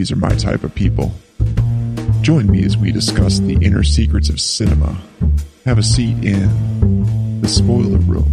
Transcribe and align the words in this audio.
these 0.00 0.10
are 0.10 0.16
my 0.16 0.34
type 0.36 0.64
of 0.64 0.74
people. 0.74 1.12
Join 2.22 2.50
me 2.50 2.64
as 2.64 2.74
we 2.74 2.90
discuss 2.90 3.38
the 3.38 3.58
inner 3.60 3.84
secrets 3.84 4.30
of 4.30 4.40
cinema. 4.40 4.96
Have 5.66 5.76
a 5.76 5.82
seat 5.82 6.24
in 6.24 7.42
the 7.42 7.48
spoiler 7.48 7.98
room. 7.98 8.24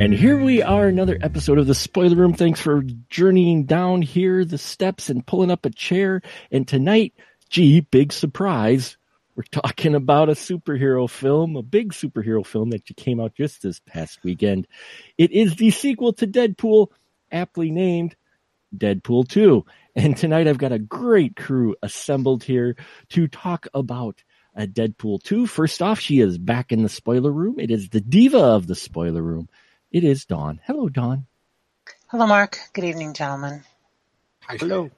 And 0.00 0.14
here 0.14 0.38
we 0.38 0.62
are, 0.62 0.86
another 0.86 1.18
episode 1.20 1.58
of 1.58 1.66
the 1.66 1.74
Spoiler 1.74 2.16
Room. 2.16 2.32
Thanks 2.32 2.62
for 2.62 2.82
journeying 3.10 3.64
down 3.64 4.00
here 4.00 4.46
the 4.46 4.56
steps 4.56 5.10
and 5.10 5.26
pulling 5.26 5.50
up 5.50 5.66
a 5.66 5.70
chair. 5.70 6.22
And 6.50 6.66
tonight, 6.66 7.12
gee, 7.50 7.80
big 7.80 8.10
surprise. 8.10 8.96
We're 9.36 9.44
talking 9.44 9.94
about 9.94 10.28
a 10.28 10.32
superhero 10.32 11.08
film, 11.08 11.56
a 11.56 11.62
big 11.62 11.92
superhero 11.92 12.44
film 12.44 12.70
that 12.70 12.84
came 12.96 13.20
out 13.20 13.34
just 13.34 13.62
this 13.62 13.80
past 13.80 14.18
weekend. 14.24 14.66
It 15.16 15.30
is 15.30 15.56
the 15.56 15.70
sequel 15.70 16.12
to 16.14 16.26
Deadpool, 16.26 16.88
aptly 17.30 17.70
named 17.70 18.16
Deadpool 18.76 19.28
2. 19.28 19.64
And 19.96 20.16
tonight 20.16 20.48
I've 20.48 20.58
got 20.58 20.72
a 20.72 20.78
great 20.78 21.36
crew 21.36 21.76
assembled 21.82 22.44
here 22.44 22.76
to 23.10 23.28
talk 23.28 23.66
about 23.74 24.22
a 24.54 24.66
Deadpool 24.66 25.22
2. 25.22 25.46
First 25.46 25.80
off, 25.80 26.00
she 26.00 26.20
is 26.20 26.38
back 26.38 26.72
in 26.72 26.82
the 26.82 26.88
spoiler 26.88 27.30
room. 27.30 27.58
It 27.58 27.70
is 27.70 27.88
the 27.88 28.00
diva 28.00 28.38
of 28.38 28.66
the 28.66 28.74
spoiler 28.74 29.22
room. 29.22 29.48
It 29.90 30.04
is 30.04 30.24
Dawn. 30.24 30.60
Hello, 30.64 30.88
Dawn. 30.88 31.26
Hello, 32.08 32.26
Mark. 32.26 32.58
Good 32.72 32.84
evening, 32.84 33.14
gentlemen. 33.14 33.62
Hello. 34.48 34.90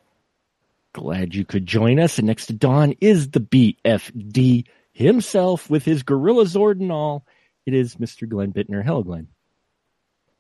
Glad 0.93 1.35
you 1.35 1.45
could 1.45 1.67
join 1.67 1.98
us. 1.98 2.19
And 2.19 2.27
next 2.27 2.47
to 2.47 2.53
Dawn 2.53 2.95
is 3.01 3.31
the 3.31 3.41
BFD 3.41 4.67
himself 4.93 5.71
with 5.71 5.85
his 5.85 6.03
Gorilla 6.03 6.45
Zord 6.45 6.81
and 6.81 6.93
all. 6.93 7.25
It 7.65 7.75
is 7.75 7.97
Mr. 7.97 8.29
Glenn 8.29 8.53
Bittner. 8.53 8.85
Hello, 8.85 9.03
Glenn. 9.03 9.29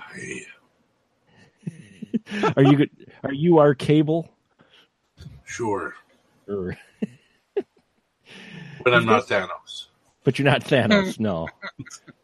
Hi. 0.00 0.42
are 2.56 2.62
you 2.62 2.76
good? 2.76 2.90
Are 3.24 3.32
you 3.32 3.58
our 3.58 3.74
cable? 3.74 4.28
Sure. 5.44 5.94
Or, 6.48 6.76
But 8.84 8.94
I'm 8.94 9.06
not 9.06 9.28
Thanos. 9.28 9.86
but 10.24 10.38
you're 10.38 10.46
not 10.50 10.64
Thanos. 10.64 11.20
No, 11.20 11.48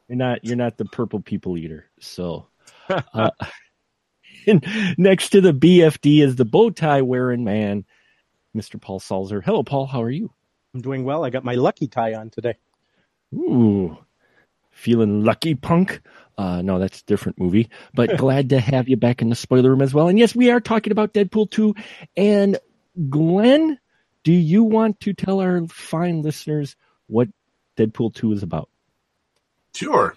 you're 0.08 0.16
not. 0.16 0.44
You're 0.44 0.56
not 0.56 0.76
the 0.76 0.84
purple 0.86 1.20
people 1.20 1.56
eater. 1.56 1.86
So, 2.00 2.48
uh, 2.88 3.30
and 4.46 4.66
next 4.98 5.30
to 5.30 5.40
the 5.40 5.52
BFD 5.54 6.20
is 6.22 6.36
the 6.36 6.44
bow 6.44 6.70
tie 6.70 7.02
wearing 7.02 7.44
man, 7.44 7.84
Mr. 8.56 8.80
Paul 8.80 9.00
Salzer. 9.00 9.42
Hello, 9.44 9.62
Paul. 9.62 9.86
How 9.86 10.02
are 10.02 10.10
you? 10.10 10.32
I'm 10.74 10.80
doing 10.80 11.04
well. 11.04 11.24
I 11.24 11.30
got 11.30 11.44
my 11.44 11.54
lucky 11.54 11.86
tie 11.88 12.14
on 12.14 12.30
today. 12.30 12.54
Ooh, 13.34 13.96
feeling 14.70 15.24
lucky, 15.24 15.54
punk. 15.54 16.00
Uh, 16.36 16.62
no, 16.62 16.78
that's 16.78 17.00
a 17.00 17.04
different 17.04 17.38
movie, 17.40 17.68
but 17.94 18.16
glad 18.18 18.50
to 18.50 18.60
have 18.60 18.88
you 18.88 18.96
back 18.96 19.22
in 19.22 19.28
the 19.28 19.34
spoiler 19.34 19.70
room 19.70 19.82
as 19.82 19.92
well. 19.92 20.08
And 20.08 20.18
yes, 20.18 20.34
we 20.34 20.50
are 20.50 20.60
talking 20.60 20.92
about 20.92 21.12
Deadpool 21.12 21.50
2. 21.50 21.74
And 22.16 22.58
Glenn, 23.10 23.78
do 24.22 24.32
you 24.32 24.62
want 24.62 25.00
to 25.00 25.12
tell 25.14 25.40
our 25.40 25.66
fine 25.66 26.22
listeners 26.22 26.76
what 27.08 27.28
Deadpool 27.76 28.14
2 28.14 28.32
is 28.32 28.42
about? 28.42 28.68
Sure. 29.74 30.14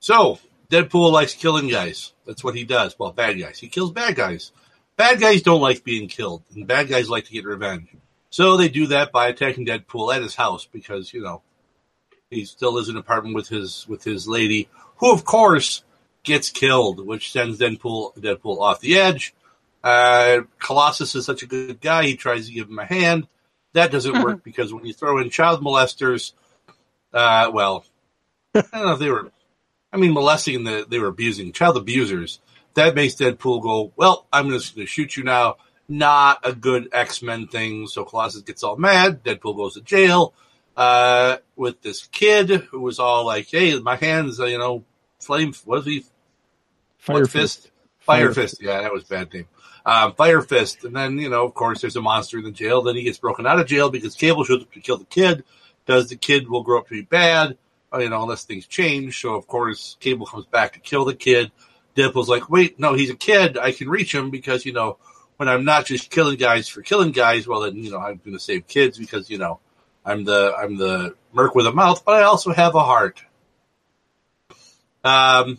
So, 0.00 0.38
Deadpool 0.70 1.12
likes 1.12 1.34
killing 1.34 1.68
guys. 1.68 2.12
That's 2.26 2.44
what 2.44 2.54
he 2.54 2.64
does. 2.64 2.98
Well, 2.98 3.12
bad 3.12 3.38
guys. 3.38 3.58
He 3.58 3.68
kills 3.68 3.92
bad 3.92 4.16
guys. 4.16 4.52
Bad 4.98 5.20
guys 5.20 5.42
don't 5.42 5.60
like 5.60 5.84
being 5.84 6.08
killed, 6.08 6.42
and 6.56 6.66
bad 6.66 6.88
guys 6.88 7.08
like 7.08 7.24
to 7.26 7.32
get 7.32 7.44
revenge. 7.44 7.88
So 8.30 8.56
they 8.56 8.68
do 8.68 8.88
that 8.88 9.12
by 9.12 9.28
attacking 9.28 9.64
Deadpool 9.64 10.12
at 10.12 10.22
his 10.22 10.34
house 10.34 10.66
because, 10.66 11.14
you 11.14 11.22
know, 11.22 11.40
he 12.30 12.44
still 12.44 12.74
lives 12.74 12.88
in 12.88 12.96
an 12.96 13.00
apartment 13.00 13.36
with 13.36 13.48
his 13.48 13.86
with 13.88 14.02
his 14.02 14.26
lady, 14.26 14.68
who 14.96 15.12
of 15.12 15.24
course 15.24 15.84
gets 16.24 16.50
killed, 16.50 17.06
which 17.06 17.30
sends 17.30 17.60
Deadpool 17.60 18.18
Deadpool 18.18 18.60
off 18.60 18.80
the 18.80 18.98
edge. 18.98 19.34
Uh, 19.84 20.40
Colossus 20.58 21.14
is 21.14 21.24
such 21.24 21.44
a 21.44 21.46
good 21.46 21.80
guy; 21.80 22.04
he 22.04 22.16
tries 22.16 22.48
to 22.48 22.52
give 22.52 22.68
him 22.68 22.80
a 22.80 22.84
hand. 22.84 23.28
That 23.74 23.92
doesn't 23.92 24.24
work 24.24 24.42
because 24.42 24.74
when 24.74 24.84
you 24.84 24.92
throw 24.92 25.18
in 25.18 25.30
child 25.30 25.62
molesters, 25.62 26.32
uh, 27.14 27.52
well, 27.54 27.84
I 28.54 28.62
don't 28.72 28.84
know 28.84 28.92
if 28.94 28.98
they 28.98 29.10
were. 29.10 29.30
I 29.92 29.96
mean, 29.96 30.12
molesting 30.12 30.64
the 30.64 30.84
they 30.88 30.98
were 30.98 31.06
abusing 31.06 31.52
child 31.52 31.76
abusers. 31.76 32.40
That 32.74 32.94
makes 32.94 33.14
Deadpool 33.14 33.62
go, 33.62 33.92
well, 33.96 34.26
I'm 34.32 34.50
just 34.50 34.74
going 34.74 34.86
to 34.86 34.90
shoot 34.90 35.16
you 35.16 35.24
now. 35.24 35.56
Not 35.88 36.40
a 36.44 36.52
good 36.52 36.90
X 36.92 37.22
Men 37.22 37.48
thing. 37.48 37.86
So 37.86 38.04
Colossus 38.04 38.42
gets 38.42 38.62
all 38.62 38.76
mad. 38.76 39.24
Deadpool 39.24 39.56
goes 39.56 39.74
to 39.74 39.80
jail 39.80 40.34
uh, 40.76 41.38
with 41.56 41.82
this 41.82 42.06
kid 42.06 42.50
who 42.50 42.80
was 42.80 42.98
all 42.98 43.26
like, 43.26 43.48
"Hey, 43.50 43.78
my 43.80 43.96
hands, 43.96 44.38
uh, 44.38 44.44
you 44.44 44.58
know, 44.58 44.84
flame. 45.18 45.52
What 45.64 45.78
was 45.78 45.86
he? 45.86 46.04
Fire 46.98 47.22
what 47.22 47.30
Fist. 47.30 47.70
Fire, 47.98 48.26
Fire 48.26 48.34
Fist. 48.34 48.62
Yeah, 48.62 48.82
that 48.82 48.92
was 48.92 49.04
a 49.04 49.06
bad 49.06 49.32
name. 49.32 49.48
Um, 49.84 50.14
Fire 50.14 50.40
Fist. 50.40 50.84
And 50.84 50.94
then, 50.94 51.18
you 51.18 51.30
know, 51.30 51.44
of 51.44 51.54
course, 51.54 51.80
there's 51.80 51.96
a 51.96 52.00
monster 52.00 52.38
in 52.38 52.44
the 52.44 52.50
jail. 52.52 52.82
Then 52.82 52.94
he 52.94 53.02
gets 53.02 53.18
broken 53.18 53.46
out 53.46 53.58
of 53.58 53.66
jail 53.66 53.90
because 53.90 54.14
Cable 54.14 54.44
shows 54.44 54.62
up 54.62 54.72
to 54.72 54.80
kill 54.80 54.98
the 54.98 55.04
kid. 55.04 55.44
Does 55.86 56.08
the 56.08 56.16
kid 56.16 56.48
will 56.48 56.62
grow 56.62 56.78
up 56.78 56.88
to 56.88 56.94
be 56.94 57.02
bad? 57.02 57.56
Uh, 57.92 57.98
you 57.98 58.10
know, 58.10 58.22
unless 58.22 58.44
things 58.44 58.66
change. 58.66 59.20
So, 59.20 59.34
of 59.34 59.46
course, 59.46 59.96
Cable 60.00 60.26
comes 60.26 60.46
back 60.46 60.74
to 60.74 60.80
kill 60.80 61.06
the 61.06 61.14
kid. 61.14 61.50
Deadpool's 61.98 62.28
like, 62.28 62.48
wait, 62.48 62.78
no, 62.78 62.94
he's 62.94 63.10
a 63.10 63.16
kid. 63.16 63.58
I 63.58 63.72
can 63.72 63.88
reach 63.88 64.14
him 64.14 64.30
because, 64.30 64.64
you 64.64 64.72
know, 64.72 64.98
when 65.36 65.48
I'm 65.48 65.64
not 65.64 65.86
just 65.86 66.10
killing 66.10 66.36
guys 66.36 66.68
for 66.68 66.82
killing 66.82 67.12
guys, 67.12 67.46
well, 67.46 67.60
then, 67.60 67.76
you 67.76 67.90
know, 67.90 67.98
I'm 67.98 68.20
going 68.24 68.32
to 68.36 68.40
save 68.40 68.66
kids 68.68 68.98
because, 68.98 69.28
you 69.30 69.38
know, 69.38 69.60
I'm 70.04 70.24
the 70.24 70.54
I'm 70.56 70.78
the 70.78 71.14
merc 71.32 71.54
with 71.54 71.66
a 71.66 71.72
mouth, 71.72 72.04
but 72.04 72.14
I 72.16 72.22
also 72.22 72.52
have 72.52 72.74
a 72.74 72.82
heart. 72.82 73.22
Um, 75.04 75.58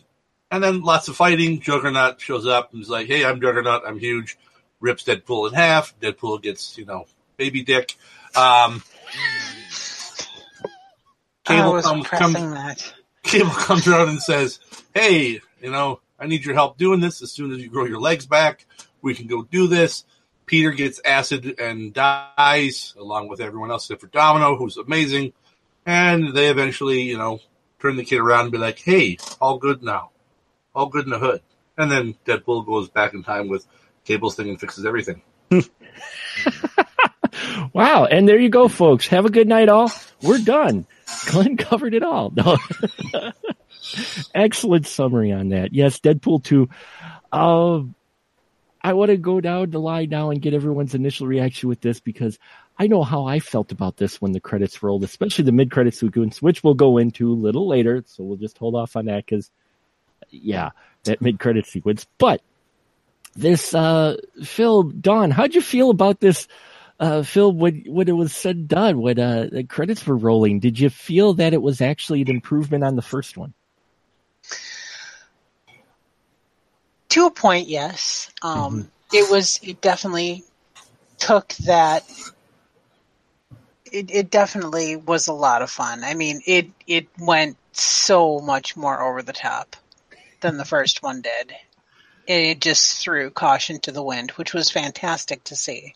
and 0.49 0.63
then 0.63 0.81
lots 0.81 1.07
of 1.07 1.15
fighting. 1.15 1.59
Juggernaut 1.59 2.19
shows 2.19 2.47
up 2.47 2.73
and 2.73 2.81
is 2.81 2.89
like, 2.89 3.07
"Hey, 3.07 3.23
I'm 3.23 3.39
Juggernaut. 3.39 3.83
I'm 3.85 3.99
huge." 3.99 4.37
Rips 4.79 5.03
Deadpool 5.03 5.49
in 5.49 5.53
half. 5.53 5.97
Deadpool 5.99 6.41
gets 6.41 6.77
you 6.77 6.85
know 6.85 7.05
baby 7.37 7.63
dick. 7.63 7.95
Um, 8.35 8.81
I 11.47 11.67
was 11.69 11.85
comes, 11.85 12.07
pressing 12.07 12.33
comes- 12.33 12.53
that. 12.53 12.93
Cable 13.23 13.49
comes 13.51 13.87
around 13.87 14.09
and 14.09 14.21
says, 14.21 14.59
"Hey, 14.93 15.41
you 15.61 15.71
know, 15.71 15.99
I 16.19 16.27
need 16.27 16.45
your 16.45 16.55
help 16.55 16.77
doing 16.77 16.99
this. 16.99 17.21
As 17.21 17.31
soon 17.31 17.51
as 17.51 17.59
you 17.59 17.69
grow 17.69 17.85
your 17.85 17.99
legs 17.99 18.25
back, 18.25 18.65
we 19.01 19.15
can 19.15 19.27
go 19.27 19.43
do 19.43 19.67
this." 19.67 20.05
Peter 20.45 20.71
gets 20.71 20.99
acid 21.05 21.59
and 21.59 21.93
dies, 21.93 22.95
along 22.97 23.27
with 23.27 23.39
everyone 23.39 23.69
else 23.69 23.85
except 23.85 24.01
for 24.01 24.07
Domino, 24.07 24.55
who's 24.55 24.77
amazing. 24.77 25.31
And 25.85 26.33
they 26.35 26.49
eventually, 26.49 27.01
you 27.01 27.19
know, 27.19 27.39
turn 27.79 27.97
the 27.97 28.03
kid 28.03 28.19
around 28.19 28.41
and 28.45 28.51
be 28.51 28.57
like, 28.57 28.79
"Hey, 28.79 29.17
all 29.39 29.57
good 29.57 29.83
now, 29.83 30.09
all 30.73 30.87
good 30.87 31.05
in 31.05 31.11
the 31.11 31.19
hood." 31.19 31.41
And 31.77 31.91
then 31.91 32.15
Deadpool 32.25 32.65
goes 32.65 32.89
back 32.89 33.13
in 33.13 33.23
time 33.23 33.47
with 33.47 33.65
Cable's 34.05 34.35
thing 34.35 34.49
and 34.49 34.59
fixes 34.59 34.85
everything. 34.85 35.21
Wow. 37.73 38.05
And 38.05 38.27
there 38.27 38.39
you 38.39 38.49
go, 38.49 38.67
folks. 38.67 39.07
Have 39.07 39.25
a 39.25 39.29
good 39.29 39.47
night, 39.47 39.69
all. 39.69 39.91
We're 40.21 40.39
done. 40.39 40.85
Glenn 41.27 41.57
covered 41.57 41.93
it 41.93 42.03
all. 42.03 42.31
No. 42.35 42.57
Excellent 44.33 44.87
summary 44.87 45.31
on 45.31 45.49
that. 45.49 45.73
Yes, 45.73 45.99
Deadpool 45.99 46.43
2. 46.43 46.69
Uh, 47.31 47.81
I 48.81 48.93
want 48.93 49.09
to 49.09 49.17
go 49.17 49.41
down 49.41 49.71
the 49.71 49.79
line 49.79 50.09
now 50.09 50.29
and 50.29 50.41
get 50.41 50.53
everyone's 50.53 50.95
initial 50.95 51.27
reaction 51.27 51.69
with 51.69 51.81
this 51.81 51.99
because 51.99 52.39
I 52.77 52.87
know 52.87 53.03
how 53.03 53.25
I 53.25 53.39
felt 53.39 53.71
about 53.71 53.97
this 53.97 54.21
when 54.21 54.31
the 54.31 54.39
credits 54.39 54.81
rolled, 54.81 55.03
especially 55.03 55.45
the 55.45 55.51
mid 55.51 55.71
credit 55.71 55.93
sequence, 55.95 56.41
which 56.41 56.63
we'll 56.63 56.75
go 56.75 56.97
into 56.97 57.31
a 57.31 57.33
little 57.33 57.67
later. 57.67 58.03
So 58.07 58.23
we'll 58.23 58.37
just 58.37 58.57
hold 58.57 58.75
off 58.75 58.95
on 58.95 59.05
that 59.05 59.25
because, 59.25 59.51
yeah, 60.29 60.69
that 61.03 61.21
mid 61.21 61.39
credit 61.39 61.65
sequence. 61.65 62.05
But 62.17 62.41
this, 63.35 63.73
uh, 63.73 64.17
Phil, 64.43 64.83
Dawn, 64.83 65.31
how'd 65.31 65.55
you 65.55 65.61
feel 65.61 65.89
about 65.89 66.19
this? 66.19 66.47
uh, 66.99 67.23
Phil, 67.23 67.51
when 67.51 67.83
when 67.87 68.09
it 68.09 68.13
was 68.13 68.33
said 68.33 68.55
and 68.57 68.67
done, 68.67 69.01
when 69.01 69.19
uh, 69.19 69.47
the 69.51 69.63
credits 69.63 70.05
were 70.05 70.17
rolling, 70.17 70.59
did 70.59 70.79
you 70.79 70.89
feel 70.89 71.33
that 71.35 71.53
it 71.53 71.61
was 71.61 71.81
actually 71.81 72.21
an 72.21 72.29
improvement 72.29 72.83
on 72.83 72.95
the 72.95 73.01
first 73.01 73.37
one? 73.37 73.53
To 77.09 77.25
a 77.25 77.31
point, 77.31 77.67
yes. 77.67 78.31
Um, 78.41 78.91
It 79.11 79.29
was. 79.31 79.59
It 79.63 79.81
definitely 79.81 80.43
took 81.17 81.49
that. 81.65 82.03
It, 83.91 84.11
it 84.11 84.29
definitely 84.29 84.95
was 84.95 85.27
a 85.27 85.33
lot 85.33 85.63
of 85.63 85.71
fun. 85.71 86.03
I 86.03 86.13
mean, 86.13 86.41
it 86.45 86.69
it 86.85 87.07
went 87.17 87.57
so 87.71 88.39
much 88.39 88.77
more 88.77 89.01
over 89.01 89.23
the 89.23 89.33
top. 89.33 89.75
than 90.41 90.57
the 90.57 90.65
first 90.65 91.03
one 91.03 91.21
did. 91.21 91.53
It 92.27 92.61
just 92.61 93.01
threw 93.01 93.31
caution 93.31 93.79
to 93.81 93.91
the 93.91 94.03
wind, 94.03 94.31
which 94.31 94.53
was 94.53 94.69
fantastic 94.69 95.43
to 95.45 95.55
see. 95.55 95.95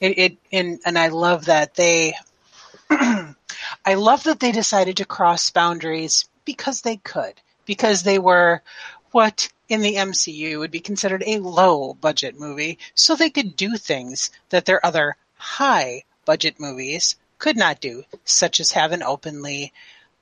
It, 0.00 0.18
it 0.18 0.36
and 0.52 0.78
and 0.86 0.96
I 0.98 1.08
love 1.08 1.46
that 1.46 1.74
they 1.74 2.14
I 2.90 3.94
love 3.94 4.24
that 4.24 4.38
they 4.38 4.52
decided 4.52 4.98
to 4.98 5.04
cross 5.04 5.50
boundaries 5.50 6.28
because 6.44 6.82
they 6.82 6.96
could, 6.96 7.34
because 7.66 8.04
they 8.04 8.18
were 8.18 8.62
what 9.10 9.48
in 9.68 9.80
the 9.82 9.96
MCU 9.96 10.58
would 10.58 10.70
be 10.70 10.80
considered 10.80 11.22
a 11.26 11.38
low 11.38 11.94
budget 11.94 12.38
movie, 12.38 12.78
so 12.94 13.14
they 13.14 13.30
could 13.30 13.56
do 13.56 13.76
things 13.76 14.30
that 14.50 14.64
their 14.64 14.84
other 14.84 15.16
high 15.36 16.04
budget 16.24 16.58
movies 16.58 17.16
could 17.38 17.56
not 17.56 17.80
do, 17.80 18.02
such 18.24 18.60
as 18.60 18.72
have 18.72 18.92
an 18.92 19.02
openly 19.02 19.72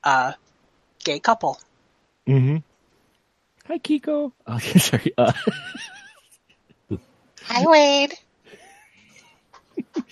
uh, 0.04 0.32
gay 1.04 1.18
couple. 1.18 1.60
Mm-hmm. 2.26 2.56
Hi, 3.66 3.78
Kiko. 3.78 4.32
Oh, 4.46 4.58
sorry. 4.58 5.12
Uh, 5.16 5.32
Hi, 7.42 7.64
Wade. 7.64 8.14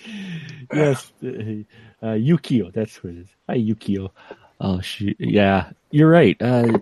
yes, 0.73 1.11
uh, 1.23 1.27
uh, 2.01 2.15
Yukio. 2.15 2.71
That's 2.71 3.03
what 3.03 3.13
it 3.13 3.19
is. 3.19 3.27
Hi, 3.49 3.57
Yukio. 3.57 4.11
Oh, 4.59 4.79
she. 4.81 5.15
Yeah, 5.19 5.71
you're 5.91 6.09
right. 6.09 6.41
Uh, 6.41 6.77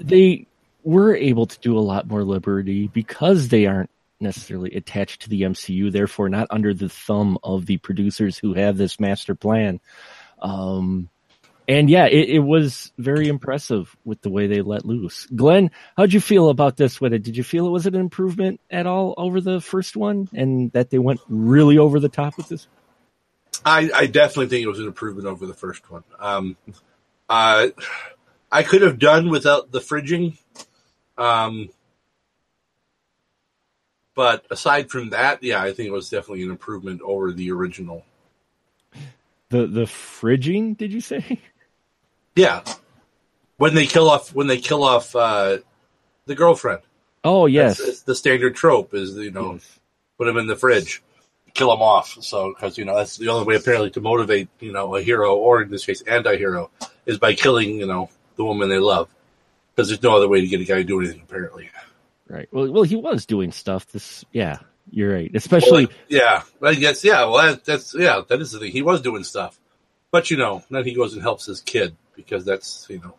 they 0.00 0.46
were 0.82 1.14
able 1.14 1.46
to 1.46 1.58
do 1.60 1.78
a 1.78 1.80
lot 1.80 2.08
more 2.08 2.24
liberty 2.24 2.88
because 2.88 3.48
they 3.48 3.66
aren't 3.66 3.90
necessarily 4.20 4.70
attached 4.72 5.22
to 5.22 5.28
the 5.28 5.42
MCU, 5.42 5.90
therefore 5.90 6.28
not 6.28 6.46
under 6.50 6.72
the 6.72 6.88
thumb 6.88 7.38
of 7.42 7.66
the 7.66 7.76
producers 7.78 8.38
who 8.38 8.54
have 8.54 8.76
this 8.76 9.00
master 9.00 9.34
plan. 9.34 9.80
Um, 10.40 11.08
and 11.68 11.88
yeah, 11.88 12.06
it, 12.06 12.28
it, 12.28 12.38
was 12.40 12.92
very 12.98 13.28
impressive 13.28 13.96
with 14.04 14.20
the 14.20 14.30
way 14.30 14.46
they 14.46 14.62
let 14.62 14.84
loose. 14.84 15.26
Glenn, 15.26 15.70
how'd 15.96 16.12
you 16.12 16.20
feel 16.20 16.48
about 16.48 16.76
this 16.76 17.00
with 17.00 17.12
it? 17.12 17.22
Did 17.22 17.36
you 17.36 17.44
feel 17.44 17.66
it 17.66 17.70
was 17.70 17.86
an 17.86 17.94
improvement 17.94 18.60
at 18.70 18.86
all 18.86 19.14
over 19.16 19.40
the 19.40 19.60
first 19.60 19.96
one 19.96 20.28
and 20.32 20.72
that 20.72 20.90
they 20.90 20.98
went 20.98 21.20
really 21.28 21.78
over 21.78 22.00
the 22.00 22.08
top 22.08 22.36
with 22.36 22.48
this? 22.48 22.66
I, 23.64 23.90
I 23.94 24.06
definitely 24.06 24.48
think 24.48 24.64
it 24.64 24.68
was 24.68 24.80
an 24.80 24.86
improvement 24.86 25.28
over 25.28 25.46
the 25.46 25.54
first 25.54 25.88
one. 25.88 26.02
Um, 26.18 26.56
uh, 27.28 27.68
I 28.50 28.62
could 28.64 28.82
have 28.82 28.98
done 28.98 29.30
without 29.30 29.70
the 29.70 29.80
fridging. 29.80 30.36
Um, 31.18 31.68
but 34.14 34.46
aside 34.50 34.90
from 34.90 35.10
that, 35.10 35.42
yeah, 35.42 35.62
I 35.62 35.72
think 35.72 35.88
it 35.88 35.92
was 35.92 36.10
definitely 36.10 36.42
an 36.44 36.50
improvement 36.50 37.00
over 37.02 37.32
the 37.32 37.50
original. 37.52 38.04
The 39.48 39.66
the 39.66 39.86
fridging, 39.86 40.76
did 40.76 40.92
you 40.92 41.00
say? 41.00 41.40
Yeah, 42.34 42.62
when 43.58 43.74
they 43.74 43.84
kill 43.84 44.08
off 44.08 44.34
when 44.34 44.46
they 44.46 44.58
kill 44.58 44.82
off 44.82 45.14
uh, 45.14 45.58
the 46.24 46.34
girlfriend. 46.34 46.80
Oh 47.24 47.44
yes, 47.44 47.78
it's 47.78 48.02
the 48.02 48.14
standard 48.14 48.56
trope 48.56 48.94
is 48.94 49.14
you 49.16 49.30
know 49.30 49.52
yes. 49.52 49.78
put 50.16 50.28
him 50.28 50.38
in 50.38 50.46
the 50.46 50.56
fridge, 50.56 51.02
kill 51.54 51.72
him 51.72 51.82
off. 51.82 52.16
So 52.22 52.54
because 52.54 52.78
you 52.78 52.84
know 52.84 52.96
that's 52.96 53.18
the 53.18 53.28
only 53.28 53.46
way 53.46 53.56
apparently 53.56 53.90
to 53.90 54.00
motivate 54.00 54.48
you 54.60 54.72
know 54.72 54.96
a 54.96 55.02
hero 55.02 55.36
or 55.36 55.62
in 55.62 55.70
this 55.70 55.84
case 55.84 56.00
anti-hero 56.02 56.70
is 57.04 57.18
by 57.18 57.34
killing 57.34 57.76
you 57.76 57.86
know 57.86 58.08
the 58.36 58.44
woman 58.44 58.68
they 58.68 58.78
love 58.78 59.08
because 59.74 59.88
there's 59.88 60.02
no 60.02 60.16
other 60.16 60.28
way 60.28 60.40
to 60.40 60.46
get 60.46 60.60
a 60.60 60.64
guy 60.64 60.76
to 60.76 60.84
do 60.84 61.00
anything 61.00 61.22
apparently. 61.22 61.70
Right. 62.28 62.48
Well, 62.52 62.70
well, 62.70 62.82
he 62.82 62.96
was 62.96 63.26
doing 63.26 63.52
stuff. 63.52 63.86
This, 63.88 64.24
yeah, 64.32 64.58
you're 64.90 65.12
right. 65.12 65.30
Especially, 65.34 65.86
well, 65.86 65.94
yeah, 66.08 66.42
I 66.62 66.74
guess, 66.74 67.04
yeah. 67.04 67.24
Well, 67.24 67.42
that, 67.42 67.64
that's 67.64 67.94
yeah, 67.94 68.22
that 68.28 68.40
is 68.40 68.52
the 68.52 68.58
thing. 68.58 68.72
He 68.72 68.82
was 68.82 69.02
doing 69.02 69.24
stuff, 69.24 69.58
but 70.10 70.30
you 70.30 70.36
know, 70.36 70.62
then 70.70 70.84
he 70.84 70.94
goes 70.94 71.12
and 71.12 71.22
helps 71.22 71.46
his 71.46 71.60
kid 71.60 71.96
because 72.16 72.44
that's 72.44 72.86
you 72.88 73.00
know, 73.00 73.14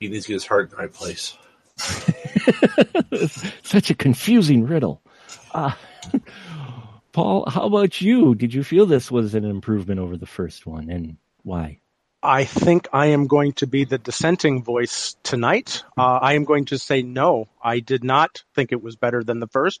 he 0.00 0.08
needs 0.08 0.26
to 0.26 0.32
get 0.32 0.34
his 0.34 0.46
heart 0.46 0.64
in 0.64 0.70
the 0.70 0.76
right 0.76 0.92
place. 0.92 1.36
Such 3.62 3.90
a 3.90 3.94
confusing 3.94 4.66
riddle. 4.66 5.02
Uh, 5.52 5.72
Paul, 7.12 7.48
how 7.48 7.62
about 7.62 8.00
you? 8.00 8.34
Did 8.34 8.52
you 8.52 8.62
feel 8.62 8.84
this 8.84 9.10
was 9.10 9.34
an 9.34 9.44
improvement 9.44 10.00
over 10.00 10.16
the 10.16 10.26
first 10.26 10.66
one, 10.66 10.90
and 10.90 11.16
why? 11.42 11.80
I 12.26 12.44
think 12.44 12.88
I 12.92 13.06
am 13.06 13.28
going 13.28 13.52
to 13.54 13.68
be 13.68 13.84
the 13.84 13.98
dissenting 13.98 14.64
voice 14.64 15.16
tonight. 15.22 15.84
Uh, 15.96 16.18
I 16.20 16.34
am 16.34 16.44
going 16.44 16.64
to 16.66 16.78
say 16.78 17.02
no. 17.02 17.48
I 17.62 17.78
did 17.78 18.02
not 18.02 18.42
think 18.52 18.72
it 18.72 18.82
was 18.82 18.96
better 18.96 19.22
than 19.22 19.38
the 19.38 19.46
first. 19.46 19.80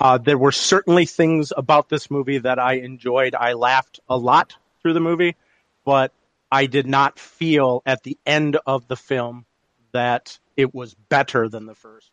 Uh, 0.00 0.18
there 0.18 0.38
were 0.38 0.52
certainly 0.52 1.04
things 1.04 1.52
about 1.56 1.88
this 1.88 2.12
movie 2.12 2.38
that 2.38 2.60
I 2.60 2.74
enjoyed. 2.74 3.34
I 3.34 3.54
laughed 3.54 3.98
a 4.08 4.16
lot 4.16 4.56
through 4.82 4.92
the 4.92 5.00
movie, 5.00 5.34
but 5.84 6.12
I 6.50 6.66
did 6.66 6.86
not 6.86 7.18
feel 7.18 7.82
at 7.84 8.04
the 8.04 8.18
end 8.24 8.56
of 8.66 8.86
the 8.86 8.96
film 8.96 9.44
that 9.90 10.38
it 10.56 10.72
was 10.72 10.94
better 10.94 11.48
than 11.48 11.66
the 11.66 11.74
first. 11.74 12.10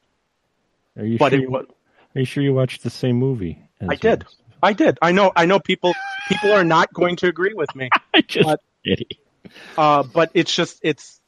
Are 0.98 1.06
you 1.06 1.20
but 1.20 1.34
sure? 1.34 1.40
You, 1.40 1.56
are 1.56 2.20
you 2.20 2.26
sure 2.26 2.44
you 2.44 2.54
watched 2.56 2.82
the 2.82 2.90
same 2.90 3.18
movie? 3.18 3.62
I 3.88 3.96
did. 3.96 4.26
I 4.64 4.74
did. 4.74 4.98
I 5.04 5.12
know. 5.12 5.32
I 5.36 5.46
know 5.46 5.60
people. 5.60 5.94
People 6.28 6.52
are 6.52 6.64
not 6.64 6.92
going 6.94 7.16
to 7.18 7.28
agree 7.28 7.54
with 7.54 7.76
me. 7.76 7.90
I 8.14 8.22
just 8.22 8.48
but, 8.48 8.60
uh, 9.78 10.04
but 10.04 10.32
it's 10.34 10.54
just 10.54 10.80
it's 10.84 11.20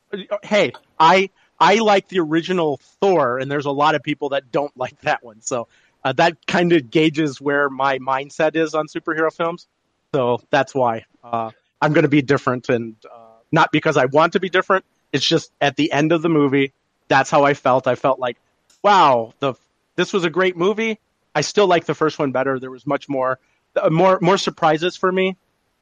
hey, 0.43 0.73
I 0.99 1.29
I 1.59 1.75
like 1.75 2.07
the 2.07 2.19
original 2.19 2.79
Thor, 2.99 3.39
and 3.39 3.49
there's 3.49 3.65
a 3.65 3.71
lot 3.71 3.95
of 3.95 4.03
people 4.03 4.29
that 4.29 4.51
don't 4.51 4.75
like 4.77 4.99
that 5.01 5.23
one. 5.23 5.41
So 5.41 5.67
uh, 6.03 6.13
that 6.13 6.45
kind 6.45 6.73
of 6.73 6.89
gauges 6.89 7.39
where 7.39 7.69
my 7.69 7.99
mindset 7.99 8.55
is 8.55 8.73
on 8.73 8.87
superhero 8.87 9.31
films. 9.33 9.67
So 10.13 10.41
that's 10.49 10.75
why 10.75 11.05
uh, 11.23 11.51
I'm 11.81 11.93
going 11.93 12.03
to 12.03 12.09
be 12.09 12.21
different, 12.21 12.69
and 12.69 12.95
uh, 13.11 13.37
not 13.51 13.71
because 13.71 13.97
I 13.97 14.05
want 14.05 14.33
to 14.33 14.39
be 14.39 14.49
different. 14.49 14.85
It's 15.11 15.25
just 15.25 15.51
at 15.61 15.75
the 15.75 15.91
end 15.91 16.11
of 16.11 16.21
the 16.21 16.29
movie, 16.29 16.73
that's 17.07 17.29
how 17.29 17.43
I 17.43 17.53
felt. 17.53 17.87
I 17.87 17.95
felt 17.95 18.19
like, 18.19 18.37
wow, 18.81 19.33
the 19.39 19.53
this 19.95 20.11
was 20.13 20.23
a 20.23 20.29
great 20.29 20.57
movie. 20.57 20.99
I 21.35 21.41
still 21.41 21.67
like 21.67 21.85
the 21.85 21.93
first 21.93 22.19
one 22.19 22.31
better. 22.31 22.59
There 22.59 22.71
was 22.71 22.85
much 22.85 23.09
more, 23.09 23.39
uh, 23.75 23.89
more, 23.89 24.19
more 24.21 24.37
surprises 24.37 24.95
for 24.95 25.11
me 25.11 25.37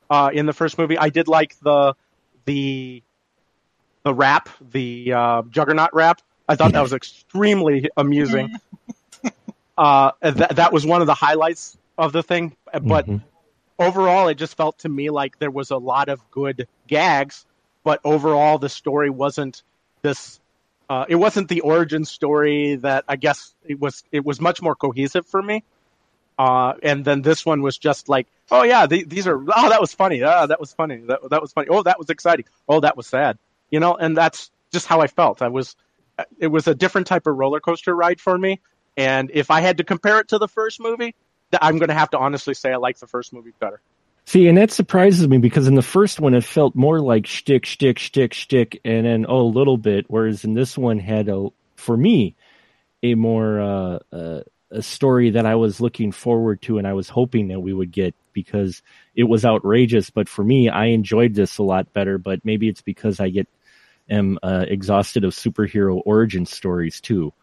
uh, 0.09 0.29
in 0.33 0.45
the 0.45 0.53
first 0.53 0.77
movie. 0.77 0.97
I 0.97 1.09
did 1.09 1.27
like 1.27 1.57
the 1.61 1.95
the 2.51 3.03
the 4.03 4.13
rap, 4.13 4.49
the 4.71 5.13
uh, 5.13 5.41
Juggernaut 5.49 5.93
rap. 5.93 6.21
I 6.49 6.55
thought 6.55 6.73
that 6.73 6.81
was 6.81 6.91
extremely 6.91 7.89
amusing. 7.95 8.57
uh, 9.77 10.11
that 10.21 10.57
that 10.57 10.73
was 10.73 10.85
one 10.85 10.99
of 10.99 11.07
the 11.07 11.13
highlights 11.13 11.77
of 11.97 12.11
the 12.11 12.23
thing. 12.23 12.55
But 12.73 13.07
mm-hmm. 13.07 13.17
overall, 13.79 14.27
it 14.27 14.35
just 14.35 14.57
felt 14.57 14.79
to 14.79 14.89
me 14.89 15.09
like 15.09 15.39
there 15.39 15.51
was 15.51 15.71
a 15.71 15.77
lot 15.77 16.09
of 16.09 16.29
good 16.29 16.67
gags. 16.87 17.45
But 17.83 18.01
overall, 18.03 18.57
the 18.57 18.69
story 18.69 19.09
wasn't 19.09 19.63
this. 20.01 20.39
Uh, 20.89 21.05
it 21.07 21.15
wasn't 21.15 21.47
the 21.47 21.61
origin 21.61 22.03
story 22.03 22.75
that 22.75 23.05
I 23.07 23.15
guess 23.15 23.53
it 23.63 23.79
was. 23.79 24.03
It 24.11 24.25
was 24.25 24.41
much 24.41 24.61
more 24.61 24.75
cohesive 24.75 25.25
for 25.25 25.41
me. 25.41 25.63
Uh, 26.41 26.73
and 26.81 27.05
then 27.05 27.21
this 27.21 27.45
one 27.45 27.61
was 27.61 27.77
just 27.77 28.09
like, 28.09 28.25
oh 28.49 28.63
yeah, 28.63 28.87
the, 28.87 29.03
these 29.03 29.27
are, 29.27 29.39
oh, 29.39 29.69
that 29.69 29.79
was 29.79 29.93
funny. 29.93 30.23
Ah, 30.23 30.47
that 30.47 30.59
was 30.59 30.73
funny. 30.73 30.97
That, 30.97 31.19
that 31.29 31.39
was 31.39 31.53
funny. 31.53 31.67
Oh, 31.69 31.83
that 31.83 31.99
was 31.99 32.09
exciting. 32.09 32.45
Oh, 32.67 32.79
that 32.79 32.97
was 32.97 33.05
sad. 33.05 33.37
You 33.69 33.79
know, 33.79 33.93
and 33.93 34.17
that's 34.17 34.49
just 34.73 34.87
how 34.87 35.01
I 35.01 35.07
felt. 35.07 35.43
I 35.43 35.49
was, 35.49 35.75
it 36.39 36.47
was 36.47 36.67
a 36.67 36.73
different 36.73 37.05
type 37.05 37.27
of 37.27 37.35
roller 37.35 37.59
coaster 37.59 37.95
ride 37.95 38.19
for 38.19 38.35
me. 38.35 38.59
And 38.97 39.29
if 39.31 39.51
I 39.51 39.61
had 39.61 39.77
to 39.77 39.83
compare 39.83 40.19
it 40.19 40.29
to 40.29 40.39
the 40.39 40.47
first 40.47 40.79
movie, 40.79 41.13
I'm 41.61 41.77
going 41.77 41.89
to 41.89 41.93
have 41.93 42.09
to 42.09 42.17
honestly 42.17 42.55
say 42.55 42.71
I 42.71 42.77
like 42.77 42.97
the 42.97 43.05
first 43.05 43.33
movie 43.33 43.53
better. 43.59 43.79
See, 44.25 44.47
and 44.47 44.57
that 44.57 44.71
surprises 44.71 45.27
me 45.27 45.37
because 45.37 45.67
in 45.67 45.75
the 45.75 45.83
first 45.83 46.19
one 46.19 46.33
it 46.33 46.43
felt 46.43 46.73
more 46.73 46.99
like 46.99 47.27
shtick, 47.27 47.67
shtick, 47.67 47.99
shtick, 47.99 48.33
shtick, 48.33 48.81
and 48.83 49.05
then 49.05 49.25
oh, 49.29 49.41
a 49.41 49.43
little 49.43 49.77
bit. 49.77 50.05
Whereas 50.07 50.43
in 50.43 50.55
this 50.55 50.75
one 50.75 50.97
had 50.97 51.29
a, 51.29 51.49
for 51.75 51.95
me, 51.95 52.35
a 53.03 53.13
more 53.13 53.61
uh, 53.61 53.99
uh, 54.11 54.41
a 54.71 54.81
story 54.81 55.31
that 55.31 55.45
I 55.45 55.55
was 55.55 55.81
looking 55.81 56.11
forward 56.11 56.61
to 56.63 56.77
and 56.77 56.87
I 56.87 56.93
was 56.93 57.09
hoping 57.09 57.49
that 57.49 57.59
we 57.59 57.73
would 57.73 57.91
get 57.91 58.15
because 58.33 58.81
it 59.15 59.25
was 59.25 59.45
outrageous. 59.45 60.09
But 60.09 60.29
for 60.29 60.43
me, 60.43 60.69
I 60.69 60.85
enjoyed 60.87 61.33
this 61.33 61.57
a 61.57 61.63
lot 61.63 61.93
better. 61.93 62.17
But 62.17 62.45
maybe 62.45 62.69
it's 62.69 62.81
because 62.81 63.19
I 63.19 63.29
get 63.29 63.47
am 64.09 64.39
uh, 64.41 64.65
exhausted 64.67 65.23
of 65.23 65.33
superhero 65.33 66.01
origin 66.05 66.45
stories 66.45 67.01
too. 67.01 67.33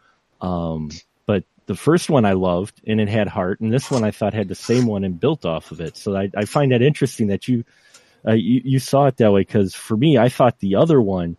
Um, 0.41 0.89
but 1.25 1.43
the 1.67 1.75
first 1.75 2.09
one 2.09 2.25
I 2.25 2.33
loved 2.33 2.81
and 2.87 2.99
it 2.99 3.09
had 3.09 3.27
heart, 3.27 3.59
and 3.59 3.71
this 3.71 3.91
one 3.91 4.03
I 4.03 4.11
thought 4.11 4.33
had 4.33 4.47
the 4.47 4.55
same 4.55 4.85
one 4.85 5.03
and 5.03 5.19
built 5.19 5.45
off 5.45 5.71
of 5.71 5.81
it. 5.81 5.97
So 5.97 6.15
I, 6.15 6.29
I 6.35 6.45
find 6.45 6.71
that 6.71 6.81
interesting 6.81 7.27
that 7.27 7.47
you, 7.47 7.63
uh, 8.27 8.33
you 8.33 8.61
you 8.65 8.79
saw 8.79 9.05
it 9.05 9.17
that 9.17 9.31
way 9.31 9.41
because 9.41 9.73
for 9.73 9.95
me, 9.95 10.17
I 10.17 10.29
thought 10.29 10.59
the 10.59 10.75
other 10.75 11.01
one 11.01 11.37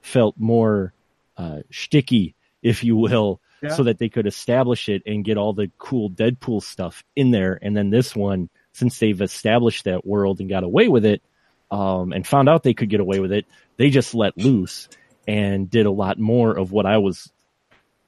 felt 0.00 0.36
more 0.38 0.92
uh, 1.36 1.60
sticky, 1.70 2.34
if 2.62 2.84
you 2.84 2.96
will 2.96 3.40
so 3.68 3.84
that 3.84 3.98
they 3.98 4.08
could 4.08 4.26
establish 4.26 4.88
it 4.88 5.02
and 5.06 5.24
get 5.24 5.36
all 5.36 5.52
the 5.52 5.70
cool 5.78 6.10
Deadpool 6.10 6.62
stuff 6.62 7.04
in 7.14 7.30
there. 7.30 7.58
And 7.60 7.76
then 7.76 7.90
this 7.90 8.16
one, 8.16 8.48
since 8.72 8.98
they've 8.98 9.20
established 9.20 9.84
that 9.84 10.06
world 10.06 10.40
and 10.40 10.48
got 10.48 10.64
away 10.64 10.88
with 10.88 11.04
it, 11.04 11.22
um, 11.70 12.12
and 12.12 12.26
found 12.26 12.48
out 12.48 12.62
they 12.62 12.74
could 12.74 12.88
get 12.88 13.00
away 13.00 13.20
with 13.20 13.32
it, 13.32 13.46
they 13.76 13.90
just 13.90 14.14
let 14.14 14.36
loose 14.36 14.88
and 15.28 15.70
did 15.70 15.86
a 15.86 15.90
lot 15.90 16.18
more 16.18 16.56
of 16.56 16.72
what 16.72 16.86
I 16.86 16.98
was 16.98 17.30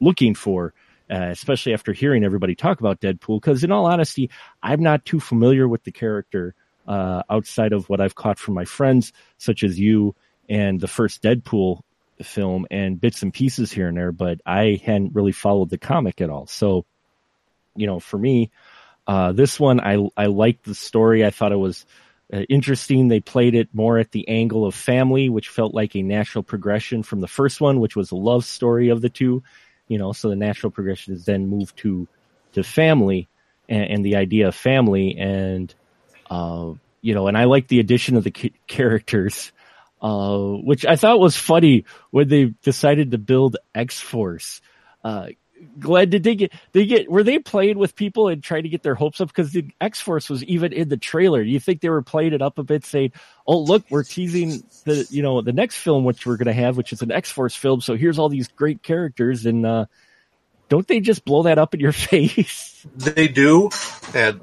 looking 0.01 0.35
for. 0.35 0.73
Uh, 1.11 1.29
especially 1.31 1.75
after 1.75 1.93
hearing 1.93 2.25
everybody 2.25 2.55
talk 2.55 2.81
about 2.81 3.01
Deadpool, 3.01 3.39
because 3.39 3.63
in 3.65 3.71
all 3.71 3.85
honesty, 3.85 4.31
I'm 4.63 4.83
not 4.83 5.05
too 5.05 5.21
familiar 5.21 5.69
with 5.69 5.85
the 5.85 5.93
character 5.93 6.55
uh, 6.89 7.23
outside 7.29 7.75
of 7.75 7.87
what 7.91 8.01
I've 8.01 8.15
caught 8.15 8.39
from 8.39 8.55
my 8.55 8.65
friends, 8.65 9.13
such 9.37 9.63
as 9.63 9.79
you 9.79 10.15
and 10.49 10.81
the 10.81 10.89
first 10.89 11.23
Deadpool 11.23 11.83
film 12.23 12.67
and 12.71 13.01
bits 13.01 13.23
and 13.23 13.33
pieces 13.33 13.73
here 13.73 13.89
and 13.89 13.97
there, 13.97 14.13
but 14.13 14.41
I 14.47 14.81
hadn't 14.85 15.15
really 15.15 15.33
followed 15.33 15.71
the 15.71 15.79
comic 15.79 16.21
at 16.21 16.31
all. 16.31 16.47
So, 16.47 16.85
you 17.77 17.87
know, 17.87 18.01
for 18.01 18.19
me, 18.19 18.51
uh, 19.07 19.33
this 19.33 19.59
one 19.59 19.81
I 19.81 20.09
I 20.17 20.27
liked 20.27 20.65
the 20.65 20.75
story. 20.75 21.25
I 21.25 21.31
thought 21.31 21.53
it 21.53 21.57
was 21.57 21.87
uh, 22.33 22.41
interesting. 22.49 23.09
They 23.09 23.21
played 23.21 23.55
it 23.55 23.69
more 23.73 23.99
at 23.99 24.13
the 24.13 24.29
angle 24.29 24.65
of 24.65 24.75
family, 24.75 25.29
which 25.29 25.49
felt 25.49 25.75
like 25.75 25.97
a 25.97 26.03
natural 26.03 26.43
progression 26.43 27.03
from 27.03 27.21
the 27.21 27.29
first 27.29 27.61
one, 27.61 27.81
which 27.81 27.97
was 27.97 28.11
a 28.11 28.17
love 28.17 28.45
story 28.45 28.91
of 28.91 29.01
the 29.01 29.11
two. 29.11 29.43
You 29.89 29.99
know, 29.99 30.13
so 30.13 30.29
the 30.29 30.37
natural 30.37 30.71
progression 30.71 31.15
is 31.15 31.25
then 31.25 31.49
moved 31.49 31.77
to 31.79 32.07
to 32.53 32.63
family 32.63 33.29
and, 33.69 33.85
and 33.91 34.05
the 34.05 34.17
idea 34.17 34.49
of 34.49 34.55
family 34.55 35.17
and 35.19 35.75
uh, 36.31 36.73
you 37.03 37.15
know, 37.15 37.27
and 37.27 37.37
I 37.37 37.45
like 37.45 37.69
the 37.69 37.81
addition 37.81 38.17
of 38.17 38.25
the 38.25 38.31
ca- 38.31 38.55
characters, 38.67 39.53
uh, 40.03 40.37
which 40.37 40.85
I 40.85 40.97
thought 40.97 41.21
was 41.21 41.37
funny 41.37 41.85
when 42.11 42.29
they 42.29 42.47
decided 42.63 43.13
to 43.13 43.19
build 43.19 43.57
X 43.75 44.01
Force. 44.01 44.61
Uh, 45.05 45.29
Glenn, 45.79 46.11
did 46.11 46.25
they 46.25 46.35
get 46.35 46.53
they 46.73 46.87
get 46.87 47.09
were 47.09 47.23
they 47.23 47.39
playing 47.39 47.79
with 47.79 47.95
people 47.95 48.27
and 48.27 48.43
trying 48.43 48.65
to 48.65 48.69
get 48.69 48.83
their 48.83 48.97
hopes 48.97 49.21
up 49.21 49.29
because 49.29 49.53
the 49.53 49.71
X 49.81 50.01
Force 50.01 50.29
was 50.29 50.43
even 50.45 50.73
in 50.73 50.89
the 50.89 50.97
trailer? 50.97 51.41
You 51.41 51.61
think 51.61 51.81
they 51.81 51.89
were 51.89 52.03
playing 52.03 52.33
it 52.33 52.43
up 52.43 52.59
a 52.59 52.65
bit, 52.65 52.85
saying, 52.85 53.13
"Oh, 53.47 53.61
look, 53.61 53.85
we're 53.89 54.03
teasing 54.03 54.65
the 54.85 55.07
you 55.09 55.23
know 55.23 55.41
the 55.41 55.53
next 55.53 55.77
film 55.77 56.05
which 56.05 56.27
we're 56.27 56.37
going 56.37 56.47
to 56.47 56.53
have, 56.53 56.77
which 56.77 56.93
is 56.93 57.03
an 57.03 57.13
X 57.13 57.31
Force 57.31 57.55
film. 57.55 57.81
So 57.81 57.97
here's 57.97 58.19
all 58.19 58.29
these 58.29 58.49
great 58.49 58.83
characters, 58.83 59.47
and 59.47 59.65
uh, 59.65 59.87
don't 60.69 60.87
they 60.89 60.99
just 60.99 61.25
blow 61.25 61.45
that 61.45 61.59
up 61.59 61.75
in 61.75 61.81
your 61.81 61.93
face?" 62.11 62.85
They 62.97 63.29
do, 63.29 63.71
and 64.15 64.41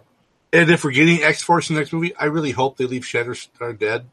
and 0.53 0.71
if 0.71 0.85
we're 0.85 0.91
getting 0.91 1.21
X 1.21 1.43
Force 1.43 1.69
in 1.69 1.75
the 1.75 1.81
next 1.81 1.91
movie, 1.91 2.15
I 2.15 2.25
really 2.25 2.51
hope 2.51 2.77
they 2.77 2.85
leave 2.85 3.03
Shatterstar 3.03 3.77
dead. 3.77 4.05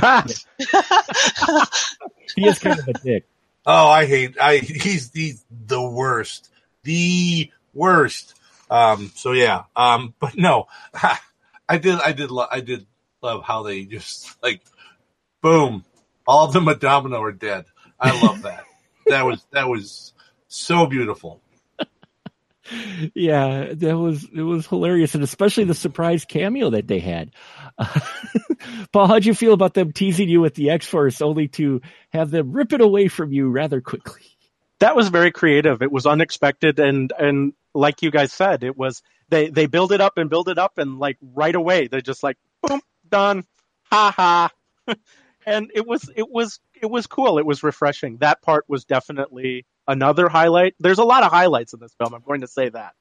he 2.36 2.46
is 2.46 2.58
kind 2.58 2.78
of 2.78 2.88
a 2.88 2.92
dick. 2.94 3.26
Oh, 3.66 3.88
I 3.88 4.06
hate. 4.06 4.40
I 4.40 4.58
he's 4.58 5.10
he's 5.12 5.44
the 5.50 5.82
worst, 5.82 6.50
the 6.84 7.50
worst. 7.74 8.34
Um. 8.70 9.12
So 9.14 9.32
yeah. 9.32 9.64
Um. 9.76 10.14
But 10.18 10.36
no, 10.36 10.68
I 11.68 11.78
did. 11.78 12.00
I 12.00 12.12
did. 12.12 12.30
Lo- 12.30 12.46
I 12.50 12.60
did 12.60 12.86
love 13.22 13.42
how 13.44 13.62
they 13.62 13.84
just 13.84 14.36
like, 14.42 14.62
boom, 15.42 15.84
all 16.26 16.46
of 16.46 16.52
them 16.52 16.68
domino 16.78 17.22
are 17.22 17.32
dead. 17.32 17.66
I 17.98 18.18
love 18.24 18.42
that. 18.42 18.64
that 19.06 19.26
was 19.26 19.44
that 19.52 19.68
was 19.68 20.12
so 20.48 20.86
beautiful. 20.86 21.42
Yeah, 23.14 23.72
that 23.74 23.96
was 23.96 24.24
it 24.24 24.42
was 24.42 24.66
hilarious, 24.66 25.14
and 25.14 25.24
especially 25.24 25.64
the 25.64 25.74
surprise 25.74 26.24
cameo 26.24 26.70
that 26.70 26.86
they 26.86 27.00
had. 27.00 27.30
Uh, 27.78 28.00
Paul, 28.92 29.08
how'd 29.08 29.24
you 29.24 29.34
feel 29.34 29.52
about 29.52 29.74
them 29.74 29.92
teasing 29.92 30.28
you 30.28 30.40
with 30.40 30.54
the 30.54 30.70
X 30.70 30.86
Force, 30.86 31.20
only 31.20 31.48
to 31.48 31.80
have 32.10 32.30
them 32.30 32.52
rip 32.52 32.72
it 32.72 32.80
away 32.80 33.08
from 33.08 33.32
you 33.32 33.48
rather 33.48 33.80
quickly? 33.80 34.22
That 34.78 34.96
was 34.96 35.08
very 35.08 35.30
creative. 35.30 35.82
It 35.82 35.92
was 35.92 36.06
unexpected, 36.06 36.78
and 36.78 37.12
and 37.18 37.52
like 37.74 38.02
you 38.02 38.10
guys 38.10 38.32
said, 38.32 38.62
it 38.64 38.76
was 38.76 39.02
they 39.28 39.48
they 39.50 39.66
build 39.66 39.92
it 39.92 40.00
up 40.00 40.18
and 40.18 40.30
build 40.30 40.48
it 40.48 40.58
up, 40.58 40.78
and 40.78 40.98
like 40.98 41.18
right 41.22 41.54
away 41.54 41.88
they're 41.88 42.00
just 42.00 42.22
like 42.22 42.36
boom 42.62 42.80
done, 43.08 43.44
ha 43.90 44.12
ha, 44.16 44.50
and 45.46 45.70
it 45.74 45.86
was 45.86 46.10
it 46.14 46.30
was 46.30 46.60
it 46.80 46.90
was 46.90 47.06
cool. 47.06 47.38
It 47.38 47.46
was 47.46 47.62
refreshing. 47.62 48.18
That 48.18 48.42
part 48.42 48.64
was 48.68 48.84
definitely 48.84 49.66
another 49.90 50.28
highlight. 50.28 50.74
There's 50.78 50.98
a 50.98 51.04
lot 51.04 51.24
of 51.24 51.32
highlights 51.32 51.72
in 51.72 51.80
this 51.80 51.92
film. 51.94 52.14
I'm 52.14 52.22
going 52.22 52.42
to 52.42 52.46
say 52.46 52.68
that. 52.68 52.94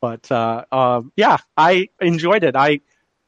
But 0.00 0.30
uh, 0.30 0.64
um, 0.70 1.12
yeah, 1.16 1.38
I 1.56 1.88
enjoyed 2.00 2.44
it. 2.44 2.54
I 2.54 2.80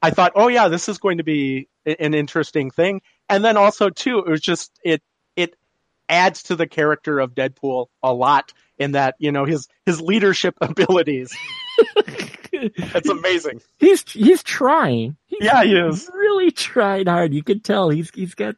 I 0.02 0.10
thought, 0.10 0.32
oh 0.34 0.48
yeah, 0.48 0.68
this 0.68 0.88
is 0.88 0.98
going 0.98 1.18
to 1.18 1.24
be 1.24 1.68
an 1.84 2.14
interesting 2.14 2.70
thing. 2.70 3.00
And 3.28 3.44
then 3.44 3.56
also 3.56 3.90
too, 3.90 4.18
it 4.18 4.28
was 4.28 4.40
just 4.40 4.78
it 4.84 5.02
it 5.34 5.56
adds 6.08 6.44
to 6.44 6.56
the 6.56 6.66
character 6.66 7.20
of 7.20 7.34
Deadpool 7.34 7.86
a 8.02 8.12
lot 8.12 8.52
in 8.78 8.92
that 8.92 9.16
you 9.18 9.32
know 9.32 9.44
his 9.44 9.66
his 9.86 10.00
leadership 10.00 10.54
abilities. 10.60 11.34
That's 12.92 13.08
amazing. 13.08 13.62
He's 13.78 14.02
he's 14.10 14.42
trying. 14.42 15.16
He's 15.26 15.40
yeah, 15.42 15.64
he 15.64 15.74
is 15.74 16.08
really 16.12 16.50
trying 16.50 17.06
hard. 17.06 17.32
You 17.32 17.42
can 17.42 17.60
tell 17.60 17.88
he's 17.88 18.10
he's 18.14 18.34
got 18.34 18.56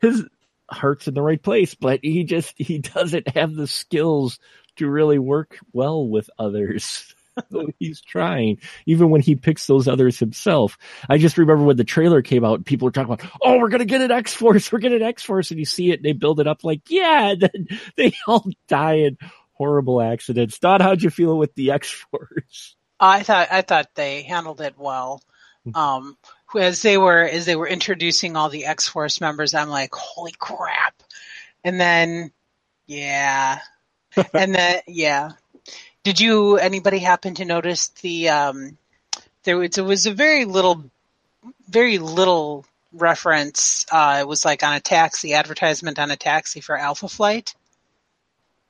his 0.00 0.24
heart's 0.72 1.08
in 1.08 1.14
the 1.14 1.22
right 1.22 1.42
place, 1.42 1.74
but 1.74 2.00
he 2.02 2.24
just 2.24 2.54
he 2.56 2.78
doesn't 2.78 3.28
have 3.28 3.54
the 3.54 3.66
skills 3.66 4.38
to 4.76 4.88
really 4.88 5.18
work 5.18 5.58
well 5.72 6.06
with 6.06 6.30
others. 6.38 7.14
he's 7.78 8.00
trying, 8.00 8.58
even 8.86 9.10
when 9.10 9.20
he 9.20 9.36
picks 9.36 9.66
those 9.66 9.88
others 9.88 10.18
himself. 10.18 10.78
I 11.08 11.18
just 11.18 11.38
remember 11.38 11.64
when 11.64 11.76
the 11.76 11.84
trailer 11.84 12.22
came 12.22 12.44
out, 12.44 12.64
people 12.64 12.86
were 12.86 12.92
talking 12.92 13.12
about, 13.12 13.30
"Oh, 13.42 13.58
we're 13.58 13.68
gonna 13.68 13.84
get 13.84 14.00
an 14.00 14.10
X 14.10 14.34
Force, 14.34 14.70
we're 14.70 14.80
getting 14.80 15.00
an 15.02 15.08
X 15.08 15.22
Force," 15.22 15.50
and 15.50 15.58
you 15.58 15.66
see 15.66 15.90
it, 15.90 16.00
and 16.00 16.04
they 16.04 16.12
build 16.12 16.40
it 16.40 16.46
up 16.46 16.64
like, 16.64 16.82
yeah, 16.88 17.34
then 17.38 17.68
they 17.96 18.12
all 18.26 18.46
die 18.68 18.94
in 18.94 19.18
horrible 19.52 20.00
accidents. 20.00 20.58
Dawn, 20.58 20.80
how'd 20.80 21.02
you 21.02 21.10
feel 21.10 21.36
with 21.38 21.54
the 21.54 21.70
X 21.70 21.90
Force? 22.10 22.76
I 23.00 23.22
thought 23.22 23.48
I 23.50 23.62
thought 23.62 23.94
they 23.94 24.22
handled 24.22 24.60
it 24.60 24.74
well. 24.78 25.22
Um, 25.74 26.16
as 26.58 26.82
they 26.82 26.98
were 26.98 27.22
as 27.22 27.46
they 27.46 27.56
were 27.56 27.68
introducing 27.68 28.36
all 28.36 28.48
the 28.48 28.66
X 28.66 28.88
Force 28.88 29.20
members, 29.20 29.54
I'm 29.54 29.68
like, 29.68 29.94
holy 29.94 30.34
crap! 30.38 31.02
And 31.64 31.80
then, 31.80 32.32
yeah, 32.86 33.60
and 34.34 34.54
then 34.54 34.80
yeah. 34.86 35.32
Did 36.04 36.20
you 36.20 36.56
anybody 36.56 36.98
happen 36.98 37.34
to 37.34 37.44
notice 37.44 37.88
the 38.02 38.28
um, 38.30 38.76
there 39.44 39.56
was 39.56 39.78
it 39.78 39.84
was 39.84 40.06
a 40.06 40.12
very 40.12 40.44
little, 40.44 40.84
very 41.68 41.98
little 41.98 42.64
reference. 42.92 43.86
Uh, 43.90 44.18
it 44.20 44.28
was 44.28 44.44
like 44.44 44.62
on 44.62 44.74
a 44.74 44.80
taxi 44.80 45.34
advertisement 45.34 45.98
on 45.98 46.10
a 46.10 46.16
taxi 46.16 46.60
for 46.60 46.76
Alpha 46.76 47.08
Flight. 47.08 47.54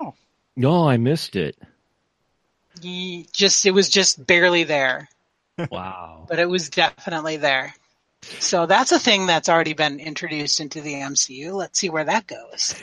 Oh, 0.00 0.14
no, 0.56 0.88
I 0.88 0.96
missed 0.96 1.36
it. 1.36 1.56
You 2.80 3.24
just 3.32 3.66
it 3.66 3.72
was 3.72 3.88
just 3.88 4.26
barely 4.26 4.64
there. 4.64 5.08
Wow. 5.70 6.26
but 6.28 6.38
it 6.38 6.48
was 6.48 6.70
definitely 6.70 7.36
there. 7.36 7.74
So 8.22 8.66
that's 8.66 8.92
a 8.92 8.98
thing 8.98 9.26
that's 9.26 9.48
already 9.48 9.74
been 9.74 9.98
introduced 9.98 10.60
into 10.60 10.80
the 10.80 10.94
MCU. 10.94 11.52
Let's 11.52 11.78
see 11.78 11.90
where 11.90 12.04
that 12.04 12.26
goes. 12.26 12.80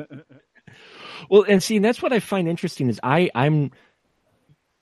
well, 1.30 1.44
and 1.48 1.62
see, 1.62 1.78
that's 1.78 2.02
what 2.02 2.12
I 2.12 2.20
find 2.20 2.48
interesting 2.48 2.88
is 2.88 3.00
I, 3.02 3.30
I'm, 3.34 3.70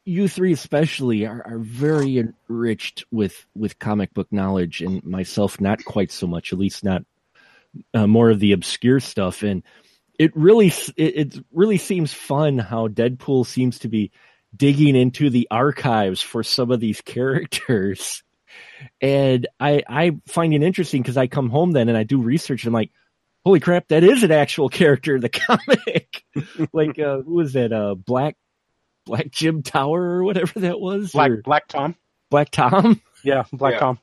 you 0.04 0.26
three 0.26 0.52
especially 0.52 1.24
are, 1.24 1.42
are 1.46 1.58
very 1.58 2.18
enriched 2.18 3.04
with, 3.12 3.46
with 3.54 3.78
comic 3.78 4.12
book 4.12 4.32
knowledge 4.32 4.80
and 4.80 5.04
myself 5.04 5.60
not 5.60 5.84
quite 5.84 6.10
so 6.10 6.26
much, 6.26 6.52
at 6.52 6.58
least 6.58 6.82
not 6.82 7.04
uh, 7.94 8.08
more 8.08 8.30
of 8.30 8.40
the 8.40 8.52
obscure 8.52 8.98
stuff. 8.98 9.44
And 9.44 9.62
it 10.18 10.34
really, 10.34 10.72
it, 10.96 11.36
it 11.36 11.44
really 11.52 11.78
seems 11.78 12.12
fun 12.12 12.58
how 12.58 12.88
Deadpool 12.88 13.46
seems 13.46 13.78
to 13.80 13.88
be 13.88 14.10
digging 14.56 14.96
into 14.96 15.30
the 15.30 15.48
archives 15.50 16.20
for 16.20 16.42
some 16.42 16.70
of 16.70 16.80
these 16.80 17.00
characters. 17.00 18.22
And 19.00 19.46
I, 19.58 19.82
I 19.88 20.12
find 20.26 20.54
it 20.54 20.62
interesting 20.62 21.02
because 21.02 21.16
I 21.16 21.26
come 21.26 21.50
home 21.50 21.72
then 21.72 21.88
and 21.88 21.96
I 21.96 22.02
do 22.02 22.20
research 22.20 22.64
and 22.64 22.70
I'm 22.70 22.74
like, 22.74 22.90
holy 23.44 23.60
crap, 23.60 23.88
that 23.88 24.04
is 24.04 24.22
an 24.22 24.32
actual 24.32 24.68
character 24.68 25.14
in 25.16 25.20
the 25.20 25.28
comic. 25.30 26.24
like, 26.72 26.98
uh, 26.98 27.20
who 27.22 27.34
was 27.34 27.52
that? 27.54 27.72
Uh, 27.72 27.94
Black, 27.94 28.36
Black 29.06 29.30
Jim 29.30 29.62
Tower 29.62 30.00
or 30.02 30.24
whatever 30.24 30.60
that 30.60 30.80
was? 30.80 31.12
Black, 31.12 31.30
or, 31.30 31.42
Black 31.42 31.68
Tom. 31.68 31.94
Black 32.30 32.50
Tom? 32.50 33.00
Yeah, 33.24 33.44
Black 33.52 33.74
Yeah. 33.74 33.78
Tom. 33.80 33.98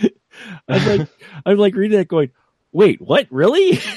I'm 0.68 0.86
like, 0.86 1.08
I'm 1.46 1.56
like 1.58 1.74
reading 1.74 1.98
that 1.98 2.08
going, 2.08 2.30
wait, 2.72 3.00
what? 3.00 3.26
Really? 3.30 3.78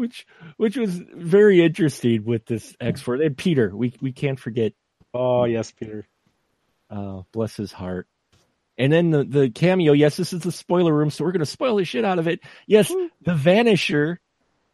which, 0.00 0.26
which 0.56 0.76
was 0.76 0.96
very 0.96 1.62
interesting 1.62 2.24
with 2.24 2.46
this 2.46 2.74
X 2.80 3.00
Force 3.02 3.20
and 3.22 3.36
Peter. 3.36 3.74
We, 3.74 3.94
we 4.00 4.12
can't 4.12 4.40
forget 4.40 4.72
oh 5.14 5.44
yes, 5.44 5.70
Peter. 5.70 6.06
Uh, 6.88 7.22
bless 7.32 7.56
his 7.56 7.72
heart. 7.72 8.06
And 8.78 8.92
then 8.92 9.10
the, 9.10 9.24
the 9.24 9.50
cameo, 9.50 9.92
yes, 9.92 10.16
this 10.16 10.32
is 10.32 10.40
the 10.40 10.52
spoiler 10.52 10.92
room, 10.92 11.10
so 11.10 11.24
we're 11.24 11.32
going 11.32 11.40
to 11.40 11.46
spoil 11.46 11.76
the 11.76 11.84
shit 11.84 12.04
out 12.04 12.18
of 12.18 12.26
it. 12.26 12.40
Yes, 12.66 12.88
the 13.20 13.34
Vanisher 13.34 14.16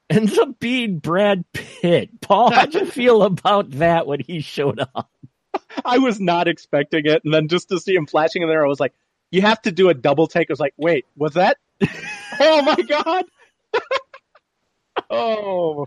ends 0.09 0.38
up 0.38 0.61
being 0.61 0.99
Brad 0.99 1.45
Pitt. 1.52 2.21
Paul, 2.21 2.52
how'd 2.52 2.75
you 2.75 2.87
feel 2.87 3.23
about 3.23 3.73
that 3.73 4.06
when 4.06 4.21
he 4.21 4.40
showed 4.40 4.78
up? 4.78 5.11
I 5.85 5.99
was 5.99 6.21
not 6.21 6.47
expecting 6.47 7.06
it, 7.06 7.23
and 7.25 7.35
then 7.35 7.49
just 7.49 7.68
to 7.71 7.80
see 7.80 7.95
him 7.95 8.06
flashing 8.06 8.42
in 8.42 8.49
there, 8.49 8.64
I 8.64 8.68
was 8.68 8.80
like, 8.80 8.95
"You 9.30 9.42
have 9.42 9.61
to 9.62 9.73
do 9.73 9.88
a 9.88 9.95
double 9.95 10.26
take." 10.28 10.49
I 10.49 10.52
was 10.52 10.61
like, 10.61 10.75
"Wait, 10.76 11.06
was 11.16 11.35
that? 11.35 11.56
oh 12.40 12.62
my 12.62 12.76
god!" 12.76 13.25
oh, 15.11 15.87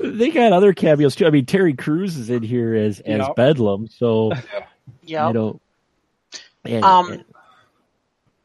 They 0.00 0.30
got 0.30 0.52
other 0.52 0.72
cameos 0.74 1.14
too. 1.14 1.26
I 1.26 1.30
mean, 1.30 1.46
Terry 1.46 1.74
Crews 1.74 2.16
is 2.16 2.30
in 2.30 2.42
here 2.42 2.74
as 2.74 3.00
as 3.00 3.18
Yep. 3.26 3.36
Bedlam, 3.36 3.88
so 3.88 4.32
yeah, 5.02 5.28
you 5.28 5.34
know. 5.34 5.60
and- 6.64 6.84
Um, 6.84 7.12
and- 7.12 7.24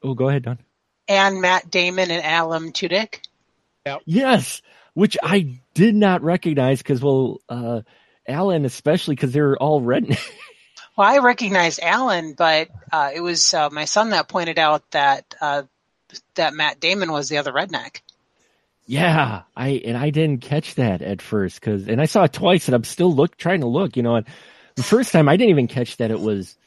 oh, 0.04 0.14
go 0.14 0.30
ahead, 0.30 0.44
Dawn. 0.44 0.60
and 1.08 1.42
Matt 1.42 1.70
Damon 1.72 2.12
and 2.12 2.24
Alan 2.24 2.72
Tudyk. 2.72 3.20
Yes, 4.06 4.62
which 4.94 5.18
I 5.22 5.60
did 5.74 5.96
not 5.96 6.22
recognize 6.24 6.78
because, 6.78 7.02
well, 7.02 7.42
uh, 7.50 7.82
Alan 8.28 8.64
especially 8.64 9.16
because 9.16 9.34
they're 9.34 9.58
all 9.58 9.82
redneck. 9.82 10.20
Well, 10.96 11.10
I 11.12 11.18
recognized 11.26 11.80
Alan, 11.82 12.34
but 12.38 12.68
uh, 12.92 13.10
it 13.16 13.20
was 13.22 13.52
uh, 13.56 13.72
my 13.72 13.86
son 13.86 14.12
that 14.12 14.28
pointed 14.28 14.60
out 14.60 14.84
that 14.92 15.34
uh, 15.42 15.64
that 16.36 16.54
Matt 16.54 16.80
Damon 16.80 17.12
was 17.12 17.30
the 17.30 17.40
other 17.40 17.52
redneck. 17.52 18.02
Yeah, 18.86 19.44
I 19.56 19.70
and 19.86 19.98
I 19.98 20.10
didn't 20.10 20.42
catch 20.42 20.76
that 20.76 21.02
at 21.02 21.22
first 21.22 21.60
because, 21.60 21.88
and 21.88 22.02
I 22.02 22.06
saw 22.06 22.24
it 22.24 22.34
twice, 22.34 22.68
and 22.68 22.76
I'm 22.76 22.84
still 22.84 23.14
look 23.14 23.38
trying 23.38 23.62
to 23.62 23.68
look. 23.68 23.96
You 23.96 24.04
know, 24.04 24.16
and 24.16 24.28
the 24.76 24.84
first 24.84 25.12
time 25.12 25.30
I 25.30 25.38
didn't 25.38 25.52
even 25.52 25.68
catch 25.68 25.98
that 25.98 26.12
it 26.12 26.20
was 26.20 26.58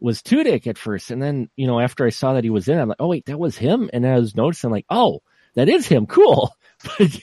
was 0.00 0.22
Tudyk 0.22 0.66
at 0.66 0.78
first, 0.78 1.10
and 1.10 1.22
then 1.22 1.50
you 1.56 1.66
know 1.66 1.78
after 1.78 2.06
I 2.06 2.10
saw 2.10 2.34
that 2.34 2.44
he 2.44 2.50
was 2.50 2.68
in, 2.68 2.78
I'm 2.78 2.88
like, 2.88 2.96
oh 3.00 3.08
wait, 3.08 3.26
that 3.26 3.38
was 3.38 3.58
him, 3.58 3.90
and 3.92 4.06
I 4.06 4.18
was 4.18 4.34
noticing 4.34 4.70
like, 4.70 4.86
oh, 4.88 5.22
that 5.54 5.68
is 5.68 5.86
him, 5.86 6.06
cool. 6.06 6.54
But 6.98 7.18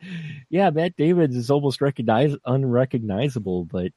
yeah, 0.50 0.70
Matt 0.70 0.96
Damon 0.96 1.34
is 1.34 1.50
almost 1.50 1.80
recognize 1.80 2.34
unrecognizable, 2.44 3.64
but 3.64 3.92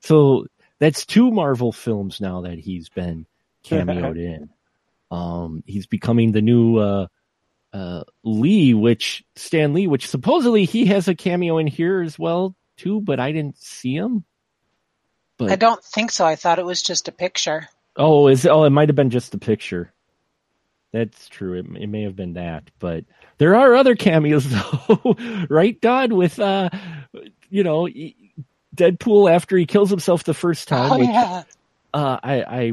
so 0.00 0.46
that's 0.78 1.06
two 1.06 1.30
Marvel 1.30 1.72
films 1.72 2.20
now 2.20 2.42
that 2.42 2.58
he's 2.58 2.88
been 2.88 3.26
cameoed 3.64 4.18
in. 4.18 4.50
Um, 5.10 5.62
he's 5.66 5.86
becoming 5.86 6.32
the 6.32 6.42
new 6.42 6.78
uh, 6.78 7.06
uh, 7.72 8.04
Lee, 8.22 8.74
which 8.74 9.24
Stan 9.34 9.74
Lee, 9.74 9.86
which 9.86 10.08
supposedly 10.08 10.64
he 10.64 10.86
has 10.86 11.08
a 11.08 11.14
cameo 11.14 11.58
in 11.58 11.66
here 11.66 12.02
as 12.02 12.18
well 12.18 12.54
too, 12.76 13.00
but 13.00 13.20
I 13.20 13.32
didn't 13.32 13.58
see 13.58 13.94
him. 13.94 14.24
But 15.38 15.50
I 15.50 15.56
don't 15.56 15.82
think 15.84 16.10
so. 16.10 16.24
I 16.24 16.36
thought 16.36 16.58
it 16.58 16.64
was 16.64 16.82
just 16.82 17.08
a 17.08 17.12
picture. 17.12 17.68
oh, 17.96 18.28
is 18.28 18.46
oh, 18.46 18.64
it 18.64 18.70
might 18.70 18.88
have 18.88 18.96
been 18.96 19.10
just 19.10 19.34
a 19.34 19.38
picture. 19.38 19.92
That's 20.92 21.28
true. 21.28 21.54
It, 21.54 21.66
it 21.82 21.88
may 21.88 22.02
have 22.02 22.16
been 22.16 22.34
that, 22.34 22.70
but 22.78 23.04
there 23.38 23.56
are 23.56 23.74
other 23.74 23.94
cameos 23.94 24.48
though, 24.88 25.16
right, 25.50 25.78
Dodd? 25.80 26.12
With 26.12 26.38
uh, 26.38 26.70
you 27.50 27.62
know, 27.62 27.88
Deadpool 28.74 29.30
after 29.30 29.56
he 29.56 29.66
kills 29.66 29.90
himself 29.90 30.24
the 30.24 30.34
first 30.34 30.68
time. 30.68 30.92
Oh 30.92 30.98
which, 30.98 31.08
yeah. 31.08 31.42
uh, 31.92 32.18
I, 32.22 32.42
I 32.42 32.72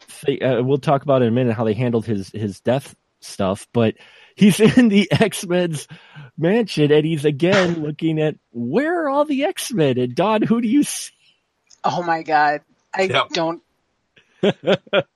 think, 0.00 0.42
uh, 0.42 0.62
we'll 0.64 0.78
talk 0.78 1.02
about 1.02 1.22
in 1.22 1.28
a 1.28 1.32
minute 1.32 1.54
how 1.54 1.64
they 1.64 1.74
handled 1.74 2.06
his 2.06 2.30
his 2.30 2.60
death 2.60 2.94
stuff, 3.24 3.66
but 3.72 3.94
he's 4.36 4.60
in 4.78 4.88
the 4.88 5.10
X 5.12 5.46
Men's 5.46 5.86
mansion 6.38 6.90
and 6.92 7.04
he's 7.04 7.24
again 7.24 7.74
looking 7.82 8.20
at 8.20 8.36
where 8.52 9.04
are 9.04 9.08
all 9.08 9.24
the 9.24 9.44
X 9.44 9.72
Men 9.72 9.98
and 9.98 10.14
Dawn, 10.14 10.42
who 10.42 10.60
do 10.60 10.68
you 10.68 10.82
see? 10.84 11.10
Oh 11.84 12.02
my 12.02 12.22
god. 12.22 12.60
I 12.94 13.06
Yep. 13.08 13.28
don't. 13.32 13.62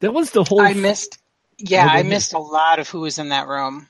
That 0.00 0.12
was 0.12 0.30
the 0.30 0.44
whole. 0.44 0.60
I 0.60 0.74
missed. 0.74 1.18
Yeah, 1.58 1.86
Oh, 1.86 1.88
I 1.88 2.02
missed 2.02 2.34
a 2.34 2.38
lot 2.38 2.78
of 2.78 2.88
who 2.88 3.00
was 3.00 3.18
in 3.18 3.30
that 3.30 3.48
room. 3.48 3.88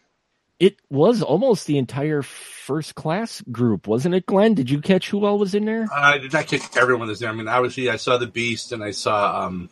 it 0.60 0.76
was 0.88 1.20
almost 1.20 1.66
the 1.66 1.78
entire 1.78 2.22
first 2.22 2.94
class 2.94 3.42
group, 3.50 3.88
wasn't 3.88 4.14
it, 4.14 4.24
Glenn? 4.24 4.54
Did 4.54 4.70
you 4.70 4.80
catch 4.80 5.10
who 5.10 5.24
all 5.24 5.36
was 5.38 5.54
in 5.56 5.64
there? 5.64 5.86
I 5.92 6.18
did 6.18 6.32
not 6.32 6.46
catch 6.46 6.76
everyone 6.76 7.08
that's 7.08 7.18
there. 7.20 7.28
I 7.28 7.32
mean, 7.32 7.48
obviously, 7.48 7.90
I 7.90 7.96
saw 7.96 8.18
the 8.18 8.26
Beast, 8.28 8.70
and 8.72 8.84
I 8.84 8.92
saw. 8.92 9.46
um 9.46 9.68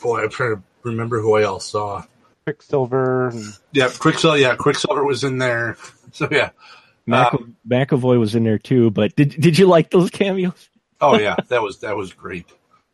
Boy, 0.00 0.22
I'm 0.22 0.30
trying 0.30 0.56
to 0.56 0.62
remember 0.86 1.20
who 1.20 1.34
I 1.34 1.42
else 1.42 1.70
saw. 1.70 2.04
Quicksilver. 2.44 3.28
And, 3.28 3.44
Yeah, 3.72 3.88
Quicksilver. 3.88 4.38
Yeah, 4.38 4.56
Quicksilver 4.56 5.04
was 5.04 5.24
in 5.24 5.38
there. 5.38 5.76
So 6.12 6.28
yeah. 6.30 6.50
Mac- 7.04 7.32
McAvoy 7.68 8.18
was 8.18 8.34
in 8.34 8.44
there 8.44 8.58
too, 8.58 8.90
but 8.90 9.14
did 9.14 9.30
did 9.40 9.58
you 9.58 9.66
like 9.66 9.90
those 9.90 10.10
cameos? 10.10 10.68
Oh 11.00 11.18
yeah, 11.18 11.36
that 11.48 11.62
was 11.62 11.80
that 11.80 11.96
was 11.96 12.12
great. 12.12 12.46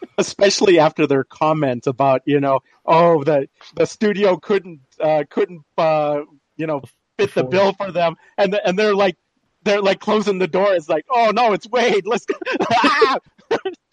especially 0.19 0.79
after 0.79 1.07
their 1.07 1.25
comment 1.25 1.87
about 1.87 2.23
you 2.25 2.41
know 2.41 2.61
oh 2.85 3.23
the 3.25 3.49
the 3.77 3.87
studio 3.87 4.37
couldn't 4.37 4.81
uh, 5.01 5.25
couldn't 5.29 5.63
uh, 5.79 6.21
you 6.57 6.67
know 6.67 6.83
fit 7.19 7.35
the 7.35 7.45
bill 7.45 7.73
for 7.73 7.93
them 7.93 8.17
and 8.39 8.53
the, 8.53 8.67
and 8.67 8.79
they're 8.79 8.95
like 8.95 9.17
they're 9.65 9.83
like 9.83 10.01
closing 10.01 10.39
the 10.39 10.49
door 10.49 10.75
it's 10.75 10.89
like 10.89 11.05
oh 11.11 11.31
no 11.31 11.53
it's 11.53 11.69
Wade 11.69 12.07
let's 12.07 12.25
go 12.25 12.35
that 12.51 13.21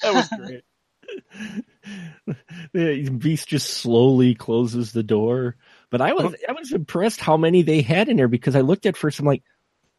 was 0.03 0.29
great 0.29 0.63
The 2.73 3.09
Beast 3.09 3.47
just 3.47 3.69
slowly 3.69 4.35
closes 4.35 4.91
the 4.91 5.03
door. 5.03 5.55
But 5.89 6.01
I 6.01 6.13
was 6.13 6.35
I 6.47 6.51
was 6.51 6.71
impressed 6.71 7.19
how 7.19 7.37
many 7.37 7.63
they 7.63 7.81
had 7.81 8.09
in 8.09 8.17
there 8.17 8.27
because 8.27 8.55
I 8.55 8.61
looked 8.61 8.85
at 8.85 8.95
first. 8.97 9.19
I'm 9.19 9.25
like, 9.25 9.43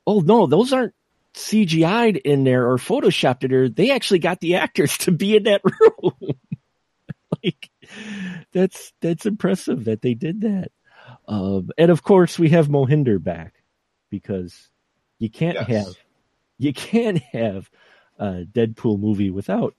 oh 0.06 0.20
no, 0.20 0.46
those 0.46 0.72
aren't 0.72 0.94
CGI'd 1.34 2.16
in 2.18 2.44
there 2.44 2.68
or 2.70 2.76
photoshopped 2.78 3.42
in 3.44 3.50
there. 3.50 3.68
They 3.68 3.90
actually 3.90 4.20
got 4.20 4.40
the 4.40 4.56
actors 4.56 4.96
to 4.98 5.10
be 5.12 5.36
in 5.36 5.44
that 5.44 5.62
room. 5.80 6.12
like 7.42 7.70
that's 8.52 8.92
that's 9.00 9.26
impressive 9.26 9.84
that 9.86 10.02
they 10.02 10.14
did 10.14 10.42
that. 10.42 10.70
Um, 11.26 11.70
and 11.76 11.90
of 11.90 12.02
course, 12.02 12.38
we 12.38 12.50
have 12.50 12.68
Mohinder 12.68 13.22
back 13.22 13.54
because 14.10 14.68
you 15.18 15.30
can't 15.30 15.56
Yes. 15.68 15.86
have 15.86 15.96
you 16.58 16.72
can't 16.72 17.18
have 17.18 17.68
a 18.18 18.44
Deadpool 18.44 19.00
movie 19.00 19.30
without 19.30 19.74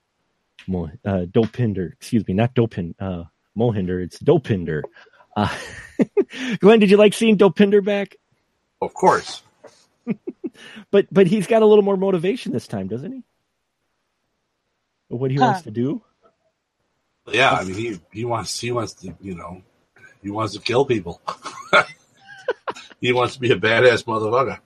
Mo, 0.68 0.90
uh, 1.06 1.26
Dopinder. 1.30 1.94
Excuse 1.94 2.28
me, 2.28 2.34
not 2.34 2.54
Dopin. 2.54 2.94
Uh, 3.00 3.24
Mohinder. 3.58 4.02
It's 4.04 4.20
Dopinder. 4.20 4.82
Uh, 5.36 5.56
Glenn, 6.60 6.80
did 6.80 6.90
you 6.92 6.98
like 6.98 7.14
seeing 7.14 7.38
Dopinder 7.38 7.84
back? 7.84 8.16
Of 8.82 8.94
course. 8.94 9.42
But 10.92 11.08
but 11.12 11.28
he's 11.28 11.48
got 11.48 11.62
a 11.62 11.66
little 11.66 11.84
more 11.84 11.96
motivation 11.96 12.52
this 12.52 12.68
time, 12.68 12.88
doesn't 12.88 13.12
he? 13.12 13.24
What 15.08 15.32
he 15.32 15.38
Huh. 15.38 15.46
wants 15.46 15.62
to 15.64 15.72
do. 15.72 16.04
Yeah, 17.32 17.52
I 17.52 17.64
mean, 17.64 17.76
he 17.76 18.00
he 18.12 18.26
wants 18.26 18.60
he 18.60 18.72
wants 18.72 18.94
to 18.96 19.16
you 19.22 19.36
know 19.36 19.62
he 20.22 20.30
wants 20.30 20.54
to 20.54 20.60
kill 20.60 20.86
people. 20.86 21.22
he 23.02 23.14
wants 23.14 23.36
to 23.36 23.40
be 23.40 23.52
a 23.52 23.56
badass 23.56 24.04
motherfucker. 24.04 24.60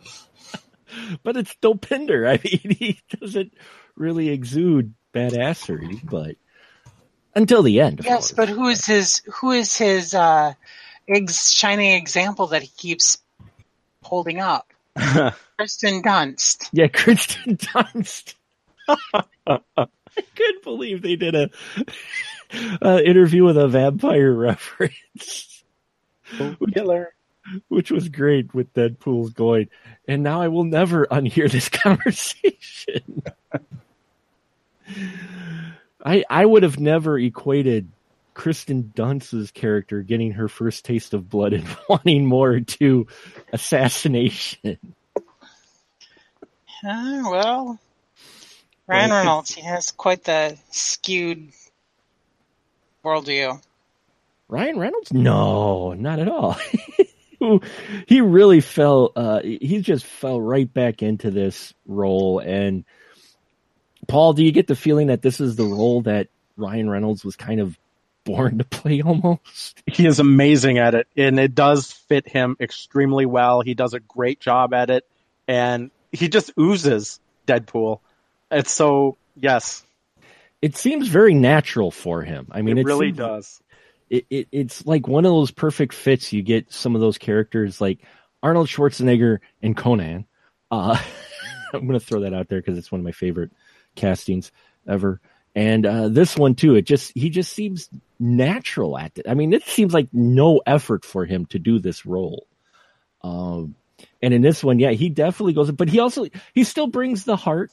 But 1.23 1.38
it's 1.38 1.55
Dopinder. 1.62 2.27
I 2.27 2.39
mean, 2.43 2.75
he 2.77 2.99
doesn't 3.19 3.53
really 3.95 4.29
exude 4.29 4.95
badassery, 5.15 5.99
but 6.10 6.36
until 7.34 7.63
the 7.63 7.80
end. 7.80 7.99
Of 7.99 8.06
Yes, 8.06 8.32
course. 8.32 8.32
but 8.34 8.49
who 8.49 8.67
is 8.67 8.86
his 8.86 9.21
who 9.39 9.51
is 9.51 9.75
his 9.78 10.13
uh 10.13 10.54
ex- 11.08 11.51
shining 11.51 11.93
example 11.93 12.47
that 12.47 12.62
he 12.62 12.67
keeps 12.69 13.17
holding 14.04 14.39
up? 14.39 14.67
Kristen 15.58 16.01
Dunst. 16.04 16.69
Yeah, 16.73 16.88
Kristen 16.88 17.58
Dunst. 17.58 18.36
I 18.88 19.88
couldn't 20.36 20.63
believe 20.63 21.01
they 21.01 21.15
did 21.15 21.36
a, 21.36 21.49
a 22.82 23.04
interview 23.04 23.43
with 23.43 23.58
a 23.58 23.67
vampire 23.67 24.32
reference, 24.32 25.63
Killer. 26.73 27.13
which 27.67 27.91
was 27.91 28.08
great 28.10 28.54
with 28.54 28.73
Deadpool's 28.73 29.32
going. 29.32 29.69
And 30.08 30.23
now 30.23 30.41
I 30.41 30.47
will 30.49 30.63
never 30.63 31.06
unhear 31.08 31.51
this 31.51 31.67
conversation. 31.69 33.23
I 36.04 36.24
I 36.30 36.45
would 36.45 36.63
have 36.63 36.80
never 36.80 37.17
equated 37.17 37.89
Kristen 38.34 38.91
Dunst's 38.95 39.52
character 39.52 40.02
getting 40.02 40.32
her 40.32 40.48
first 40.48 40.86
taste 40.86 41.13
of 41.13 41.30
blood 41.30 41.54
and 41.54 41.65
wanting 41.89 42.26
more 42.26 42.60
to 42.60 43.08
assassination. 43.52 44.78
Uh, 46.88 47.24
well, 47.24 47.80
Ryan 48.88 49.12
Reynolds, 49.12 49.56
he 49.56 49.62
has 49.62 49.91
quite 49.91 50.24
the 50.24 50.58
skewed 50.69 51.50
worldview. 53.04 53.60
Ryan 54.48 54.78
Reynolds? 54.78 55.12
No, 55.12 55.93
not 55.93 56.19
at 56.19 56.28
all. 56.28 56.58
he 58.08 58.21
really 58.21 58.62
fell. 58.62 59.12
Uh, 59.15 59.41
he 59.41 59.82
just 59.82 60.06
fell 60.06 60.39
right 60.39 60.71
back 60.71 61.02
into 61.02 61.32
this 61.32 61.74
role. 61.88 62.39
And 62.39 62.86
Paul, 64.08 64.34
do 64.34 64.44
you 64.44 64.52
get 64.52 64.68
the 64.68 64.76
feeling 64.76 65.08
that 65.08 65.22
this 65.22 65.39
is 65.39 65.56
the 65.56 65.65
role 65.65 66.02
that 66.02 66.28
Ryan 66.58 66.89
Reynolds 66.89 67.24
was 67.26 67.36
kind 67.36 67.60
of 67.60 67.78
born 68.24 68.58
to 68.58 68.63
play 68.65 69.02
almost? 69.02 69.82
he 69.88 70.06
is 70.08 70.20
amazing 70.20 70.78
at 70.80 70.96
it 70.96 71.08
and 71.15 71.39
it 71.39 71.54
does 71.54 71.91
fit 71.91 72.28
him 72.28 72.56
extremely 72.60 73.26
well 73.26 73.62
he 73.62 73.74
does 73.76 73.94
a 73.94 74.00
great 74.00 74.39
job 74.39 74.74
at 74.74 74.89
it 74.89 75.06
and 75.48 75.91
he 76.12 76.28
just 76.28 76.52
oozes 76.60 77.20
deadpool 77.46 78.00
it's 78.50 78.72
so 78.72 79.15
yes 79.36 79.84
It 80.62 80.76
seems 80.76 81.08
very 81.08 81.34
natural 81.36 81.91
for 81.91 82.24
him. 82.24 82.48
I 82.52 82.63
mean, 82.63 82.78
it 82.80 82.86
really 82.86 83.08
seems- 83.10 83.18
does 83.18 83.62
It, 84.10 84.26
it 84.32 84.48
it's 84.52 84.86
like 84.88 85.08
one 85.08 85.26
of 85.26 85.32
those 85.32 85.52
perfect 85.52 85.94
fits. 85.94 86.34
You 86.34 86.41
get 86.41 86.72
some 86.72 86.96
of 86.96 87.02
those 87.02 87.18
characters 87.20 87.80
like 87.80 88.00
Arnold 88.41 88.68
Schwarzenegger 88.68 89.39
and 89.62 89.76
Conan. 89.78 90.26
Uh, 90.72 90.98
I'm 91.74 91.86
going 91.88 92.00
to 92.00 92.06
throw 92.06 92.22
that 92.22 92.34
out 92.34 92.48
there 92.48 92.60
because 92.60 92.78
it's 92.78 92.91
one 92.91 93.02
of 93.02 93.06
my 93.06 93.12
favorite 93.12 93.52
castings 93.95 94.51
ever. 94.88 95.19
And 95.55 95.86
uh, 95.86 96.10
this 96.10 96.36
one 96.36 96.55
too, 96.55 96.75
it 96.75 96.86
just 96.86 97.13
he 97.15 97.29
just 97.29 97.53
seems 97.53 97.89
natural 98.19 98.97
at 98.97 99.17
it. 99.17 99.25
I 99.27 99.34
mean, 99.34 99.53
it 99.53 99.63
seems 99.63 99.93
like 99.93 100.10
no 100.12 100.62
effort 100.65 101.05
for 101.05 101.25
him 101.25 101.45
to 101.47 101.60
do 101.60 101.79
this 101.79 102.05
role. 102.05 102.45
Um, 103.23 103.75
and 104.21 104.34
in 104.34 104.41
this 104.41 104.63
one, 104.63 104.79
yeah, 104.79 104.91
he 104.91 105.10
definitely 105.10 105.53
goes. 105.53 105.71
But 105.71 105.89
he 105.89 105.99
also 105.99 106.25
he 106.53 106.65
still 106.65 106.88
brings 106.88 107.23
the 107.23 107.38
heart 107.38 107.71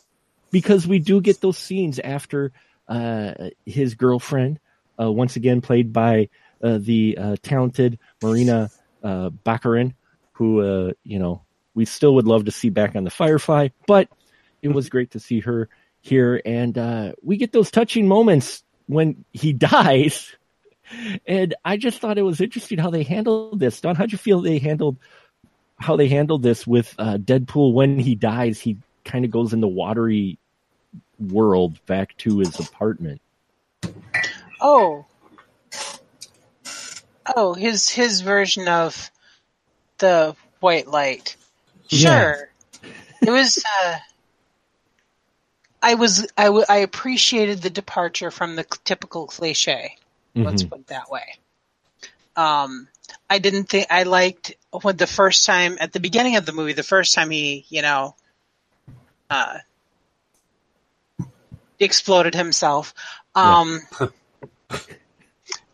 because 0.52 0.86
we 0.86 1.00
do 1.00 1.20
get 1.20 1.40
those 1.40 1.58
scenes 1.58 1.98
after 1.98 2.52
uh, 2.88 3.50
his 3.66 3.94
girlfriend, 3.94 4.60
uh, 5.00 5.10
once 5.10 5.36
again 5.36 5.60
played 5.60 5.92
by 5.92 6.28
uh, 6.62 6.78
the 6.78 7.18
uh, 7.18 7.36
talented 7.42 7.98
Marina 8.22 8.70
uh, 9.02 9.30
Baccarin, 9.30 9.94
who 10.32 10.60
uh, 10.60 10.92
you 11.02 11.18
know 11.18 11.42
we 11.74 11.84
still 11.84 12.14
would 12.14 12.26
love 12.26 12.44
to 12.44 12.52
see 12.52 12.68
back 12.68 12.94
on 12.94 13.04
the 13.04 13.10
Firefly, 13.10 13.68
but 13.86 14.08
it 14.60 14.68
was 14.68 14.88
great 14.88 15.12
to 15.12 15.20
see 15.20 15.40
her 15.40 15.68
here, 16.02 16.42
and 16.44 16.76
uh, 16.76 17.12
we 17.22 17.36
get 17.38 17.52
those 17.52 17.70
touching 17.70 18.06
moments 18.06 18.62
when 18.86 19.24
he 19.32 19.52
dies, 19.52 20.34
and 21.26 21.54
I 21.64 21.78
just 21.78 22.00
thought 22.00 22.18
it 22.18 22.22
was 22.22 22.40
interesting 22.40 22.78
how 22.78 22.90
they 22.90 23.04
handled 23.04 23.58
this. 23.58 23.80
Dawn, 23.80 23.94
how'd 23.94 24.12
you 24.12 24.18
feel 24.18 24.40
they 24.40 24.58
handled 24.58 24.98
how 25.78 25.96
they 25.96 26.08
handled 26.08 26.42
this 26.42 26.66
with 26.66 26.94
uh, 26.98 27.16
Deadpool 27.16 27.72
when 27.72 27.98
he 27.98 28.14
dies? 28.14 28.60
He 28.60 28.76
kind 29.04 29.24
of 29.24 29.30
goes 29.30 29.52
in 29.52 29.60
the 29.60 29.68
watery 29.68 30.38
world 31.18 31.84
back 31.86 32.16
to 32.18 32.40
his 32.40 32.58
apartment. 32.58 33.20
Oh, 34.60 35.06
oh, 37.34 37.54
his 37.54 37.88
his 37.88 38.20
version 38.20 38.68
of 38.68 39.10
the 39.98 40.36
white 40.60 40.88
light. 40.88 41.36
Sure, 41.88 42.50
it 43.20 43.30
was. 43.30 43.62
Uh, 43.84 43.98
I 45.82 45.94
was 45.94 46.26
I, 46.38 46.44
w- 46.44 46.64
I 46.68 46.78
appreciated 46.78 47.60
the 47.60 47.70
departure 47.70 48.30
from 48.30 48.54
the 48.56 48.64
typical 48.84 49.26
cliche. 49.26 49.96
Let's 50.36 50.62
Mhm. 50.62 50.70
put 50.70 50.80
it 50.80 50.86
that 50.88 51.10
way. 51.10 51.38
Um, 52.36 52.88
I 53.28 53.38
didn't 53.38 53.64
think 53.64 53.88
I 53.90 54.04
liked 54.04 54.54
when 54.70 54.96
the 54.96 55.06
first 55.06 55.44
time 55.44 55.76
at 55.80 55.92
the 55.92 56.00
beginning 56.00 56.36
of 56.36 56.46
the 56.46 56.52
movie, 56.52 56.72
the 56.72 56.82
first 56.82 57.14
time 57.14 57.30
he, 57.30 57.66
you 57.68 57.82
know, 57.82 58.14
uh, 59.28 59.58
exploded 61.78 62.34
himself. 62.34 62.94
Um, 63.34 63.80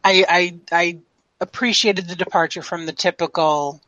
I, 0.04 0.24
I 0.28 0.58
I 0.72 0.98
appreciated 1.40 2.08
the 2.08 2.16
departure 2.16 2.62
from 2.62 2.86
the 2.86 2.92
typical 2.92 3.80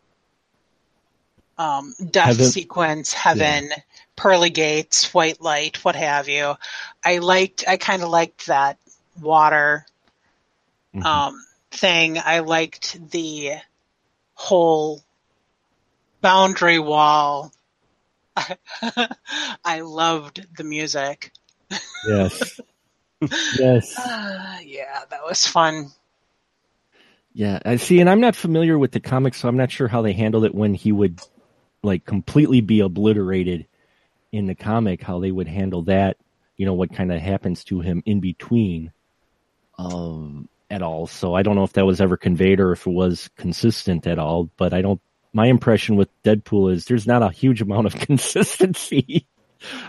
um, 1.59 1.95
death 2.11 2.27
Heaven- 2.27 2.47
sequence, 2.47 3.13
heaven, 3.13 3.71
pearly 4.17 4.51
gates, 4.51 5.13
white 5.15 5.41
light, 5.41 5.85
what 5.85 5.97
have 5.97 6.29
you. 6.29 6.55
I 7.05 7.19
liked. 7.19 7.65
I 7.67 7.77
kind 7.77 8.03
of 8.03 8.09
liked 8.09 8.47
that 8.47 8.79
water 9.21 9.87
Mhm. 10.95 11.05
um, 11.05 11.45
thing. 11.71 12.19
I 12.19 12.41
liked 12.41 13.11
the 13.11 13.53
whole 14.35 15.03
boundary 16.21 16.79
wall. 16.79 17.53
I 19.65 19.81
loved 19.81 20.47
the 20.57 20.65
music. 20.65 21.33
Yes. 22.07 22.61
yes. 23.59 23.99
Uh, 23.99 24.59
yeah, 24.65 25.01
that 25.11 25.25
was 25.25 25.47
fun. 25.47 25.91
Yeah, 27.33 27.61
I 27.65 27.77
see, 27.77 28.01
and 28.01 28.11
I'm 28.11 28.21
not 28.21 28.35
familiar 28.35 28.79
with 28.79 28.93
the 28.93 29.01
comics, 29.01 29.39
so 29.39 29.49
I'm 29.49 29.57
not 29.57 29.71
sure 29.71 29.87
how 29.89 30.03
they 30.03 30.13
handled 30.13 30.45
it 30.45 30.55
when 30.55 30.75
he 30.75 30.91
would 30.91 31.21
like 31.83 32.05
completely 32.05 32.61
be 32.61 32.81
obliterated 32.81 33.67
in 34.33 34.47
the 34.47 34.55
comic. 34.55 35.03
How 35.03 35.21
they 35.21 35.31
would 35.31 35.49
handle 35.49 35.83
that, 35.83 36.17
you 36.57 36.67
know, 36.67 36.75
what 36.75 36.95
kind 36.95 37.13
of 37.13 37.21
happens 37.21 37.65
to 37.65 37.81
him 37.81 38.03
in 38.07 38.21
between, 38.21 38.93
um, 39.79 40.49
at 40.71 40.83
all. 40.83 41.07
So 41.07 41.35
I 41.35 41.43
don't 41.43 41.57
know 41.57 41.65
if 41.65 41.73
that 41.75 41.87
was 41.87 42.01
ever 42.01 42.17
conveyed 42.17 42.61
or 42.61 42.73
if 42.73 42.87
it 42.87 42.91
was 42.91 43.29
consistent 43.37 44.07
at 44.07 44.19
all. 44.19 44.51
But 44.57 44.73
I 44.73 44.83
don't. 44.83 45.01
My 45.33 45.47
impression 45.47 45.95
with 45.95 46.09
Deadpool 46.25 46.73
is 46.73 46.87
there's 46.87 47.07
not 47.07 47.23
a 47.23 47.31
huge 47.31 47.63
amount 47.63 47.87
of 47.87 47.95
consistency 48.07 49.27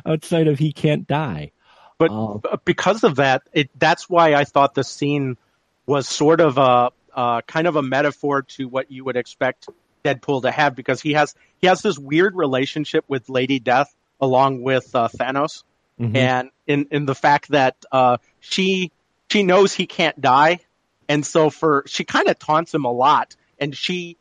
outside 0.06 0.48
of 0.48 0.60
he 0.60 0.72
can't 0.74 1.08
die. 1.08 1.52
But 1.98 2.12
Uh, 2.12 2.58
because 2.66 3.04
of 3.04 3.18
that, 3.18 3.44
it 3.54 3.70
that's 3.78 4.10
why 4.10 4.34
I 4.34 4.44
thought 4.44 4.74
the 4.74 4.84
scene 4.84 5.38
was 5.86 6.08
sort 6.08 6.42
of 6.42 6.58
a 6.58 6.92
uh, 7.14 7.42
kind 7.42 7.68
of 7.68 7.76
a 7.76 7.82
metaphor 7.82 8.44
to 8.44 8.68
what 8.68 8.92
you 8.92 9.04
would 9.04 9.18
expect 9.18 9.68
Deadpool 10.04 10.44
to 10.44 10.52
have 10.52 10.76
because 10.76 11.02
he 11.02 11.14
has 11.14 11.36
he 11.60 11.68
has 11.68 11.82
this 11.82 11.98
weird 11.98 12.36
relationship 12.36 13.06
with 13.08 13.30
Lady 13.30 13.60
Death 13.60 13.94
along 14.20 14.62
with 14.62 14.94
uh, 14.96 15.08
Thanos, 15.08 15.64
mhm. 16.00 16.16
and 16.16 16.50
in 16.68 16.88
in 16.92 17.06
the 17.06 17.16
fact 17.16 17.50
that 17.50 17.76
uh, 17.92 18.18
she 18.40 18.92
she 19.30 19.44
knows 19.44 19.74
he 19.74 19.88
can't 19.88 20.20
die, 20.20 20.60
and 21.10 21.26
so 21.26 21.50
for 21.50 21.84
she 21.88 22.04
kind 22.04 22.28
of 22.28 22.38
taunts 22.38 22.74
him 22.74 22.86
a 22.86 22.92
lot, 22.92 23.36
and 23.60 23.76
she 23.76 24.18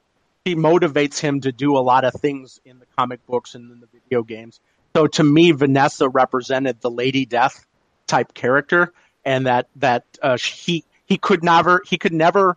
she 0.47 0.55
motivates 0.55 1.19
him 1.19 1.41
to 1.43 1.53
do 1.53 1.77
a 1.77 1.81
lot 1.81 2.05
of 2.05 2.15
things 2.15 2.61
in 2.65 2.79
the 2.79 2.87
comic 2.97 3.25
books 3.27 3.55
and 3.55 3.71
in 3.71 3.81
the 3.81 3.89
video 3.93 4.23
games. 4.23 4.61
So 4.97 5.07
to 5.07 5.23
me, 5.23 5.53
Vanessa 5.53 6.09
represented 6.09 6.81
the 6.81 6.91
Lady 6.91 7.27
Death 7.27 7.67
type 8.07 8.35
character, 8.35 8.93
and 9.25 9.47
that 9.47 9.69
that 9.77 10.05
uh, 10.23 10.37
he 10.39 10.85
he 11.05 11.19
could 11.19 11.45
never 11.45 11.83
he 11.87 11.99
could 11.99 12.13
never 12.13 12.57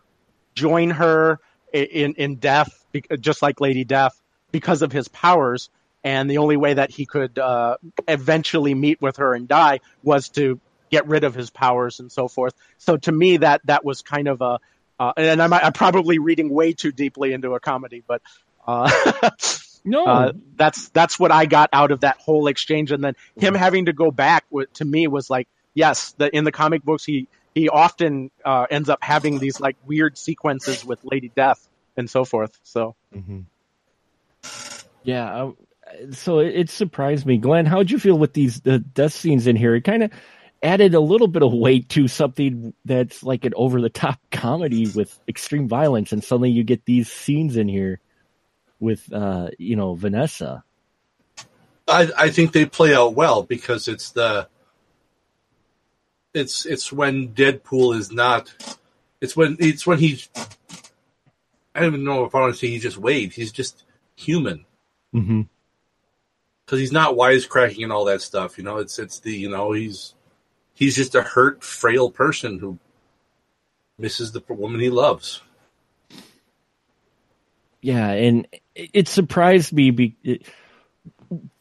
join 0.54 0.90
her 0.90 1.38
in 1.72 2.14
in 2.14 2.36
death, 2.36 2.83
just 3.20 3.42
like 3.42 3.60
Lady 3.60 3.84
Death, 3.84 4.20
because 4.50 4.82
of 4.82 4.92
his 4.92 5.08
powers. 5.08 5.70
And 6.02 6.30
the 6.30 6.38
only 6.38 6.56
way 6.56 6.74
that 6.74 6.90
he 6.90 7.06
could 7.06 7.38
uh, 7.38 7.78
eventually 8.06 8.74
meet 8.74 9.00
with 9.00 9.16
her 9.16 9.34
and 9.34 9.48
die 9.48 9.80
was 10.02 10.28
to 10.30 10.60
get 10.90 11.08
rid 11.08 11.24
of 11.24 11.34
his 11.34 11.50
powers 11.50 11.98
and 11.98 12.12
so 12.12 12.28
forth. 12.28 12.54
So 12.78 12.96
to 12.98 13.10
me, 13.10 13.38
that 13.38 13.62
that 13.64 13.84
was 13.84 14.02
kind 14.02 14.28
of 14.28 14.40
a, 14.42 14.60
uh, 15.00 15.12
and 15.16 15.42
I'm, 15.42 15.52
I'm 15.52 15.72
probably 15.72 16.18
reading 16.18 16.50
way 16.50 16.72
too 16.72 16.92
deeply 16.92 17.32
into 17.32 17.54
a 17.54 17.60
comedy, 17.60 18.04
but 18.06 18.22
uh, 18.66 18.90
no, 19.84 20.06
uh, 20.06 20.32
that's 20.56 20.88
that's 20.90 21.18
what 21.18 21.32
I 21.32 21.46
got 21.46 21.70
out 21.72 21.90
of 21.90 22.00
that 22.00 22.18
whole 22.18 22.46
exchange. 22.46 22.92
And 22.92 23.02
then 23.02 23.16
him 23.36 23.54
having 23.54 23.86
to 23.86 23.92
go 23.92 24.10
back 24.10 24.44
to 24.74 24.84
me 24.84 25.08
was 25.08 25.28
like, 25.28 25.48
yes, 25.72 26.12
the, 26.18 26.34
in 26.34 26.44
the 26.44 26.52
comic 26.52 26.84
books 26.84 27.04
he 27.04 27.28
he 27.54 27.68
often 27.68 28.30
uh, 28.44 28.66
ends 28.70 28.88
up 28.88 28.98
having 29.02 29.38
these 29.38 29.60
like 29.60 29.76
weird 29.86 30.18
sequences 30.18 30.84
with 30.84 31.00
Lady 31.02 31.30
Death 31.34 31.66
and 31.96 32.08
so 32.08 32.24
forth. 32.24 32.58
So 32.62 32.94
hmm 33.12 33.40
Yeah, 35.02 35.44
I, 35.46 35.52
so 36.12 36.38
it, 36.40 36.54
it 36.54 36.70
surprised 36.70 37.26
me, 37.26 37.38
Glenn. 37.38 37.66
How'd 37.66 37.90
you 37.90 37.98
feel 37.98 38.18
with 38.18 38.32
these 38.32 38.60
the 38.60 38.78
death 38.78 39.12
scenes 39.12 39.46
in 39.46 39.56
here? 39.56 39.74
It 39.74 39.82
kind 39.82 40.04
of 40.04 40.10
added 40.62 40.94
a 40.94 41.00
little 41.00 41.28
bit 41.28 41.42
of 41.42 41.52
weight 41.52 41.90
to 41.90 42.08
something 42.08 42.72
that's 42.84 43.22
like 43.22 43.44
an 43.44 43.52
over 43.54 43.80
the 43.80 43.90
top 43.90 44.18
comedy 44.30 44.88
with 44.94 45.18
extreme 45.28 45.68
violence, 45.68 46.12
and 46.12 46.24
suddenly 46.24 46.50
you 46.50 46.64
get 46.64 46.84
these 46.84 47.10
scenes 47.10 47.56
in 47.56 47.68
here 47.68 48.00
with 48.80 49.12
uh, 49.12 49.48
you 49.58 49.76
know 49.76 49.94
Vanessa. 49.94 50.64
I, 51.86 52.10
I 52.16 52.30
think 52.30 52.52
they 52.52 52.64
play 52.64 52.94
out 52.94 53.14
well 53.14 53.42
because 53.42 53.88
it's 53.88 54.10
the 54.12 54.48
it's 56.32 56.64
it's 56.66 56.92
when 56.92 57.28
Deadpool 57.28 57.96
is 57.96 58.10
not 58.10 58.54
it's 59.20 59.36
when 59.36 59.56
it's 59.60 59.86
when 59.86 59.98
he's 59.98 60.28
I 61.74 61.80
don't 61.80 61.88
even 61.88 62.04
know 62.04 62.24
if 62.24 62.34
I 62.34 62.40
want 62.40 62.54
to 62.54 62.58
say 62.58 62.68
he's 62.68 62.82
just 62.82 62.98
Wade. 62.98 63.32
He's 63.32 63.52
just 63.52 63.84
human 64.14 64.64
Mm-hmm. 65.14 65.42
because 66.64 66.80
he's 66.80 66.90
not 66.90 67.14
wisecracking 67.14 67.84
and 67.84 67.92
all 67.92 68.06
that 68.06 68.20
stuff. 68.20 68.58
You 68.58 68.64
know, 68.64 68.78
it's 68.78 68.98
it's 68.98 69.20
the 69.20 69.32
you 69.32 69.48
know 69.48 69.70
he's 69.70 70.14
he's 70.74 70.96
just 70.96 71.14
a 71.14 71.22
hurt, 71.22 71.62
frail 71.62 72.10
person 72.10 72.58
who 72.58 72.78
misses 73.96 74.32
the 74.32 74.42
woman 74.48 74.80
he 74.80 74.90
loves. 74.90 75.40
Yeah, 77.80 78.10
and 78.10 78.48
it, 78.74 78.90
it 78.92 79.08
surprised 79.08 79.72
me. 79.72 79.90
Be, 79.92 80.16
it, 80.24 80.48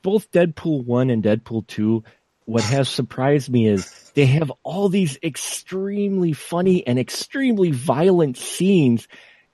both 0.02 0.32
Deadpool 0.32 0.84
one 0.86 1.10
and 1.10 1.24
Deadpool 1.24 1.68
two. 1.68 2.04
What 2.46 2.64
has 2.64 2.90
surprised 2.90 3.50
me 3.50 3.68
is 3.68 4.12
they 4.16 4.26
have 4.26 4.52
all 4.64 4.90
these 4.90 5.18
extremely 5.24 6.34
funny 6.34 6.86
and 6.86 6.98
extremely 7.00 7.72
violent 7.72 8.38
scenes, 8.38 9.08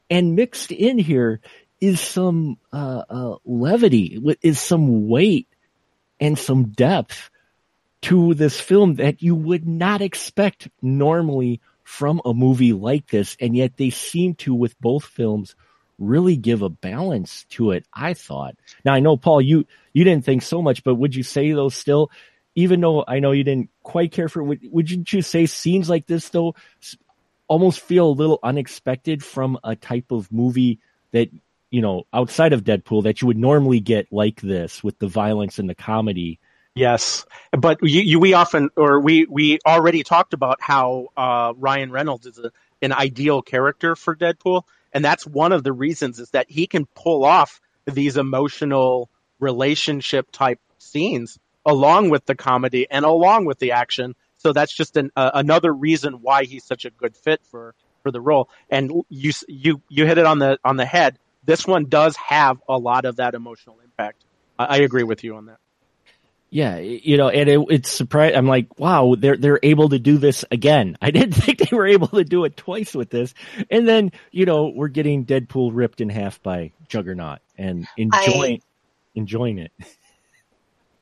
and 0.09 0.35
mixed 0.35 0.71
in 0.71 0.97
here 0.97 1.41
is 1.79 1.99
some 1.99 2.57
uh, 2.73 3.03
uh, 3.09 3.35
levity, 3.45 4.21
is 4.41 4.59
some 4.59 5.07
weight 5.07 5.47
and 6.19 6.37
some 6.37 6.69
depth 6.69 7.29
to 8.01 8.33
this 8.33 8.59
film 8.59 8.95
that 8.95 9.21
you 9.21 9.35
would 9.35 9.67
not 9.67 10.01
expect 10.01 10.69
normally 10.81 11.61
from 11.83 12.21
a 12.23 12.33
movie 12.33 12.73
like 12.73 13.07
this, 13.07 13.35
and 13.39 13.55
yet 13.55 13.77
they 13.77 13.89
seem 13.89 14.35
to 14.35 14.53
with 14.53 14.79
both 14.79 15.05
films 15.05 15.55
really 15.97 16.37
give 16.37 16.61
a 16.61 16.69
balance 16.69 17.45
to 17.49 17.71
it. 17.71 17.85
I 17.93 18.13
thought. 18.13 18.55
Now 18.85 18.93
I 18.93 18.99
know 18.99 19.17
Paul, 19.17 19.41
you 19.41 19.65
you 19.91 20.03
didn't 20.03 20.23
think 20.23 20.43
so 20.43 20.61
much, 20.61 20.83
but 20.83 20.95
would 20.95 21.15
you 21.15 21.23
say 21.23 21.51
though 21.51 21.69
still, 21.69 22.11
even 22.55 22.79
though 22.79 23.03
I 23.07 23.19
know 23.19 23.31
you 23.31 23.43
didn't 23.43 23.69
quite 23.83 24.11
care 24.11 24.29
for 24.29 24.41
it, 24.41 24.45
would, 24.45 24.59
would 24.71 25.11
you 25.11 25.21
say 25.21 25.45
scenes 25.45 25.89
like 25.89 26.05
this 26.05 26.29
though 26.29 26.55
almost 27.49 27.81
feel 27.81 28.07
a 28.07 28.11
little 28.11 28.39
unexpected 28.41 29.21
from 29.23 29.59
a 29.63 29.75
type 29.75 30.11
of 30.11 30.31
movie 30.31 30.79
that 31.11 31.29
you 31.69 31.81
know 31.81 32.05
outside 32.13 32.53
of 32.53 32.63
Deadpool 32.63 33.03
that 33.03 33.21
you 33.21 33.27
would 33.27 33.37
normally 33.37 33.81
get 33.81 34.07
like 34.13 34.39
this 34.39 34.81
with 34.81 34.97
the 34.99 35.07
violence 35.07 35.59
and 35.59 35.69
the 35.69 35.75
comedy? 35.75 36.39
yes, 36.79 37.25
but 37.51 37.79
you, 37.81 38.01
you, 38.01 38.19
we 38.19 38.33
often 38.33 38.69
or 38.75 38.99
we 38.99 39.25
we 39.25 39.59
already 39.65 40.03
talked 40.03 40.33
about 40.33 40.61
how 40.61 41.07
uh, 41.15 41.53
Ryan 41.57 41.91
Reynolds 41.91 42.25
is 42.25 42.39
a, 42.39 42.51
an 42.81 42.93
ideal 42.93 43.41
character 43.41 43.95
for 43.95 44.15
Deadpool, 44.15 44.63
and 44.93 45.03
that's 45.03 45.27
one 45.27 45.51
of 45.51 45.63
the 45.63 45.73
reasons 45.73 46.19
is 46.19 46.31
that 46.31 46.49
he 46.49 46.67
can 46.67 46.85
pull 46.85 47.25
off 47.25 47.59
these 47.85 48.17
emotional 48.17 49.09
relationship 49.39 50.31
type 50.31 50.59
scenes 50.77 51.37
along 51.65 52.09
with 52.09 52.25
the 52.25 52.35
comedy 52.35 52.87
and 52.89 53.05
along 53.05 53.45
with 53.45 53.59
the 53.59 53.73
action. 53.73 54.15
So 54.39 54.53
that's 54.53 54.73
just 54.73 54.97
an, 54.97 55.11
uh, 55.15 55.31
another 55.33 55.71
reason 55.71 56.15
why 56.21 56.45
he's 56.45 56.63
such 56.63 56.85
a 56.85 56.89
good 56.89 57.15
fit 57.15 57.41
for, 57.51 57.75
for 58.03 58.11
the 58.11 58.21
role. 58.21 58.49
And 58.69 58.91
you 59.09 59.31
you 59.47 59.81
you 59.89 60.05
hit 60.05 60.17
it 60.17 60.25
on 60.25 60.39
the 60.39 60.57
on 60.63 60.77
the 60.77 60.85
head. 60.85 61.19
This 61.45 61.67
one 61.67 61.85
does 61.85 62.15
have 62.15 62.57
a 62.67 62.77
lot 62.77 63.05
of 63.05 63.17
that 63.17 63.35
emotional 63.35 63.79
impact. 63.83 64.23
I, 64.57 64.65
I 64.65 64.77
agree 64.77 65.03
with 65.03 65.23
you 65.23 65.35
on 65.35 65.47
that. 65.47 65.57
Yeah, 66.51 66.77
you 66.77 67.17
know, 67.17 67.29
and 67.29 67.47
it, 67.47 67.59
it's 67.69 67.91
surprised. 67.91 68.35
I'm 68.35 68.47
like, 68.47 68.79
wow, 68.79 69.15
they're 69.17 69.37
they're 69.37 69.59
able 69.61 69.89
to 69.89 69.99
do 69.99 70.17
this 70.17 70.45
again. 70.49 70.97
I 71.01 71.11
didn't 71.11 71.33
think 71.33 71.59
they 71.59 71.75
were 71.75 71.85
able 71.85 72.07
to 72.07 72.23
do 72.23 72.45
it 72.45 72.57
twice 72.57 72.95
with 72.95 73.09
this. 73.09 73.33
And 73.69 73.87
then, 73.87 74.11
you 74.31 74.45
know, 74.45 74.71
we're 74.73 74.87
getting 74.87 75.25
Deadpool 75.25 75.71
ripped 75.73 76.01
in 76.01 76.09
half 76.09 76.41
by 76.41 76.71
Juggernaut 76.87 77.39
and 77.57 77.87
enjoying 77.97 78.61
enjoying 79.15 79.59
it. 79.59 79.71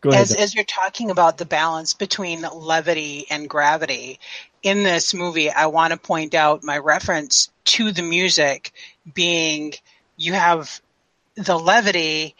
Go 0.01 0.11
ahead. 0.11 0.21
As, 0.23 0.35
as 0.35 0.55
you're 0.55 0.63
talking 0.63 1.09
about 1.09 1.37
the 1.37 1.45
balance 1.45 1.93
between 1.93 2.41
levity 2.41 3.25
and 3.29 3.49
gravity 3.49 4.19
in 4.63 4.83
this 4.83 5.13
movie, 5.13 5.49
I 5.49 5.67
want 5.67 5.91
to 5.91 5.99
point 5.99 6.35
out 6.35 6.63
my 6.63 6.77
reference 6.77 7.49
to 7.65 7.91
the 7.91 8.03
music 8.03 8.73
being 9.13 9.73
you 10.15 10.33
have 10.33 10.81
the 11.35 11.57
levity 11.57 12.35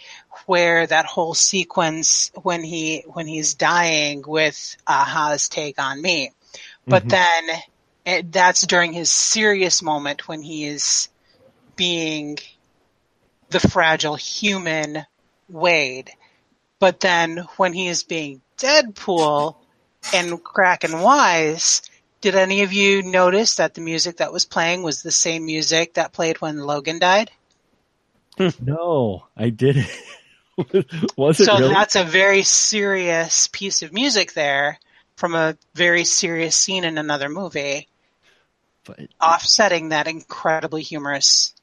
where 0.45 0.87
that 0.87 1.05
whole 1.05 1.33
sequence 1.33 2.31
when 2.41 2.63
he 2.63 3.03
when 3.07 3.27
he's 3.27 3.53
dying 3.53 4.23
with 4.25 4.75
a-ha's 4.87 5.49
take 5.49 5.79
on 5.79 6.01
me 6.01 6.31
but 6.87 7.03
Mhm. 7.03 7.09
then 7.09 7.63
it, 8.05 8.31
that's 8.31 8.65
during 8.65 8.93
his 8.93 9.11
serious 9.11 9.81
moment 9.81 10.27
when 10.27 10.41
he 10.41 10.65
is 10.65 11.09
being 11.75 12.39
the 13.49 13.59
fragile 13.59 14.15
human 14.15 15.05
Wade 15.49 16.11
but 16.79 16.99
then 16.99 17.37
when 17.57 17.73
he 17.73 17.87
is 17.87 18.03
being 18.03 18.41
Deadpool 18.57 19.55
and 20.13 20.43
Kraken 20.43 21.01
Wise 21.01 21.81
did 22.21 22.35
any 22.35 22.63
of 22.63 22.73
you 22.73 23.03
notice 23.03 23.55
that 23.55 23.73
the 23.73 23.81
music 23.81 24.17
that 24.17 24.33
was 24.33 24.45
playing 24.45 24.83
was 24.83 25.01
the 25.01 25.11
same 25.11 25.45
music 25.45 25.93
that 25.93 26.13
played 26.13 26.41
when 26.41 26.57
Logan 26.57 26.99
died? 26.99 27.31
Hmm. 28.37 28.49
no, 28.61 29.25
I 29.35 29.49
didn't. 29.49 29.87
Was 31.15 31.39
it 31.39 31.45
so 31.45 31.59
really? 31.59 31.73
that's 31.73 31.95
a 31.95 32.03
very 32.03 32.43
serious 32.43 33.47
piece 33.47 33.83
of 33.83 33.93
music 33.93 34.33
there 34.33 34.79
from 35.15 35.35
a 35.35 35.57
very 35.75 36.03
serious 36.03 36.55
scene 36.55 36.83
in 36.83 36.97
another 36.97 37.29
movie, 37.29 37.87
But, 38.83 38.99
offsetting 39.21 39.89
that 39.89 40.07
incredibly 40.07 40.81
humorous 40.81 41.53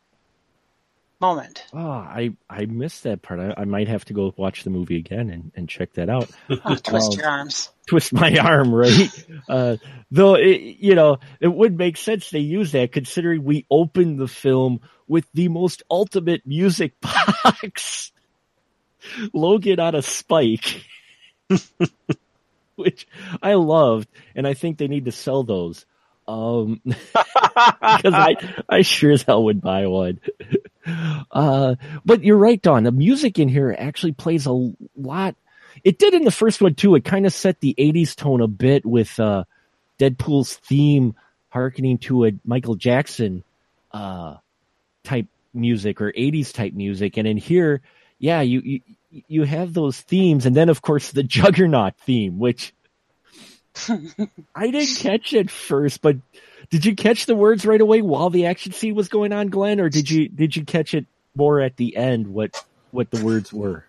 moment. 1.25 1.65
oh, 1.73 1.79
I 1.79 2.33
I 2.49 2.67
missed 2.67 3.03
that 3.05 3.23
part. 3.23 3.41
I, 3.41 3.55
I 3.63 3.65
might 3.65 3.89
have 3.89 4.05
to 4.07 4.13
go 4.13 4.33
watch 4.37 4.65
the 4.65 4.71
movie 4.71 4.97
again 4.99 5.31
and, 5.31 5.53
and 5.57 5.69
check 5.69 5.95
that 5.95 6.09
out. 6.09 6.31
Oh, 6.51 6.75
twist 6.83 7.13
Oh. 7.13 7.17
your 7.17 7.27
arms. 7.29 7.71
twist 7.87 8.13
my 8.13 8.37
arm, 8.43 8.75
right? 8.75 9.27
uh, 9.49 9.77
though, 10.11 10.35
it, 10.35 10.61
you 10.79 10.95
know, 10.95 11.19
it 11.41 11.49
would 11.49 11.77
make 11.79 11.97
sense 11.97 12.31
they 12.31 12.39
use 12.41 12.73
that 12.73 12.93
considering 12.93 13.45
we 13.45 13.67
opened 13.71 14.19
the 14.19 14.29
film 14.29 14.81
with 15.09 15.27
the 15.35 15.49
most 15.49 15.83
ultimate 15.91 16.47
music 16.47 16.95
box. 17.01 18.13
Logan 19.33 19.81
on 19.81 19.95
a 19.95 20.03
spike. 20.03 20.83
Which 22.77 23.07
I 23.43 23.55
loved, 23.55 24.09
and 24.35 24.47
I 24.49 24.55
think 24.55 24.79
they 24.79 24.89
need 24.89 25.05
to 25.05 25.13
sell 25.13 25.45
those. 25.45 25.87
Um, 26.27 26.81
because 26.85 27.05
I, 28.15 28.35
I 28.69 28.81
sure 28.83 29.13
as 29.13 29.23
hell 29.23 29.45
would 29.45 29.61
buy 29.61 29.87
one. 29.87 30.19
Uh, 31.31 31.75
but 32.05 32.23
you're 32.23 32.37
right, 32.37 32.61
Dawn. 32.61 32.85
The 32.85 32.93
music 32.93 33.39
in 33.39 33.49
here 33.49 33.75
actually 33.79 34.13
plays 34.13 34.47
a 34.47 34.73
lot. 34.97 35.35
It 35.83 35.99
did 35.99 36.15
in 36.15 36.25
the 36.25 36.31
first 36.31 36.61
one 36.61 36.75
too. 36.75 36.95
It 36.95 37.05
kind 37.05 37.27
of 37.27 37.33
set 37.33 37.61
the 37.61 37.75
80s 37.79 38.15
tone 38.15 38.41
a 38.41 38.49
bit 38.49 38.85
with, 38.85 39.19
uh, 39.19 39.45
Deadpool's 39.99 40.55
theme 40.55 41.15
harkening 41.49 41.99
to 41.99 42.27
a 42.27 42.33
Michael 42.45 42.75
Jackson, 42.75 43.45
uh, 43.93 44.37
type 45.05 45.27
music 45.53 46.01
or 46.01 46.13
80s 46.13 46.53
type 46.53 46.75
music. 46.75 47.17
And 47.17 47.29
in 47.29 47.37
here, 47.37 47.81
yeah, 48.19 48.41
you, 48.41 48.61
you, 48.61 48.81
you 49.29 49.43
have 49.45 49.73
those 49.73 50.01
themes. 50.01 50.47
And 50.47 50.57
then 50.57 50.69
of 50.69 50.83
course 50.83 51.11
the 51.11 51.23
Juggernaut 51.37 51.97
theme, 51.99 52.39
which 52.39 52.73
I 54.55 54.71
didn't 54.71 54.97
catch 54.97 55.33
it 55.33 55.51
first, 55.51 56.01
but 56.01 56.17
did 56.71 56.85
you 56.85 56.95
catch 56.95 57.27
the 57.27 57.35
words 57.35 57.67
right 57.67 57.81
away 57.81 58.03
while 58.03 58.31
the 58.31 58.47
action 58.47 58.73
scene 58.73 58.95
was 58.95 59.09
going 59.09 59.33
on, 59.33 59.49
Glenn, 59.49 59.81
or 59.81 59.89
did 59.89 60.11
you 60.11 60.29
did 60.29 60.57
you 60.57 60.65
catch 60.65 60.95
it 60.95 61.07
more 61.35 61.61
at 61.61 61.77
the 61.77 61.97
end? 61.97 62.29
What 62.29 62.65
what 62.91 63.11
the 63.11 63.25
words 63.25 63.53
were 63.53 63.85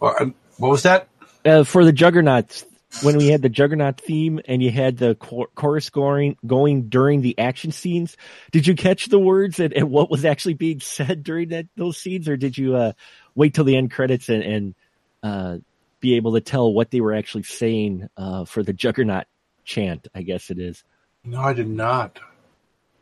um, 0.00 0.34
What 0.58 0.70
was 0.70 0.82
that? 0.84 1.08
uh, 1.44 1.64
for 1.64 1.84
the 1.84 1.92
Juggernauts 1.92 2.64
when 3.02 3.16
we 3.16 3.28
had 3.28 3.42
the 3.42 3.48
Juggernaut 3.48 4.00
theme 4.00 4.40
and 4.46 4.62
you 4.62 4.70
had 4.70 4.96
the 4.96 5.14
chor- 5.14 5.48
chorus 5.54 5.90
going 5.90 6.36
going 6.46 6.88
during 6.88 7.20
the 7.20 7.38
action 7.38 7.72
scenes? 7.72 8.16
Did 8.50 8.66
you 8.66 8.74
catch 8.74 9.06
the 9.06 9.18
words 9.18 9.60
and, 9.60 9.72
and 9.72 9.90
what 9.90 10.10
was 10.10 10.24
actually 10.24 10.54
being 10.54 10.80
said 10.80 11.22
during 11.22 11.50
that 11.50 11.66
those 11.76 11.96
scenes, 11.96 12.28
or 12.28 12.36
did 12.36 12.56
you 12.56 12.76
uh, 12.76 12.92
wait 13.34 13.54
till 13.54 13.64
the 13.64 13.76
end 13.76 13.90
credits 13.90 14.28
and, 14.28 14.42
and 14.42 14.74
uh, 15.22 15.58
be 16.00 16.14
able 16.14 16.34
to 16.34 16.40
tell 16.40 16.72
what 16.72 16.90
they 16.90 17.00
were 17.00 17.14
actually 17.14 17.42
saying 17.44 18.08
uh, 18.16 18.44
for 18.44 18.62
the 18.62 18.72
Juggernaut 18.72 19.26
chant? 19.64 20.08
I 20.14 20.22
guess 20.22 20.50
it 20.50 20.58
is. 20.58 20.84
No, 21.24 21.40
I 21.40 21.52
did 21.52 21.68
not. 21.68 22.20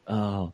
Oh, 0.06 0.52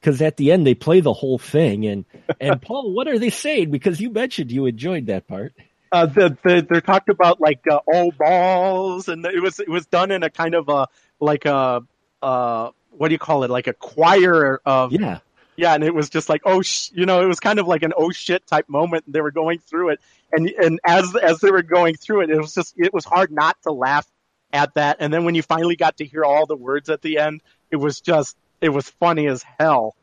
because 0.00 0.22
at 0.22 0.36
the 0.36 0.52
end 0.52 0.66
they 0.66 0.74
play 0.74 1.00
the 1.00 1.12
whole 1.12 1.38
thing, 1.38 1.86
and 1.86 2.04
and 2.40 2.60
Paul, 2.62 2.92
what 2.94 3.08
are 3.08 3.18
they 3.18 3.30
saying? 3.30 3.70
Because 3.70 4.00
you 4.00 4.10
mentioned 4.10 4.50
you 4.50 4.66
enjoyed 4.66 5.06
that 5.06 5.26
part. 5.26 5.54
uh, 5.92 6.06
the, 6.06 6.36
the, 6.44 6.66
they're 6.68 6.80
talked 6.80 7.08
about 7.08 7.40
like 7.40 7.60
uh, 7.70 7.80
oh 7.92 8.10
balls, 8.12 9.08
and 9.08 9.24
it 9.26 9.42
was 9.42 9.60
it 9.60 9.68
was 9.68 9.86
done 9.86 10.10
in 10.10 10.22
a 10.22 10.30
kind 10.30 10.54
of 10.54 10.68
a 10.68 10.88
like 11.20 11.44
a 11.44 11.82
uh, 12.22 12.70
what 12.90 13.08
do 13.08 13.12
you 13.12 13.18
call 13.18 13.44
it? 13.44 13.50
Like 13.50 13.66
a 13.66 13.72
choir 13.72 14.60
of 14.64 14.92
Yeah, 14.92 15.18
yeah, 15.60 15.74
and 15.74 15.84
it 15.84 15.94
was 15.94 16.08
just 16.08 16.28
like 16.30 16.40
oh 16.46 16.62
sh- 16.62 16.90
you 16.94 17.04
know 17.04 17.20
it 17.20 17.26
was 17.26 17.38
kind 17.38 17.58
of 17.58 17.68
like 17.68 17.82
an 17.82 17.92
oh 17.96 18.10
shit 18.10 18.46
type 18.46 18.68
moment. 18.68 19.04
They 19.06 19.20
were 19.20 19.30
going 19.30 19.58
through 19.58 19.90
it, 19.90 20.00
and 20.32 20.48
and 20.48 20.80
as 20.84 21.14
as 21.16 21.40
they 21.40 21.50
were 21.50 21.62
going 21.62 21.96
through 21.96 22.22
it, 22.22 22.30
it 22.30 22.38
was 22.38 22.54
just 22.54 22.74
it 22.78 22.94
was 22.94 23.04
hard 23.04 23.30
not 23.30 23.60
to 23.62 23.72
laugh 23.72 24.06
at 24.52 24.74
that. 24.74 24.96
And 25.00 25.12
then 25.12 25.24
when 25.24 25.34
you 25.34 25.42
finally 25.42 25.76
got 25.76 25.98
to 25.98 26.04
hear 26.04 26.24
all 26.24 26.46
the 26.46 26.56
words 26.56 26.88
at 26.88 27.02
the 27.02 27.18
end, 27.18 27.42
it 27.70 27.76
was 27.76 28.00
just 28.00 28.36
it 28.62 28.70
was 28.70 28.88
funny 28.88 29.26
as 29.26 29.44
hell. 29.58 29.94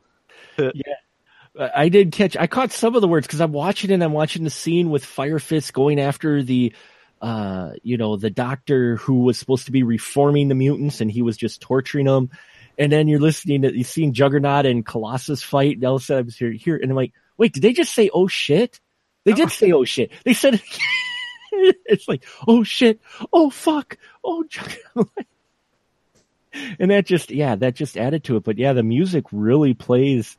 Uh, 1.58 1.68
I 1.74 1.88
did 1.88 2.12
catch. 2.12 2.36
I 2.36 2.46
caught 2.46 2.70
some 2.70 2.94
of 2.94 3.00
the 3.00 3.08
words 3.08 3.26
because 3.26 3.40
I'm 3.40 3.52
watching 3.52 3.90
and 3.90 4.04
I'm 4.04 4.12
watching 4.12 4.44
the 4.44 4.50
scene 4.50 4.90
with 4.90 5.04
Fire 5.04 5.40
Fist 5.40 5.72
going 5.72 5.98
after 5.98 6.42
the, 6.42 6.72
uh, 7.20 7.72
you 7.82 7.96
know, 7.96 8.16
the 8.16 8.30
doctor 8.30 8.96
who 8.96 9.22
was 9.22 9.38
supposed 9.38 9.66
to 9.66 9.72
be 9.72 9.82
reforming 9.82 10.46
the 10.46 10.54
mutants 10.54 11.00
and 11.00 11.10
he 11.10 11.22
was 11.22 11.36
just 11.36 11.60
torturing 11.60 12.06
them. 12.06 12.30
And 12.78 12.92
then 12.92 13.08
you're 13.08 13.20
listening 13.20 13.62
to 13.62 13.76
you 13.76 13.84
seeing 13.84 14.12
Juggernaut 14.12 14.64
and 14.64 14.86
Colossus 14.86 15.42
fight. 15.42 15.76
And 15.76 15.84
all 15.84 15.96
of 15.96 16.02
a 16.02 16.04
sudden 16.04 16.22
I 16.22 16.24
was 16.24 16.36
here, 16.36 16.52
here, 16.52 16.76
and 16.76 16.90
I'm 16.90 16.96
like, 16.96 17.12
wait, 17.36 17.52
did 17.52 17.62
they 17.62 17.72
just 17.72 17.92
say 17.92 18.10
oh 18.12 18.28
shit? 18.28 18.80
They 19.24 19.32
did 19.32 19.50
say 19.50 19.72
oh 19.72 19.84
shit. 19.84 20.12
They 20.24 20.32
said 20.32 20.62
it's 21.52 22.08
like 22.08 22.24
oh 22.46 22.62
shit, 22.62 23.00
oh 23.32 23.50
fuck, 23.50 23.98
oh 24.22 24.44
Juggernaut. 24.44 25.10
and 26.78 26.90
that 26.90 27.06
just 27.06 27.30
yeah, 27.30 27.56
that 27.56 27.74
just 27.74 27.96
added 27.96 28.24
to 28.24 28.36
it. 28.36 28.44
But 28.44 28.58
yeah, 28.58 28.72
the 28.72 28.82
music 28.82 29.24
really 29.32 29.74
plays 29.74 30.36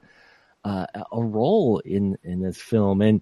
uh, 0.64 0.86
a 1.12 1.24
role 1.24 1.80
in 1.80 2.18
in 2.24 2.42
this 2.42 2.58
film, 2.58 3.02
and 3.02 3.22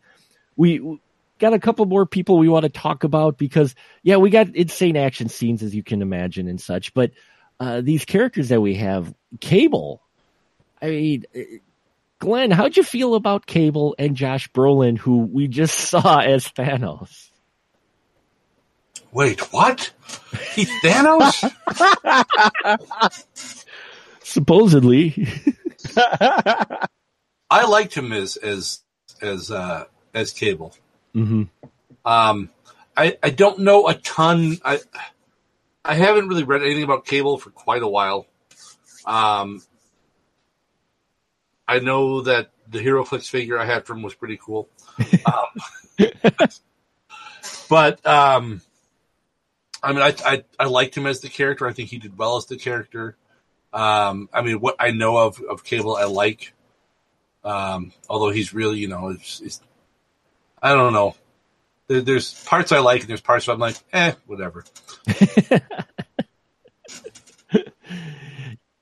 we 0.56 0.80
we 0.80 1.02
got 1.40 1.54
a 1.54 1.60
couple 1.60 1.86
more 1.86 2.06
people 2.06 2.38
we 2.38 2.50
want 2.50 2.64
to 2.64 2.70
talk 2.70 3.04
about 3.04 3.38
because 3.38 3.76
yeah, 4.04 4.18
we 4.18 4.30
got 4.30 4.56
insane 4.56 4.98
action 4.98 5.30
scenes 5.30 5.64
as 5.64 5.76
you 5.76 5.84
can 5.84 6.02
imagine 6.02 6.48
and 6.48 6.62
such, 6.62 6.94
but 6.94 7.12
uh, 7.60 7.82
these 7.82 8.06
characters 8.06 8.50
that 8.50 8.62
we 8.62 8.76
have, 8.76 9.14
Cable, 9.40 10.02
I 10.82 10.90
mean. 10.90 11.26
uh, 11.36 11.40
Glenn, 12.20 12.50
how'd 12.50 12.76
you 12.76 12.82
feel 12.84 13.14
about 13.14 13.46
Cable 13.46 13.96
and 14.00 14.16
Josh 14.16 14.50
Brolin, 14.52 14.98
who 14.98 15.18
we 15.20 15.48
just 15.48 15.78
saw 15.90 16.20
as 16.20 16.48
Thanos? 16.48 17.30
Wait, 19.12 19.40
what? 19.54 19.92
He's 20.54 20.70
Thanos? 20.84 21.44
Supposedly, 24.24 25.28
I 27.50 27.66
liked 27.66 27.94
him 27.96 28.12
as 28.12 28.36
as 28.38 28.82
as 29.22 29.52
uh, 29.52 29.86
as 30.14 30.32
Cable. 30.34 30.76
hmm 31.14 31.44
Um, 32.04 32.50
I 32.96 33.18
I 33.24 33.30
don't 33.30 33.60
know 33.60 33.88
a 33.88 33.94
ton. 33.94 34.58
I 34.66 34.80
I 35.88 35.96
haven't 35.96 36.28
really 36.28 36.44
read 36.44 36.62
anything 36.62 36.84
about 36.84 37.06
Cable 37.06 37.38
for 37.38 37.50
quite 37.50 37.82
a 37.82 37.88
while. 37.88 38.28
Um, 39.06 39.62
I 41.68 41.80
know 41.80 42.22
that 42.22 42.52
the 42.70 42.80
HeroClix 42.80 43.30
figure 43.30 43.58
I 43.58 43.66
had 43.66 43.86
from 43.86 44.02
was 44.02 44.14
pretty 44.14 44.38
cool. 44.42 44.70
Um, 45.26 46.08
but 47.70 48.06
um, 48.06 48.62
I 49.82 49.94
mean, 49.94 50.02
I, 50.02 50.14
I 50.26 50.44
I 50.60 50.66
liked 50.66 50.96
him 50.96 51.06
as 51.06 51.22
the 51.22 51.30
character. 51.30 51.68
I 51.68 51.74
think 51.74 51.90
he 51.90 52.00
did 52.00 52.18
well 52.18 52.38
as 52.38 52.46
the 52.46 52.58
character. 52.58 53.16
Um, 53.72 54.30
I 54.34 54.42
mean, 54.42 54.60
what 54.60 54.76
I 54.80 54.92
know 54.92 55.18
of 55.18 55.40
of 55.42 55.64
Cable, 55.64 55.96
I 55.96 56.06
like. 56.06 56.54
Um, 57.44 57.94
although 58.10 58.32
he's 58.32 58.54
really, 58.54 58.80
you 58.80 58.90
know, 58.90 59.10
it's, 59.10 59.40
it's 59.40 59.62
I 60.62 60.74
don't 60.74 60.92
know. 60.92 61.16
There, 61.88 62.02
there's 62.02 62.44
parts 62.46 62.72
I 62.72 62.80
like, 62.80 63.02
and 63.02 63.10
there's 63.10 63.22
parts 63.22 63.48
where 63.48 63.54
I'm 63.54 63.60
like, 63.60 63.78
eh, 63.94 64.14
whatever. 64.26 64.64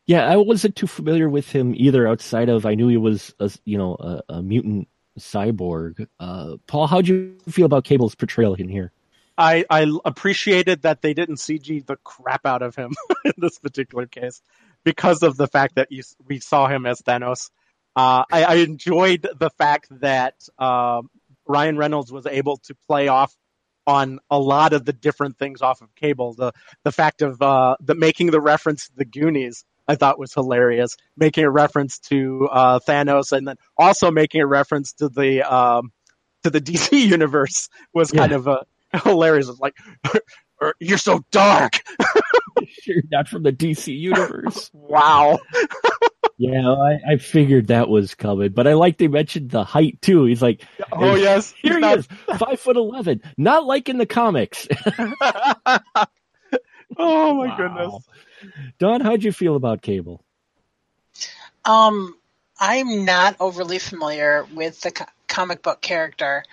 Yeah, 0.07 0.27
I 0.27 0.37
wasn't 0.37 0.75
too 0.75 0.87
familiar 0.87 1.27
with 1.27 1.49
him 1.49 1.73
either. 1.75 2.07
Outside 2.07 2.49
of, 2.49 2.65
I 2.65 2.75
knew 2.75 2.87
he 2.87 2.97
was, 2.97 3.33
a, 3.39 3.49
you 3.65 3.77
know, 3.77 3.95
a, 3.95 4.21
a 4.29 4.41
mutant 4.41 4.87
cyborg. 5.19 6.07
Uh, 6.19 6.57
Paul, 6.67 6.87
how 6.87 7.01
do 7.01 7.13
you 7.13 7.51
feel 7.51 7.65
about 7.65 7.85
Cable's 7.85 8.13
portrayal 8.13 8.53
in 8.53 8.69
here? 8.69 8.91
I, 9.37 9.65
I 9.69 9.91
appreciated 10.05 10.83
that 10.83 11.01
they 11.01 11.13
didn't 11.13 11.37
CG 11.37 11.85
the 11.85 11.97
crap 11.97 12.45
out 12.45 12.61
of 12.61 12.75
him 12.75 12.93
in 13.25 13.33
this 13.37 13.57
particular 13.57 14.05
case 14.05 14.41
because 14.83 15.23
of 15.23 15.37
the 15.37 15.47
fact 15.47 15.75
that 15.75 15.91
you, 15.91 16.03
we 16.25 16.39
saw 16.39 16.67
him 16.67 16.85
as 16.85 17.01
Thanos. 17.01 17.49
Uh, 17.95 18.23
I, 18.31 18.43
I, 18.43 18.55
enjoyed 18.55 19.25
the 19.39 19.49
fact 19.51 19.87
that 20.01 20.35
uh, 20.59 21.01
Ryan 21.47 21.77
Reynolds 21.77 22.11
was 22.11 22.25
able 22.25 22.57
to 22.65 22.75
play 22.87 23.07
off 23.07 23.35
on 23.87 24.19
a 24.31 24.39
lot 24.39 24.73
of 24.73 24.85
the 24.85 24.93
different 24.93 25.37
things 25.37 25.61
off 25.61 25.81
of 25.81 25.93
Cable. 25.95 26.33
The 26.33 26.51
the 26.83 26.91
fact 26.91 27.21
of 27.21 27.41
uh, 27.41 27.75
the 27.79 27.95
making 27.95 28.31
the 28.31 28.41
reference 28.41 28.87
to 28.87 28.95
the 28.95 29.05
Goonies, 29.05 29.63
I 29.87 29.95
thought 29.95 30.19
was 30.19 30.33
hilarious. 30.33 30.95
Making 31.17 31.45
a 31.45 31.51
reference 31.51 31.99
to 32.09 32.49
uh, 32.51 32.79
Thanos, 32.79 33.31
and 33.31 33.47
then 33.47 33.57
also 33.77 34.11
making 34.11 34.41
a 34.41 34.47
reference 34.47 34.93
to 34.93 35.09
the 35.09 35.43
um, 35.43 35.91
to 36.43 36.49
the 36.49 36.61
DC 36.61 36.99
universe 36.99 37.69
was 37.93 38.11
kind 38.11 38.31
of 38.31 38.47
a 38.47 38.65
hilarious. 39.03 39.49
It's 39.49 39.59
like, 39.59 39.75
you're 40.79 40.97
so 40.97 41.23
dark. 41.31 41.73
you're 42.85 43.03
not 43.11 43.27
from 43.27 43.43
the 43.43 43.51
DC 43.51 43.97
universe. 43.97 44.69
wow. 44.73 45.39
Yeah, 46.37 46.69
I, 46.69 47.13
I, 47.13 47.17
figured 47.17 47.67
that 47.67 47.87
was 47.87 48.13
coming, 48.13 48.51
but 48.51 48.67
I 48.67 48.73
like 48.73 48.97
they 48.97 49.07
mentioned 49.07 49.51
the 49.51 49.63
height 49.63 50.01
too. 50.01 50.25
He's 50.25 50.41
like, 50.41 50.63
oh 50.91 51.15
yes, 51.15 51.53
here 51.61 51.79
he 51.79 51.85
is, 51.85 52.07
five 52.37 52.59
foot 52.59 52.75
eleven, 52.75 53.21
not 53.37 53.65
like 53.65 53.87
in 53.87 53.97
the 53.97 54.05
comics. 54.05 54.67
oh 54.99 56.05
my 56.97 57.47
wow. 57.47 57.55
goodness, 57.57 58.03
Dawn, 58.79 58.99
how'd 58.99 59.23
you 59.23 59.31
feel 59.31 59.55
about 59.55 59.81
Cable? 59.81 60.21
Um, 61.63 62.15
I'm 62.59 63.05
not 63.05 63.37
overly 63.39 63.79
familiar 63.79 64.45
with 64.53 64.81
the 64.81 64.91
co- 64.91 65.05
comic 65.27 65.61
book 65.61 65.79
character, 65.81 66.43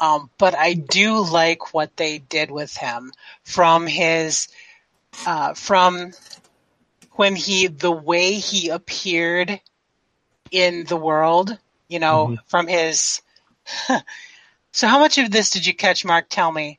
um, 0.00 0.30
but 0.38 0.56
I 0.56 0.74
do 0.74 1.24
like 1.24 1.72
what 1.72 1.96
they 1.96 2.18
did 2.18 2.50
with 2.50 2.76
him 2.76 3.12
from 3.44 3.86
his 3.86 4.48
uh, 5.26 5.54
from 5.54 6.12
when 7.18 7.34
he 7.34 7.66
the 7.66 7.90
way 7.90 8.34
he 8.34 8.68
appeared 8.68 9.60
in 10.52 10.84
the 10.84 10.96
world. 10.96 11.58
You 11.88 11.98
know, 11.98 12.26
mm-hmm. 12.26 12.34
from 12.46 12.68
his. 12.68 13.22
so, 14.72 14.86
how 14.86 15.00
much 15.00 15.18
of 15.18 15.30
this 15.30 15.50
did 15.50 15.66
you 15.66 15.74
catch, 15.74 16.04
Mark? 16.04 16.26
Tell 16.28 16.50
me. 16.52 16.78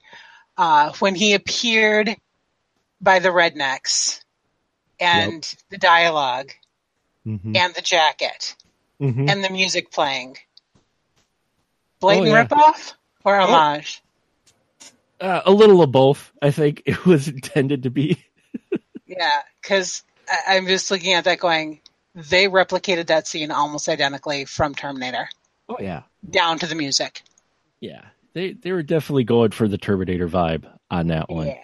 Uh, 0.58 0.93
when 0.99 1.15
he 1.15 1.34
appeared 1.34 2.15
by 3.02 3.19
the 3.19 3.30
rednecks 3.30 4.21
and 4.99 5.34
yep. 5.34 5.43
the 5.69 5.78
dialog 5.78 6.49
mm-hmm. 7.25 7.56
and 7.56 7.73
the 7.73 7.82
jacket 7.82 8.56
mm-hmm. 9.02 9.30
and 9.30 9.43
the 9.43 9.49
music 9.49 9.91
playing. 9.91 10.38
Blatant 11.99 12.28
oh, 12.28 12.32
yeah. 12.32 12.45
ripoff 12.45 12.93
or 13.25 13.39
homage? 13.39 14.02
Uh, 15.19 15.41
a 15.45 15.52
little 15.52 15.82
of 15.82 15.91
both. 15.91 16.32
I 16.41 16.52
think 16.52 16.84
it 16.86 17.06
was 17.06 17.28
intended 17.30 17.84
to 17.84 17.89
be. 17.89 18.23
yeah, 19.06 19.41
because 19.62 20.04
I'm 20.48 20.68
just 20.68 20.92
looking 20.92 21.13
at 21.13 21.26
that 21.26 21.39
going. 21.39 21.82
They 22.15 22.48
replicated 22.48 23.08
that 23.08 23.28
scene 23.28 23.52
almost 23.52 23.88
identically 23.88 24.46
from 24.46 24.76
Terminator. 24.76 25.30
Oh 25.68 25.78
yeah, 25.80 26.04
down 26.28 26.60
to 26.60 26.68
the 26.68 26.76
music. 26.76 27.22
Yeah, 27.80 28.02
they 28.34 28.54
they 28.54 28.72
were 28.72 28.84
definitely 28.84 29.24
going 29.24 29.52
for 29.52 29.68
the 29.68 29.78
Terminator 29.78 30.28
vibe 30.28 30.65
on 30.89 31.08
that 31.08 31.30
one. 31.30 31.48
Yeah. 31.48 31.58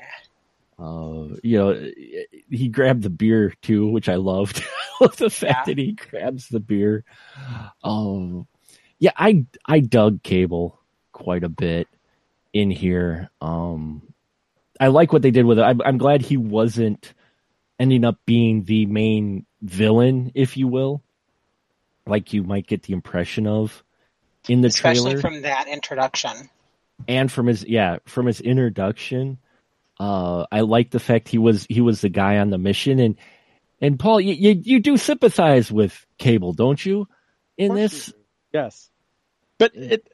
Uh, 0.78 1.36
you 1.41 1.58
know, 1.58 1.89
he 2.49 2.67
grabbed 2.67 3.04
the 3.04 3.10
beer 3.10 3.54
too, 3.62 3.88
which 3.88 4.10
I 4.10 4.15
loved. 4.15 4.63
the 5.17 5.30
fact 5.30 5.67
yeah. 5.67 5.73
that 5.73 5.78
he 5.78 5.93
grabs 5.93 6.49
the 6.49 6.60
beer. 6.60 7.04
Um, 7.84 8.47
yeah, 8.99 9.12
I 9.15 9.45
I 9.65 9.80
dug 9.80 10.23
Cable 10.23 10.80
quite 11.12 11.43
a 11.43 11.49
bit 11.49 11.88
in 12.54 12.71
here. 12.71 13.30
Um, 13.41 14.13
I 14.80 14.88
like 14.88 15.13
what 15.13 15.21
they 15.21 15.32
did 15.32 15.45
with 15.45 15.60
it. 15.60 15.63
I'm, 15.63 15.82
I'm 15.82 15.97
glad 15.97 16.21
he 16.21 16.38
wasn't 16.38 17.13
ending 17.79 18.05
up 18.05 18.17
being 18.25 18.63
the 18.63 18.85
main 18.85 19.45
villain, 19.61 20.31
if 20.35 20.57
you 20.57 20.67
will, 20.67 21.03
like 22.05 22.33
you 22.33 22.43
might 22.43 22.67
get 22.67 22.83
the 22.83 22.93
impression 22.93 23.47
of 23.47 23.83
in 24.47 24.61
the 24.61 24.67
Especially 24.67 25.13
trailer. 25.13 25.21
from 25.21 25.41
that 25.41 25.67
introduction. 25.67 26.49
And 27.07 27.31
from 27.31 27.47
his 27.47 27.65
yeah, 27.65 27.97
from 28.05 28.25
his 28.25 28.39
introduction, 28.39 29.38
uh, 29.99 30.45
I 30.51 30.61
like 30.61 30.91
the 30.91 30.99
fact 30.99 31.27
he 31.27 31.38
was 31.38 31.65
he 31.69 31.81
was 31.81 32.01
the 32.01 32.09
guy 32.09 32.38
on 32.38 32.51
the 32.51 32.57
mission, 32.57 32.99
and 32.99 33.17
and 33.81 33.99
Paul, 33.99 34.21
you 34.21 34.33
you, 34.33 34.61
you 34.63 34.79
do 34.79 34.95
sympathize 34.95 35.71
with 35.71 36.05
Cable, 36.17 36.53
don't 36.53 36.83
you? 36.83 37.07
In 37.57 37.73
this, 37.73 38.13
yes, 38.53 38.89
but 39.57 39.75
it 39.75 40.07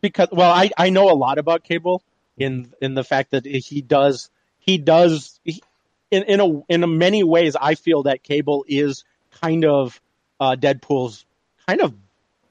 because 0.00 0.28
well, 0.32 0.50
I 0.50 0.70
I 0.78 0.90
know 0.90 1.10
a 1.10 1.14
lot 1.14 1.38
about 1.38 1.64
Cable 1.64 2.02
in 2.38 2.72
in 2.80 2.94
the 2.94 3.04
fact 3.04 3.32
that 3.32 3.44
he 3.44 3.82
does 3.82 4.30
he 4.58 4.78
does 4.78 5.40
he, 5.44 5.62
in 6.14 6.22
in 6.24 6.40
a 6.40 6.62
in 6.68 6.82
a 6.82 6.86
many 6.86 7.22
ways 7.22 7.56
I 7.60 7.74
feel 7.74 8.04
that 8.04 8.22
Cable 8.22 8.64
is 8.68 9.04
kind 9.42 9.64
of 9.64 10.00
uh, 10.40 10.56
Deadpool's 10.58 11.24
kind 11.66 11.80
of 11.80 11.94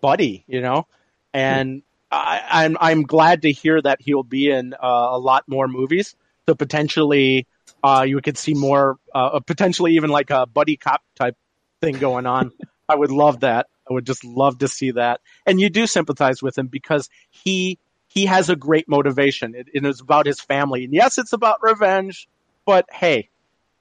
buddy, 0.02 0.44
you 0.48 0.62
know, 0.62 0.88
and. 1.34 1.84
I, 2.16 2.44
I'm 2.64 2.78
I'm 2.80 3.02
glad 3.02 3.42
to 3.42 3.52
hear 3.52 3.82
that 3.82 4.00
he'll 4.00 4.22
be 4.22 4.52
in 4.52 4.76
uh, 4.76 4.78
a 4.84 5.18
lot 5.18 5.46
more 5.48 5.68
movies. 5.68 6.16
So 6.48 6.54
potentially, 6.54 7.48
uh, 7.84 8.06
you 8.08 8.22
could 8.22 8.38
see 8.38 8.54
more, 8.54 8.98
uh, 9.16 9.40
potentially 9.40 9.96
even 9.96 10.10
like 10.10 10.30
a 10.30 10.46
buddy 10.46 10.78
cop 10.78 11.02
type 11.16 11.36
thing 11.82 11.98
going 11.98 12.26
on. 12.26 12.52
I 12.90 12.96
would 12.96 13.12
love 13.12 13.40
that. 13.40 13.68
I 13.90 13.94
would 13.94 14.06
just 14.06 14.24
love 14.24 14.60
to 14.60 14.68
see 14.68 14.92
that. 14.92 15.22
And 15.46 15.60
you 15.60 15.70
do 15.70 15.88
sympathize 15.88 16.42
with 16.42 16.58
him 16.58 16.68
because 16.68 17.10
he 17.30 17.80
he 18.08 18.28
has 18.28 18.50
a 18.50 18.56
great 18.56 18.88
motivation. 18.88 19.56
It, 19.56 19.70
it 19.74 19.86
is 19.86 20.00
about 20.00 20.28
his 20.28 20.40
family, 20.40 20.86
and 20.86 20.94
yes, 20.94 21.18
it's 21.18 21.34
about 21.34 21.64
revenge. 21.64 22.30
But 22.66 22.86
hey, 22.92 23.30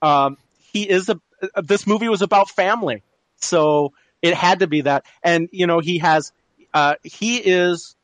um, 0.03 0.37
he 0.73 0.87
is 0.87 1.09
a. 1.09 1.19
This 1.61 1.87
movie 1.87 2.09
was 2.09 2.21
about 2.21 2.49
family, 2.49 3.01
so 3.37 3.93
it 4.21 4.33
had 4.33 4.59
to 4.59 4.67
be 4.67 4.81
that. 4.81 5.05
And 5.23 5.49
you 5.51 5.65
know, 5.65 5.79
he 5.79 5.99
has. 5.99 6.31
Uh, 6.73 6.95
he 7.03 7.37
is 7.37 7.95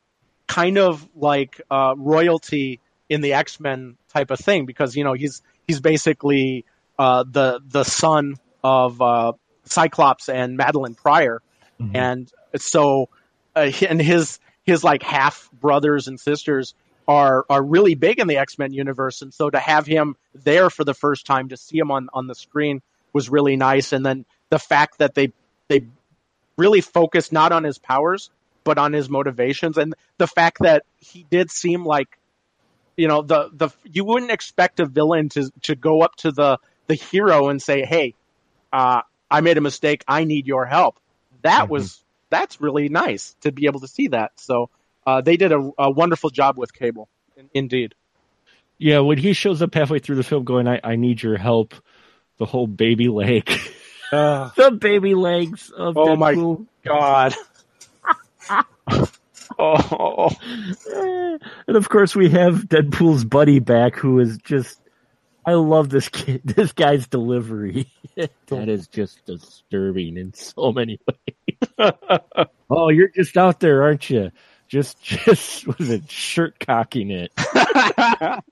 kind 0.47 0.77
of 0.77 1.07
like 1.15 1.59
uh, 1.69 1.95
royalty 1.97 2.79
in 3.09 3.21
the 3.21 3.33
X 3.33 3.59
Men 3.59 3.97
type 4.13 4.31
of 4.31 4.39
thing 4.39 4.65
because 4.65 4.95
you 4.95 5.03
know 5.03 5.13
he's 5.13 5.41
he's 5.67 5.81
basically 5.81 6.65
uh, 6.97 7.25
the 7.29 7.59
the 7.67 7.83
son 7.83 8.35
of 8.63 9.01
uh, 9.01 9.33
Cyclops 9.65 10.29
and 10.29 10.57
Madelyne 10.57 10.95
Pryor, 10.95 11.41
mm-hmm. 11.79 11.95
and 11.95 12.31
so 12.55 13.09
uh, 13.55 13.71
and 13.87 14.01
his 14.01 14.39
his 14.63 14.83
like 14.83 15.03
half 15.03 15.49
brothers 15.51 16.07
and 16.07 16.19
sisters 16.19 16.75
are 17.09 17.45
are 17.49 17.61
really 17.61 17.95
big 17.95 18.19
in 18.19 18.27
the 18.27 18.37
X 18.37 18.57
Men 18.57 18.71
universe, 18.71 19.21
and 19.21 19.33
so 19.33 19.49
to 19.49 19.59
have 19.59 19.85
him 19.85 20.15
there 20.33 20.69
for 20.69 20.85
the 20.85 20.93
first 20.93 21.25
time 21.25 21.49
to 21.49 21.57
see 21.57 21.77
him 21.77 21.91
on 21.91 22.07
on 22.13 22.27
the 22.27 22.35
screen 22.35 22.81
was 23.11 23.29
really 23.29 23.57
nice, 23.57 23.91
and 23.91 24.05
then 24.05 24.25
the 24.49 24.59
fact 24.59 24.99
that 24.99 25.15
they 25.15 25.33
they 25.67 25.85
really 26.55 26.81
focused 26.81 27.33
not 27.33 27.51
on 27.51 27.63
his 27.63 27.77
powers 27.77 28.29
but 28.65 28.77
on 28.77 28.91
his 28.91 29.09
motivations 29.09 29.77
and 29.77 29.95
the 30.17 30.27
fact 30.27 30.57
that 30.59 30.83
he 30.99 31.25
did 31.29 31.49
seem 31.49 31.85
like 31.85 32.19
you 32.99 33.07
know 33.07 33.21
the 33.21 33.49
the 33.53 33.69
you 33.85 34.03
wouldn't 34.03 34.31
expect 34.31 34.81
a 34.81 34.85
villain 34.85 35.29
to 35.29 35.49
to 35.61 35.75
go 35.75 36.01
up 36.01 36.15
to 36.17 36.31
the 36.31 36.59
the 36.87 36.95
hero 36.95 37.47
and 37.47 37.61
say, 37.61 37.85
"Hey, 37.85 38.13
uh, 38.73 39.01
I 39.31 39.39
made 39.39 39.57
a 39.57 39.61
mistake. 39.61 40.03
I 40.05 40.25
need 40.25 40.47
your 40.47 40.65
help." 40.65 40.99
That 41.43 41.63
mm-hmm. 41.63 41.71
was 41.71 42.03
that's 42.29 42.59
really 42.59 42.89
nice 42.89 43.35
to 43.41 43.53
be 43.53 43.67
able 43.67 43.79
to 43.79 43.87
see 43.87 44.09
that. 44.09 44.33
So 44.35 44.69
uh, 45.09 45.21
they 45.21 45.37
did 45.37 45.51
a, 45.51 45.71
a, 45.77 45.89
wonderful 45.89 46.29
job 46.29 46.57
with 46.57 46.73
Cable, 46.73 47.09
indeed. 47.53 47.95
Yeah, 48.77 48.99
when 48.99 49.17
he 49.17 49.33
shows 49.33 49.61
up 49.61 49.73
halfway 49.73 49.99
through 49.99 50.17
the 50.17 50.23
film, 50.23 50.43
going, 50.43 50.67
"I, 50.67 50.79
I 50.83 50.95
need 50.95 51.21
your 51.21 51.37
help," 51.37 51.73
the 52.37 52.45
whole 52.45 52.67
baby 52.67 53.07
leg, 53.09 53.49
uh, 54.11 54.49
the 54.55 54.71
baby 54.71 55.15
legs 55.15 55.71
of 55.71 55.97
oh 55.97 56.15
Deadpool. 56.15 56.59
my 56.59 56.65
god. 56.85 57.35
oh. 59.59 60.29
And 61.67 61.77
of 61.77 61.89
course, 61.89 62.15
we 62.15 62.29
have 62.29 62.67
Deadpool's 62.67 63.25
buddy 63.25 63.59
back, 63.59 63.95
who 63.95 64.19
is 64.19 64.37
just. 64.37 64.79
I 65.45 65.53
love 65.53 65.89
this 65.89 66.09
kid. 66.09 66.41
This 66.55 66.73
guy's 66.73 67.07
delivery. 67.07 67.87
that 68.15 68.69
is 68.69 68.87
just 68.87 69.25
disturbing 69.25 70.17
in 70.17 70.33
so 70.33 70.71
many 70.71 70.99
ways. 71.07 71.89
oh, 72.69 72.89
you're 72.89 73.09
just 73.09 73.35
out 73.37 73.59
there, 73.59 73.81
aren't 73.83 74.09
you? 74.09 74.31
Just, 74.69 75.03
just 75.03 75.67
was 75.67 75.89
it 75.89 76.09
shirt 76.09 76.59
cocking 76.59 77.11
it? 77.11 77.33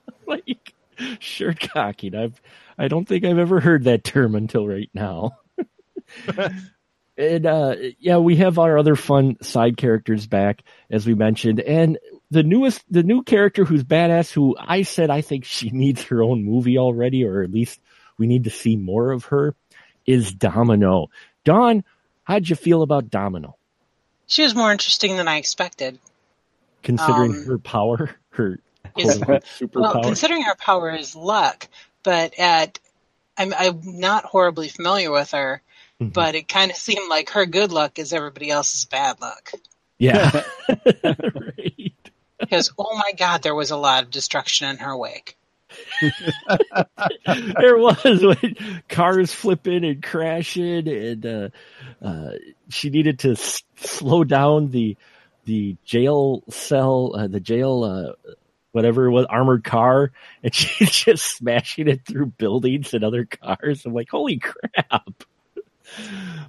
like 0.26 0.72
shirt 1.18 1.60
cocking. 1.60 2.14
I've, 2.14 2.40
I 2.78 2.88
don't 2.88 3.06
think 3.06 3.24
I've 3.24 3.38
ever 3.38 3.60
heard 3.60 3.84
that 3.84 4.04
term 4.04 4.34
until 4.34 4.66
right 4.66 4.90
now. 4.94 5.32
And 7.16 7.46
uh, 7.46 7.76
yeah, 8.00 8.16
we 8.16 8.36
have 8.36 8.58
our 8.58 8.76
other 8.76 8.96
fun 8.96 9.36
side 9.40 9.76
characters 9.76 10.26
back, 10.26 10.62
as 10.90 11.06
we 11.06 11.14
mentioned, 11.14 11.60
and 11.60 11.98
the 12.30 12.42
newest, 12.42 12.82
the 12.90 13.04
new 13.04 13.22
character 13.22 13.64
who's 13.64 13.84
badass, 13.84 14.32
who 14.32 14.56
I 14.58 14.82
said 14.82 15.10
I 15.10 15.20
think 15.20 15.44
she 15.44 15.70
needs 15.70 16.02
her 16.04 16.22
own 16.22 16.44
movie 16.44 16.78
already, 16.78 17.24
or 17.24 17.42
at 17.42 17.52
least 17.52 17.80
we 18.18 18.26
need 18.26 18.44
to 18.44 18.50
see 18.50 18.74
more 18.74 19.12
of 19.12 19.26
her, 19.26 19.54
is 20.06 20.32
Domino. 20.32 21.08
Dawn, 21.44 21.84
how'd 22.24 22.48
you 22.48 22.56
feel 22.56 22.82
about 22.82 23.10
Domino? 23.10 23.56
She 24.26 24.42
was 24.42 24.54
more 24.54 24.72
interesting 24.72 25.16
than 25.16 25.28
I 25.28 25.36
expected. 25.36 25.98
Considering 26.82 27.32
um, 27.32 27.44
her 27.46 27.58
power, 27.58 28.10
her 28.30 28.58
Is- 28.96 29.18
quote 29.18 29.20
unquote 29.20 29.44
Well, 29.74 29.94
superpower. 29.94 30.02
considering 30.04 30.42
her 30.42 30.54
power 30.56 30.90
is 30.94 31.14
luck, 31.16 31.68
but 32.02 32.38
at 32.38 32.78
I'm 33.36 33.52
I'm 33.54 33.80
not 33.84 34.24
horribly 34.24 34.68
familiar 34.68 35.10
with 35.10 35.30
her, 35.32 35.62
Mhm. 36.00 36.12
but 36.12 36.34
it 36.34 36.48
kind 36.48 36.70
of 36.70 36.76
seemed 36.88 37.08
like 37.08 37.30
her 37.30 37.46
good 37.46 37.72
luck 37.72 37.98
is 37.98 38.12
everybody 38.12 38.50
else's 38.50 38.84
bad 38.84 39.20
luck. 39.20 39.52
yeah, 39.98 40.42
right. 41.04 41.92
Because 42.38 42.72
oh 42.78 42.96
my 42.96 43.12
god, 43.16 43.42
there 43.42 43.54
was 43.54 43.70
a 43.70 43.76
lot 43.76 44.02
of 44.04 44.10
destruction 44.10 44.68
in 44.68 44.76
her 44.78 44.96
wake. 44.96 45.36
there 47.26 47.76
was 47.78 48.22
when 48.22 48.82
cars 48.88 49.32
flipping 49.32 49.84
and 49.84 50.02
crashing, 50.02 50.88
and 50.88 51.26
uh, 51.26 51.48
uh, 52.02 52.30
she 52.68 52.90
needed 52.90 53.20
to 53.20 53.32
s- 53.32 53.62
slow 53.76 54.24
down 54.24 54.70
the 54.70 54.96
the 55.44 55.76
jail 55.84 56.42
cell, 56.48 57.14
uh, 57.14 57.26
the 57.26 57.40
jail, 57.40 57.84
uh, 57.84 58.30
whatever 58.72 59.06
it 59.06 59.10
was, 59.10 59.26
armored 59.26 59.64
car, 59.64 60.12
and 60.42 60.54
she's 60.54 60.90
just 60.90 61.36
smashing 61.36 61.88
it 61.88 62.06
through 62.06 62.26
buildings 62.26 62.94
and 62.94 63.04
other 63.04 63.26
cars. 63.26 63.84
I'm 63.84 63.94
like, 63.94 64.08
holy 64.10 64.38
crap! 64.38 65.24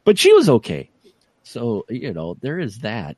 But 0.03 0.17
she 0.17 0.33
was 0.33 0.49
okay. 0.49 0.89
So 1.43 1.85
you 1.89 2.13
know, 2.13 2.37
there 2.41 2.59
is 2.59 2.79
that. 2.79 3.17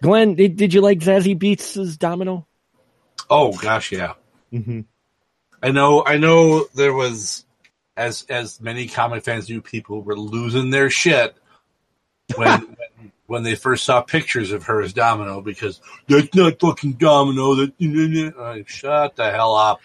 Glenn, 0.00 0.34
did, 0.34 0.56
did 0.56 0.72
you 0.74 0.80
like 0.80 1.00
Zazie 1.00 1.38
Beetz' 1.38 1.98
Domino? 1.98 2.46
Oh 3.28 3.52
gosh, 3.52 3.92
yeah. 3.92 4.14
Mm-hmm. 4.52 4.80
I 5.66 5.72
know. 5.72 6.04
I 6.06 6.16
know. 6.16 6.68
There 6.76 6.94
was, 6.94 7.44
as 7.96 8.24
as 8.28 8.60
many 8.60 8.86
comic 8.86 9.24
fans 9.24 9.46
do, 9.46 9.60
people 9.60 10.00
were 10.00 10.16
losing 10.16 10.70
their 10.70 10.90
shit 10.90 11.34
when 12.36 12.60
when, 12.60 12.76
when 13.26 13.42
they 13.42 13.56
first 13.56 13.84
saw 13.84 14.00
pictures 14.00 14.52
of 14.52 14.62
her 14.66 14.80
as 14.80 14.92
Domino 14.92 15.40
because 15.40 15.80
that's 16.06 16.32
not 16.36 16.60
fucking 16.60 16.92
Domino. 16.92 17.56
That 17.56 17.72
like, 18.38 18.68
shut 18.68 19.16
the 19.16 19.28
hell 19.28 19.56
up. 19.56 19.80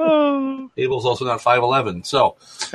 Oh. 0.00 0.68
Abel's 0.76 1.06
also 1.06 1.24
not 1.24 1.40
five 1.40 1.62
eleven, 1.62 2.02
so 2.02 2.34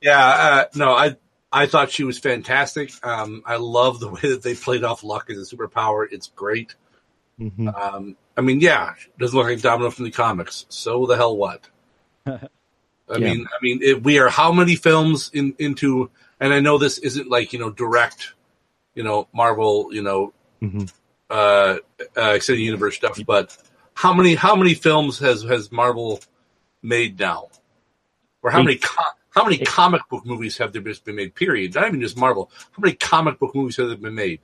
yeah. 0.00 0.24
Uh, 0.24 0.64
no, 0.74 0.94
I 0.94 1.14
I 1.50 1.66
thought 1.66 1.90
she 1.90 2.04
was 2.04 2.18
fantastic. 2.18 2.92
Um, 3.06 3.42
I 3.46 3.56
love 3.56 4.00
the 4.00 4.08
way 4.10 4.20
that 4.20 4.42
they 4.42 4.54
played 4.54 4.84
off 4.84 5.02
luck 5.02 5.30
as 5.30 5.38
a 5.38 5.56
superpower. 5.56 6.06
It's 6.10 6.28
great. 6.28 6.74
Mm-hmm. 7.40 7.68
Um, 7.68 8.16
I 8.36 8.40
mean, 8.42 8.60
yeah, 8.60 8.94
doesn't 9.18 9.36
look 9.36 9.46
like 9.46 9.60
Domino 9.60 9.90
from 9.90 10.04
the 10.04 10.10
comics. 10.10 10.66
So 10.68 11.06
the 11.06 11.16
hell 11.16 11.36
what? 11.36 11.68
I 12.26 12.38
Yeah. 13.10 13.18
mean, 13.18 13.46
I 13.46 13.56
mean, 13.62 13.80
it, 13.82 14.02
we 14.02 14.18
are 14.18 14.28
how 14.28 14.52
many 14.52 14.76
films 14.76 15.30
in 15.32 15.54
into, 15.58 16.10
and 16.40 16.52
I 16.52 16.60
know 16.60 16.76
this 16.78 16.98
isn't 16.98 17.30
like 17.30 17.52
you 17.52 17.58
know 17.58 17.70
direct, 17.70 18.34
you 18.94 19.02
know, 19.02 19.28
Marvel, 19.32 19.88
you 19.92 20.02
know, 20.02 20.32
Mm-hmm. 20.62 20.84
uh, 21.30 21.76
uh, 22.16 22.32
extended 22.34 22.62
universe 22.62 22.96
stuff, 22.96 23.18
but 23.26 23.56
how 23.94 24.12
many 24.12 24.34
how 24.34 24.54
many 24.56 24.74
films 24.74 25.18
has 25.20 25.42
has 25.44 25.72
Marvel 25.72 26.20
made 26.82 27.18
now, 27.18 27.48
or 28.42 28.50
how 28.50 28.62
many 28.62 28.76
co- 28.76 29.02
how 29.30 29.44
many 29.44 29.58
comic 29.58 30.02
book 30.08 30.24
movies 30.24 30.58
have 30.58 30.72
there 30.72 30.82
been 30.82 31.14
made? 31.14 31.34
Period. 31.34 31.74
Not 31.74 31.88
even 31.88 32.00
just 32.00 32.16
Marvel. 32.16 32.50
How 32.72 32.80
many 32.80 32.94
comic 32.94 33.38
book 33.38 33.54
movies 33.54 33.76
have 33.76 33.88
there 33.88 33.96
been 33.96 34.14
made? 34.14 34.40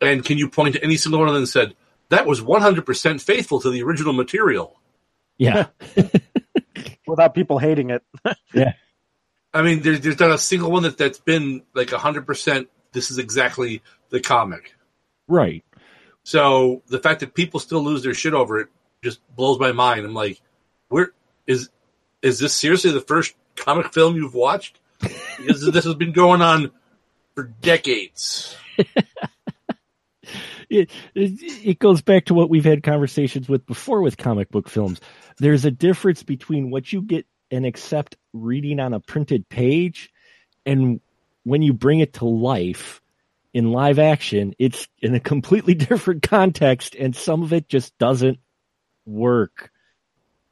And 0.00 0.24
can 0.24 0.38
you 0.38 0.48
point 0.48 0.74
to 0.74 0.84
any 0.84 0.96
single 0.96 1.20
one 1.20 1.28
of 1.28 1.34
them 1.34 1.44
that 1.44 1.48
said 1.48 1.74
that 2.08 2.26
was 2.26 2.42
one 2.42 2.60
hundred 2.60 2.86
percent 2.86 3.22
faithful 3.22 3.60
to 3.60 3.70
the 3.70 3.82
original 3.82 4.12
material? 4.12 4.78
Yeah. 5.38 5.66
Without 7.06 7.34
people 7.34 7.58
hating 7.58 7.90
it. 7.90 8.02
Yeah. 8.54 8.74
I 9.54 9.62
mean, 9.62 9.80
there's 9.80 10.00
there's 10.00 10.20
not 10.20 10.30
a 10.30 10.38
single 10.38 10.70
one 10.70 10.82
that 10.84 10.98
that's 10.98 11.18
been 11.18 11.62
like 11.74 11.90
hundred 11.90 12.26
percent. 12.26 12.68
This 12.92 13.10
is 13.10 13.18
exactly 13.18 13.82
the 14.10 14.20
comic. 14.20 14.74
Right. 15.28 15.64
So 16.24 16.82
the 16.88 16.98
fact 16.98 17.20
that 17.20 17.34
people 17.34 17.60
still 17.60 17.82
lose 17.82 18.02
their 18.02 18.14
shit 18.14 18.34
over 18.34 18.60
it 18.60 18.68
just 19.02 19.20
blows 19.34 19.58
my 19.58 19.72
mind. 19.72 20.04
I'm 20.04 20.14
like, 20.14 20.40
where 20.88 21.12
is 21.46 21.70
is 22.22 22.38
this 22.38 22.56
seriously 22.56 22.92
the 22.92 23.00
first 23.00 23.34
comic 23.56 23.92
film 23.92 24.16
you've 24.16 24.34
watched? 24.34 24.78
Because 25.00 25.70
this 25.72 25.84
has 25.84 25.94
been 25.94 26.12
going 26.12 26.42
on 26.42 26.70
for 27.34 27.44
decades. 27.60 28.56
it, 30.68 30.90
it 31.14 31.42
it 31.64 31.78
goes 31.78 32.02
back 32.02 32.26
to 32.26 32.34
what 32.34 32.50
we've 32.50 32.64
had 32.64 32.82
conversations 32.82 33.48
with 33.48 33.66
before 33.66 34.00
with 34.00 34.16
comic 34.16 34.50
book 34.50 34.68
films. 34.68 35.00
There's 35.38 35.64
a 35.64 35.70
difference 35.70 36.22
between 36.22 36.70
what 36.70 36.92
you 36.92 37.02
get 37.02 37.26
and 37.50 37.66
accept 37.66 38.16
reading 38.32 38.80
on 38.80 38.94
a 38.94 39.00
printed 39.00 39.48
page 39.48 40.10
and 40.64 41.00
when 41.44 41.62
you 41.62 41.72
bring 41.72 42.00
it 42.00 42.14
to 42.14 42.24
life 42.24 43.00
in 43.52 43.72
live 43.72 43.98
action, 43.98 44.54
it's 44.58 44.88
in 45.00 45.14
a 45.14 45.20
completely 45.20 45.74
different 45.88 46.22
context 46.22 46.94
and 46.94 47.14
some 47.14 47.42
of 47.42 47.52
it 47.52 47.68
just 47.68 47.96
doesn't 47.98 48.38
work. 49.04 49.70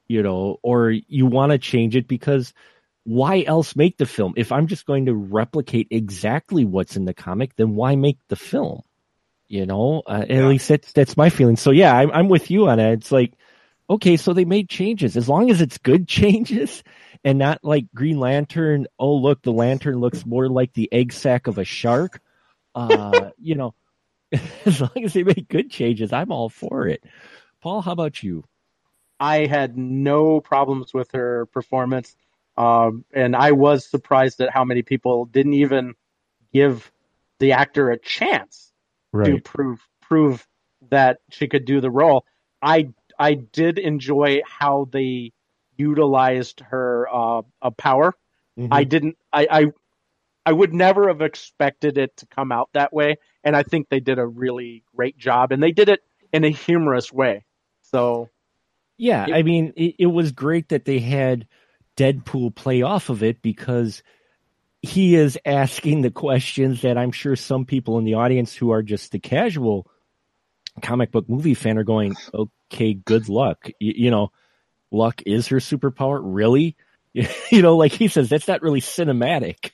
You 0.09 0.24
know, 0.24 0.59
or 0.62 0.90
you 0.90 1.26
want 1.26 1.53
to 1.53 1.59
change 1.59 1.94
it 1.94 2.09
because 2.09 2.53
why 3.11 3.43
else 3.43 3.75
make 3.75 3.97
the 3.99 4.07
film? 4.07 4.35
If 4.37 4.53
I'm 4.53 4.69
just 4.69 4.87
going 4.87 5.07
to 5.07 5.15
replicate 5.15 5.89
exactly 5.91 6.65
what's 6.65 6.97
in 6.97 7.07
the 7.07 7.15
comic, 7.15 7.57
then 7.57 7.75
why 7.75 7.97
make 7.97 8.19
the 8.29 8.37
film? 8.37 8.83
You 9.49 9.67
know, 9.67 10.03
uh, 10.07 10.25
Yeah. 10.29 10.37
at 10.37 10.45
least 10.45 10.69
that's 10.69 10.93
that's 10.93 11.17
my 11.17 11.29
feeling. 11.29 11.57
So 11.57 11.73
yeah, 11.73 11.93
I'm 11.93 12.13
I'm 12.13 12.29
with 12.29 12.53
you 12.53 12.69
on 12.69 12.79
it. 12.79 12.93
It's 12.93 13.11
like, 13.11 13.33
okay, 13.89 14.17
so 14.17 14.33
they 14.33 14.45
made 14.45 14.69
changes 14.69 15.17
as 15.17 15.29
long 15.29 15.51
as 15.51 15.61
it's 15.61 15.79
good 15.79 16.07
changes 16.19 16.85
and 17.25 17.37
not 17.37 17.59
like 17.65 17.87
Green 17.93 18.21
Lantern. 18.21 18.87
Oh, 18.97 19.17
look, 19.17 19.43
the 19.43 19.53
lantern 19.53 19.99
looks 19.99 20.25
more 20.25 20.49
like 20.49 20.73
the 20.75 20.89
egg 20.93 21.13
sac 21.13 21.49
of 21.49 21.59
a 21.59 21.65
shark. 21.65 22.21
Uh, 22.77 23.31
you 23.41 23.57
know, 23.57 23.75
as 24.65 24.81
long 24.81 25.03
as 25.05 25.15
they 25.15 25.25
make 25.25 25.49
good 25.49 25.69
changes, 25.69 26.13
I'm 26.13 26.31
all 26.31 26.49
for 26.49 26.87
it. 26.87 27.03
Paul, 27.61 27.83
how 27.83 27.91
about 27.93 28.23
you? 28.23 28.45
I 29.19 29.47
had 29.47 29.77
no 29.77 30.41
problems 30.41 30.95
with 30.95 31.11
her 31.13 31.47
performance. 31.47 32.17
Um, 32.61 33.05
and 33.15 33.35
I 33.37 33.53
was 33.53 33.87
surprised 33.87 34.41
at 34.41 34.51
how 34.51 34.65
many 34.65 34.83
people 34.83 35.25
didn't 35.27 35.55
even 35.55 35.95
give 36.53 36.91
the 37.39 37.53
actor 37.53 37.91
a 37.91 37.99
chance 37.99 38.73
to 39.27 39.41
prove 39.41 39.81
prove 40.03 40.47
that 40.91 41.19
she 41.31 41.49
could 41.49 41.65
do 41.65 41.81
the 41.81 41.91
role. 41.91 42.25
I 42.61 42.91
I 43.19 43.35
did 43.35 43.79
enjoy 43.79 44.43
how 44.47 44.89
they 44.93 45.33
utilized 45.77 46.61
her 46.61 47.09
uh, 47.13 47.43
uh, 47.63 47.71
power. 47.71 48.15
Mhm. 48.59 48.69
I 48.71 48.85
didn't. 48.85 49.17
I, 49.33 49.47
I 49.51 49.67
I 50.47 50.53
would 50.53 50.73
never 50.75 51.09
have 51.09 51.23
expected 51.23 51.99
it 51.99 52.17
to 52.19 52.27
come 52.27 52.53
out 52.53 52.71
that 52.73 52.93
way, 52.93 53.17
and 53.45 53.57
I 53.57 53.63
think 53.63 53.89
they 53.89 54.01
did 54.01 54.19
a 54.19 54.27
really 54.27 54.83
great 54.97 55.17
job, 55.19 55.53
and 55.53 55.63
they 55.63 55.73
did 55.73 55.89
it 55.89 56.01
in 56.33 56.45
a 56.45 56.51
humorous 56.51 57.13
way. 57.13 57.45
So 57.83 58.29
Yeah, 58.99 59.27
It- 59.29 59.35
I 59.35 59.43
mean, 59.43 59.73
it, 59.77 59.95
it 59.99 60.07
was 60.07 60.33
great 60.33 60.69
that 60.69 60.85
they 60.85 60.99
had 60.99 61.47
Deadpool 62.01 62.55
play 62.55 62.80
off 62.80 63.11
of 63.11 63.22
it 63.22 63.42
because 63.42 64.03
he 64.80 65.14
is 65.14 65.38
asking 65.44 66.01
the 66.01 66.11
questions 66.11 66.80
that 66.80 66.96
I'm 66.96 67.12
sure 67.12 67.36
some 67.36 67.66
people 67.66 67.98
in 67.98 68.05
the 68.05 68.14
audience 68.14 68.55
who 68.55 68.70
are 68.70 68.82
just 68.82 69.12
the 69.12 69.18
casual 69.18 69.86
comic 70.80 71.12
book 71.12 71.28
movie 71.28 71.53
fan 71.53 71.76
are 71.76 71.84
going, 71.84 72.16
okay, 72.32 72.94
good 72.94 73.28
luck. 73.28 73.68
You, 73.78 73.92
you 73.96 74.11
know, 74.11 74.32
luck 74.90 75.22
is 75.26 75.48
her 75.48 75.59
superpower. 75.59 76.20
Really? 76.22 76.74
you 77.12 77.61
know, 77.61 77.76
like 77.76 77.92
he 77.92 78.09
says, 78.09 78.30
that's 78.30 78.48
not 78.48 78.62
really 78.62 78.80
cinematic, 78.80 79.72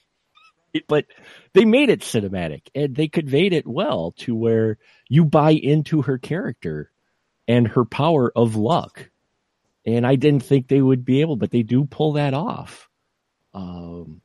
but 0.88 1.04
they 1.52 1.64
made 1.64 1.90
it 1.90 2.00
cinematic 2.00 2.62
and 2.74 2.96
they 2.96 3.06
conveyed 3.06 3.52
it 3.52 3.68
well 3.68 4.14
to 4.18 4.34
where 4.34 4.78
you 5.08 5.24
buy 5.24 5.52
into 5.52 6.02
her 6.02 6.18
character 6.18 6.90
and 7.46 7.68
her 7.68 7.84
power 7.84 8.32
of 8.34 8.56
luck. 8.56 9.10
And 9.86 10.06
I 10.06 10.16
didn't 10.16 10.42
think 10.42 10.66
they 10.66 10.82
would 10.82 11.04
be 11.04 11.20
able, 11.20 11.36
but 11.36 11.50
they 11.50 11.62
do 11.62 11.84
pull 11.84 12.14
that 12.14 12.34
off. 12.34 12.88
Um, 13.54 14.20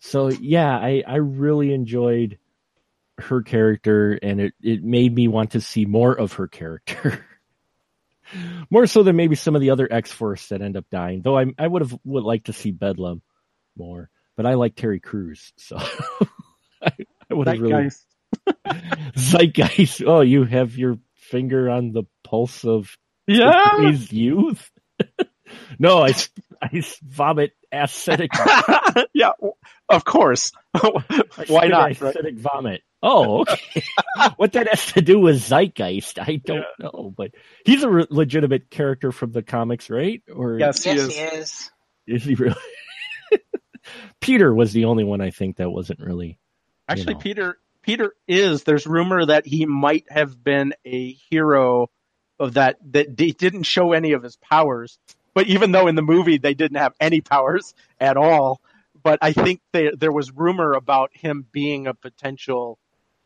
so 0.00 0.28
yeah, 0.28 0.76
I, 0.76 1.02
I 1.06 1.16
really 1.16 1.72
enjoyed 1.72 2.38
her 3.18 3.42
character 3.42 4.18
and 4.20 4.40
it, 4.40 4.54
it 4.60 4.84
made 4.84 5.14
me 5.14 5.28
want 5.28 5.52
to 5.52 5.60
see 5.60 5.86
more 5.86 6.12
of 6.12 6.34
her 6.34 6.48
character. 6.48 7.24
more 8.70 8.86
so 8.86 9.02
than 9.02 9.16
maybe 9.16 9.34
some 9.34 9.54
of 9.54 9.60
the 9.60 9.70
other 9.70 9.88
X 9.90 10.12
Force 10.12 10.48
that 10.48 10.62
end 10.62 10.76
up 10.76 10.86
dying. 10.90 11.22
Though 11.22 11.38
I 11.38 11.46
I 11.58 11.66
would 11.66 11.82
have 11.82 11.98
would 12.04 12.24
like 12.24 12.44
to 12.44 12.52
see 12.52 12.70
Bedlam 12.70 13.22
more, 13.76 14.10
but 14.36 14.46
I 14.46 14.54
like 14.54 14.74
Terry 14.74 15.00
Crews, 15.00 15.52
so 15.56 15.76
I, 16.82 16.92
I 17.30 17.34
would 17.34 17.48
have 17.48 17.60
really 17.60 17.72
guy's 17.72 18.06
zeitgeist. 19.16 20.02
Oh, 20.06 20.20
you 20.20 20.44
have 20.44 20.76
your 20.76 20.98
finger 21.14 21.70
on 21.70 21.92
the 21.92 22.04
pulse 22.24 22.64
of 22.64 22.96
yeah. 23.26 23.72
today's 23.76 24.12
youth. 24.12 24.70
No, 25.78 26.04
I, 26.04 26.14
I 26.62 26.82
vomit 27.02 27.52
acidic. 27.72 28.28
yeah, 29.12 29.32
of 29.88 30.04
course. 30.04 30.52
Why 30.80 31.00
spit 31.06 31.70
not? 31.70 32.00
right? 32.00 32.14
Acidic 32.14 32.38
vomit. 32.38 32.82
Oh, 33.00 33.42
okay. 33.42 33.82
what 34.36 34.52
that 34.52 34.68
has 34.68 34.86
to 34.94 35.00
do 35.00 35.20
with 35.20 35.40
zeitgeist, 35.40 36.18
I 36.18 36.36
don't 36.44 36.64
know. 36.80 37.14
But 37.16 37.30
he's 37.64 37.84
a 37.84 37.88
re- 37.88 38.06
legitimate 38.10 38.70
character 38.70 39.12
from 39.12 39.30
the 39.30 39.42
comics, 39.42 39.88
right? 39.88 40.20
Or 40.34 40.58
Yes, 40.58 40.82
he 40.82 40.90
yes, 40.90 40.98
is. 40.98 41.14
he 41.14 41.22
is. 41.22 41.70
is 42.06 42.24
he 42.24 42.34
really? 42.34 42.56
Peter 44.20 44.52
was 44.52 44.72
the 44.72 44.86
only 44.86 45.04
one 45.04 45.20
I 45.20 45.30
think 45.30 45.56
that 45.56 45.70
wasn't 45.70 46.00
really. 46.00 46.38
Actually, 46.88 47.14
know. 47.14 47.20
Peter 47.20 47.58
Peter 47.82 48.14
is. 48.26 48.64
There's 48.64 48.86
rumor 48.86 49.24
that 49.26 49.46
he 49.46 49.66
might 49.66 50.04
have 50.10 50.42
been 50.42 50.74
a 50.84 51.12
hero 51.30 51.90
of 52.38 52.54
that 52.54 52.76
that 52.92 53.16
they 53.16 53.30
didn't 53.30 53.64
show 53.64 53.92
any 53.92 54.12
of 54.12 54.22
his 54.22 54.36
powers. 54.36 54.98
But 55.38 55.46
even 55.46 55.70
though 55.70 55.86
in 55.86 55.94
the 55.94 56.02
movie 56.02 56.38
they 56.38 56.52
didn't 56.54 56.78
have 56.78 56.94
any 56.98 57.20
powers 57.20 57.72
at 58.00 58.16
all, 58.16 58.60
but 59.04 59.20
I 59.22 59.30
think 59.32 59.60
they, 59.72 59.92
there 59.96 60.10
was 60.10 60.32
rumor 60.32 60.72
about 60.72 61.10
him 61.14 61.46
being 61.52 61.86
a 61.86 61.94
potential 61.94 62.76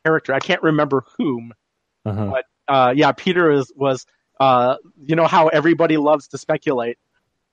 character. 0.05 0.35
I 0.35 0.39
can't 0.39 0.63
remember 0.63 1.05
whom, 1.17 1.55
Uh-huh. 2.05 2.27
but 2.27 2.45
uh, 2.69 2.93
yeah, 2.95 3.13
Peter 3.13 3.51
is, 3.51 3.73
was. 3.75 4.05
Uh, 4.39 4.77
you 4.99 5.17
know 5.17 5.27
how 5.27 5.49
everybody 5.49 5.97
loves 5.97 6.29
to 6.29 6.37
speculate, 6.37 6.99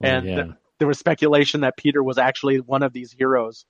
Oh, 0.03 0.07
and 0.09 0.25
yeah. 0.27 0.43
there 0.77 0.87
was 0.89 0.99
speculation 0.99 1.61
that 1.61 1.77
Peter 1.77 2.03
was 2.03 2.17
actually 2.17 2.59
one 2.59 2.83
of 2.83 2.91
these 2.91 3.13
heroes. 3.13 3.65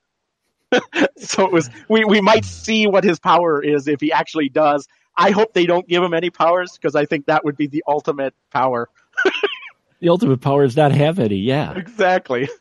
so 1.18 1.46
it 1.46 1.52
was 1.52 1.70
we 1.88 2.04
we 2.04 2.20
might 2.20 2.46
see 2.46 2.88
what 2.88 3.04
his 3.04 3.20
power 3.20 3.62
is 3.64 3.88
if 3.88 4.02
he 4.02 4.12
actually 4.12 4.50
does. 4.50 4.88
I 5.16 5.30
hope 5.30 5.54
they 5.54 5.68
don't 5.68 5.88
give 5.88 6.02
him 6.02 6.16
any 6.16 6.32
powers 6.32 6.72
because 6.74 6.96
I 6.96 7.06
think 7.06 7.28
that 7.28 7.46
would 7.46 7.58
be 7.58 7.68
the 7.68 7.84
ultimate 7.88 8.34
power. 8.52 8.90
the 10.00 10.10
ultimate 10.10 10.42
power 10.42 10.64
is 10.64 10.76
not 10.76 10.92
have 10.92 11.20
any. 11.20 11.38
Yeah. 11.38 11.74
Exactly. 11.76 12.50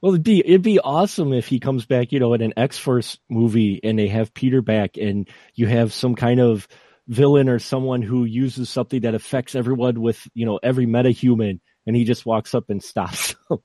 Well, 0.00 0.12
it'd 0.12 0.22
be 0.22 0.38
it'd 0.46 0.62
be 0.62 0.78
awesome 0.78 1.32
if 1.32 1.48
he 1.48 1.58
comes 1.58 1.84
back, 1.84 2.12
you 2.12 2.20
know, 2.20 2.32
in 2.32 2.40
an 2.40 2.52
X 2.56 2.78
Force 2.78 3.18
movie, 3.28 3.80
and 3.82 3.98
they 3.98 4.06
have 4.06 4.32
Peter 4.32 4.62
back, 4.62 4.96
and 4.96 5.28
you 5.54 5.66
have 5.66 5.92
some 5.92 6.14
kind 6.14 6.38
of 6.38 6.68
villain 7.08 7.48
or 7.48 7.58
someone 7.58 8.02
who 8.02 8.24
uses 8.24 8.70
something 8.70 9.00
that 9.00 9.14
affects 9.14 9.56
everyone 9.56 10.00
with, 10.00 10.28
you 10.34 10.46
know, 10.46 10.60
every 10.62 10.86
metahuman, 10.86 11.58
and 11.84 11.96
he 11.96 12.04
just 12.04 12.24
walks 12.24 12.54
up 12.54 12.70
and 12.70 12.82
stops 12.82 13.34
them. 13.50 13.58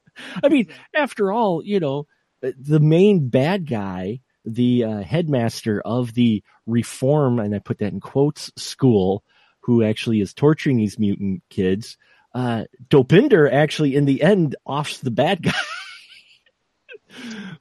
I 0.44 0.50
mean, 0.50 0.70
after 0.96 1.32
all, 1.32 1.64
you 1.64 1.80
know, 1.80 2.08
the 2.42 2.80
main 2.80 3.30
bad 3.30 3.70
guy, 3.70 4.22
the 4.44 4.86
uh, 4.86 5.04
headmaster 5.04 5.82
of 5.86 6.16
the 6.16 6.44
reform, 6.66 7.40
and 7.40 7.54
I 7.54 7.60
put 7.60 7.78
that 7.78 7.94
in 7.94 8.00
quotes, 8.00 8.52
school, 8.58 9.24
who 9.62 9.84
actually 9.84 10.20
is 10.20 10.34
torturing 10.34 10.78
these 10.78 10.98
mutant 10.98 11.44
kids. 11.50 11.98
Uh, 12.34 12.64
Dopinder 12.90 13.52
actually, 13.52 13.96
in 13.96 14.06
the 14.06 14.24
end, 14.24 14.56
offs 14.66 15.00
the 15.00 15.12
bad 15.12 15.44
guy 15.44 15.52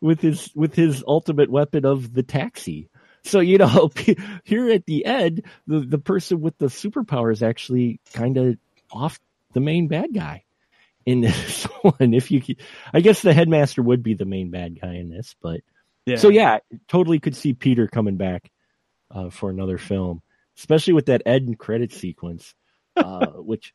with 0.00 0.20
his 0.20 0.50
with 0.54 0.74
his 0.74 1.04
ultimate 1.06 1.50
weapon 1.50 1.84
of 1.84 2.12
the 2.12 2.22
taxi. 2.22 2.88
So 3.24 3.40
you 3.40 3.58
know, 3.58 3.90
here 4.44 4.70
at 4.70 4.86
the 4.86 5.04
end, 5.04 5.42
the 5.66 5.80
the 5.80 5.98
person 5.98 6.40
with 6.40 6.56
the 6.58 6.66
superpower 6.66 7.32
is 7.32 7.42
actually 7.42 8.00
kind 8.14 8.36
of 8.36 8.56
off 8.90 9.18
the 9.52 9.60
main 9.60 9.88
bad 9.88 10.14
guy 10.14 10.44
in 11.04 11.20
this 11.20 11.64
one. 11.82 12.14
If 12.14 12.30
you, 12.30 12.42
I 12.92 13.00
guess 13.00 13.22
the 13.22 13.34
headmaster 13.34 13.82
would 13.82 14.02
be 14.02 14.14
the 14.14 14.24
main 14.24 14.50
bad 14.50 14.80
guy 14.80 14.94
in 14.94 15.10
this, 15.10 15.34
but 15.40 15.60
yeah. 16.06 16.16
so 16.16 16.28
yeah, 16.28 16.58
totally 16.88 17.20
could 17.20 17.36
see 17.36 17.52
Peter 17.52 17.86
coming 17.86 18.16
back 18.16 18.50
uh, 19.10 19.30
for 19.30 19.50
another 19.50 19.78
film, 19.78 20.22
especially 20.58 20.94
with 20.94 21.06
that 21.06 21.22
end 21.26 21.58
credit 21.58 21.92
sequence, 21.92 22.54
uh, 22.96 23.26
which 23.26 23.72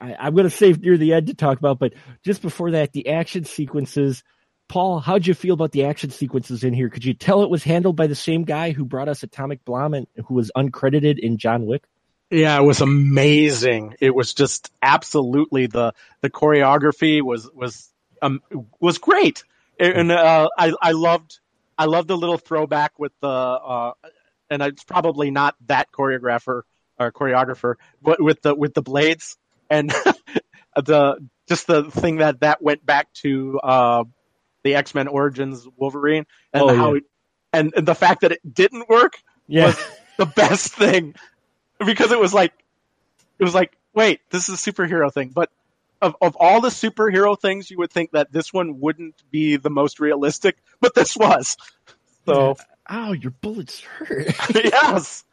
I, 0.00 0.14
I'm 0.14 0.34
going 0.34 0.48
to 0.48 0.56
save 0.56 0.80
near 0.80 0.96
the 0.96 1.14
end 1.14 1.28
to 1.28 1.34
talk 1.34 1.58
about. 1.58 1.78
But 1.78 1.94
just 2.22 2.42
before 2.42 2.72
that, 2.72 2.92
the 2.92 3.08
action 3.08 3.44
sequences. 3.44 4.22
Paul, 4.66 4.98
how'd 4.98 5.26
you 5.26 5.34
feel 5.34 5.54
about 5.54 5.72
the 5.72 5.84
action 5.84 6.10
sequences 6.10 6.64
in 6.64 6.72
here? 6.72 6.88
Could 6.88 7.04
you 7.04 7.12
tell 7.12 7.42
it 7.42 7.50
was 7.50 7.62
handled 7.62 7.96
by 7.96 8.06
the 8.06 8.14
same 8.14 8.44
guy 8.44 8.72
who 8.72 8.84
brought 8.84 9.08
us 9.08 9.22
Atomic 9.22 9.62
Blonde 9.64 9.94
and 9.94 10.06
who 10.26 10.34
was 10.34 10.50
uncredited 10.56 11.18
in 11.18 11.36
John 11.36 11.66
Wick? 11.66 11.84
Yeah, 12.30 12.58
it 12.58 12.64
was 12.64 12.80
amazing. 12.80 13.94
It 14.00 14.14
was 14.14 14.32
just 14.32 14.72
absolutely 14.82 15.66
the 15.66 15.92
the 16.22 16.30
choreography 16.30 17.20
was 17.20 17.48
was 17.52 17.90
um 18.22 18.40
was 18.80 18.98
great, 18.98 19.44
and 19.78 20.10
uh, 20.10 20.48
I 20.58 20.72
I 20.80 20.92
loved 20.92 21.38
I 21.76 21.84
loved 21.84 22.08
the 22.08 22.16
little 22.16 22.38
throwback 22.38 22.98
with 22.98 23.12
the 23.20 23.28
uh, 23.28 23.92
and 24.50 24.62
it's 24.62 24.84
probably 24.84 25.30
not 25.30 25.54
that 25.66 25.92
choreographer 25.92 26.62
or 26.98 27.12
choreographer, 27.12 27.74
but 28.00 28.22
with 28.22 28.42
the 28.42 28.54
with 28.54 28.74
the 28.74 28.82
blades 28.82 29.36
and 29.70 29.90
the 30.76 31.28
just 31.48 31.66
the 31.66 31.90
thing 31.90 32.16
that 32.16 32.40
that 32.40 32.62
went 32.62 32.84
back 32.84 33.12
to 33.14 33.58
uh, 33.62 34.04
the 34.64 34.74
X 34.74 34.94
Men 34.94 35.08
Origins 35.08 35.66
Wolverine 35.76 36.26
and 36.52 36.62
Oh, 36.62 36.70
how 36.70 36.90
yeah. 36.90 36.94
it, 36.94 37.04
and, 37.52 37.72
and 37.76 37.86
the 37.86 37.94
fact 37.94 38.22
that 38.22 38.32
it 38.32 38.40
didn't 38.54 38.88
work 38.88 39.14
Yeah, 39.46 39.64
was 39.64 39.78
the 40.18 40.26
best 40.26 40.74
thing. 40.74 41.14
Because 41.84 42.12
it 42.12 42.18
was 42.18 42.32
like 42.32 42.52
it 43.38 43.44
was 43.44 43.54
like 43.54 43.76
wait 43.94 44.20
this 44.30 44.48
is 44.48 44.66
a 44.66 44.72
superhero 44.72 45.12
thing. 45.12 45.30
But 45.34 45.50
of, 46.00 46.16
of 46.20 46.36
all 46.38 46.60
the 46.60 46.68
superhero 46.68 47.38
things 47.40 47.70
you 47.70 47.78
would 47.78 47.90
think 47.92 48.12
that 48.12 48.32
this 48.32 48.52
one 48.52 48.80
wouldn't 48.80 49.22
be 49.30 49.56
the 49.56 49.70
most 49.70 50.00
realistic 50.00 50.56
but 50.80 50.94
this 50.94 51.16
was. 51.16 51.56
So 52.26 52.56
ow, 52.88 53.12
your 53.12 53.32
bullets 53.32 53.80
hurt. 53.80 54.28
yes 54.54 55.24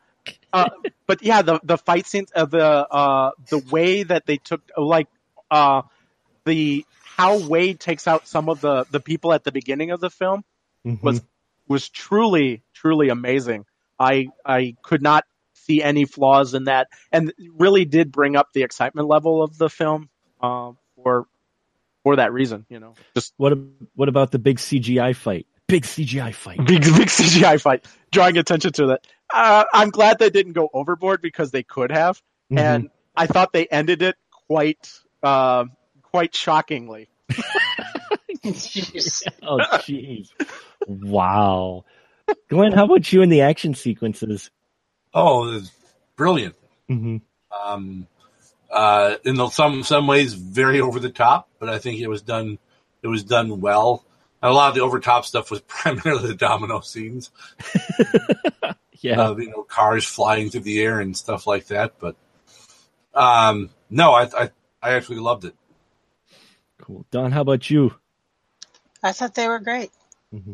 uh, 0.54 0.70
but 1.08 1.24
yeah 1.24 1.42
the 1.42 1.60
the 1.64 1.78
fight 1.78 2.06
scenes 2.06 2.32
uh, 2.36 2.46
the 2.46 2.66
uh 2.66 3.32
the 3.50 3.60
way 3.72 4.04
that 4.04 4.26
they 4.26 4.38
took 4.38 4.62
like 4.78 5.08
uh 5.50 5.82
the 6.46 6.86
how 7.18 7.38
Wade 7.38 7.80
takes 7.80 8.08
out 8.08 8.28
some 8.28 8.50
of 8.50 8.62
the 8.62 8.86
the 8.90 9.00
people 9.00 9.34
at 9.34 9.44
the 9.44 9.52
beginning 9.52 9.92
of 9.92 10.00
the 10.00 10.10
film 10.10 10.44
was 10.84 11.22
was 11.68 11.90
truly 11.90 12.64
truly 12.74 13.10
amazing. 13.10 13.66
I 14.00 14.30
I 14.46 14.76
could 14.82 15.02
not 15.02 15.26
see 15.54 15.84
any 15.84 16.06
flaws 16.06 16.54
in 16.54 16.66
that, 16.66 16.88
and 17.12 17.34
really 17.56 17.86
did 17.86 18.12
bring 18.12 18.36
up 18.36 18.50
the 18.54 18.64
excitement 18.64 19.08
level 19.08 19.44
of 19.44 19.58
the 19.58 19.70
film 19.70 20.10
um, 20.42 20.78
for 20.96 21.28
for 22.04 22.16
that 22.16 22.34
reason. 22.34 22.66
You 22.70 22.80
know, 22.80 22.96
just 23.16 23.34
what 23.38 23.58
what 23.96 24.10
about 24.10 24.32
the 24.32 24.40
big 24.40 24.58
CGI 24.58 25.16
fight? 25.16 25.48
Big 25.68 25.84
CGI 25.84 26.34
fight. 26.34 26.58
big 26.66 26.82
big 26.82 27.08
CGI 27.08 27.62
fight, 27.62 27.86
drawing 28.12 28.38
attention 28.38 28.74
to 28.74 28.88
that. 28.88 29.08
Uh, 29.34 29.66
I'm 29.74 29.90
glad 29.90 30.20
they 30.20 30.30
didn't 30.30 30.54
go 30.54 30.70
overboard 30.74 31.22
because 31.22 31.52
they 31.52 31.64
could 31.64 31.92
have, 31.92 32.22
Mhm. 32.52 32.60
and 32.60 32.90
I 33.16 33.28
thought 33.28 33.54
they 33.54 33.68
ended 33.68 34.02
it 34.02 34.16
quite 34.48 34.92
uh, 35.24 35.66
quite 36.02 36.36
shockingly. 36.36 37.08
Jeez. 38.44 39.24
Oh, 39.44 39.58
jeez. 39.80 40.30
wow. 40.88 41.86
Glenn, 42.50 42.72
how 42.74 42.86
about 42.86 43.12
you 43.12 43.22
in 43.22 43.30
the 43.30 43.42
action 43.42 43.74
sequences? 43.74 44.50
Oh, 45.14 45.54
it's 45.56 45.72
brilliant. 46.16 46.56
hmm 46.88 47.18
Um, 47.52 48.08
uh, 48.70 49.16
in 49.26 49.36
the, 49.36 49.50
some 49.50 49.84
some 49.84 50.08
ways, 50.08 50.34
very 50.34 50.80
over 50.80 51.00
the 51.00 51.10
top, 51.10 51.50
but 51.60 51.70
I 51.70 51.80
think 51.80 52.00
it 52.00 52.08
was 52.08 52.22
done. 52.22 52.58
It 53.04 53.08
was 53.08 53.24
done 53.24 53.60
well. 53.62 54.06
And 54.42 54.50
a 54.52 54.54
lot 54.54 54.70
of 54.70 54.76
the 54.76 54.82
over 54.82 55.00
top 55.00 55.26
stuff 55.26 55.52
was 55.52 55.62
primarily 55.68 56.28
the 56.30 56.36
domino 56.36 56.80
scenes. 56.82 57.32
Yeah. 59.04 59.20
of 59.30 59.40
you 59.40 59.50
know 59.50 59.64
cars 59.64 60.06
flying 60.06 60.52
through 60.52 60.62
the 60.62 60.80
air 60.80 61.00
and 61.00 61.18
stuff 61.18 61.48
like 61.48 61.66
that. 61.68 61.94
But 62.00 62.16
um, 63.16 63.72
no, 63.90 64.12
I, 64.12 64.26
I 64.26 64.50
I 64.80 64.94
actually 64.94 65.18
loved 65.18 65.44
it. 65.46 65.56
cool. 66.84 67.04
Dawn, 67.10 67.32
how 67.32 67.42
about 67.42 67.68
you? 67.68 67.96
I 69.02 69.12
thought 69.12 69.34
they 69.34 69.48
were 69.48 69.58
great. 69.60 69.90
hmm 70.32 70.54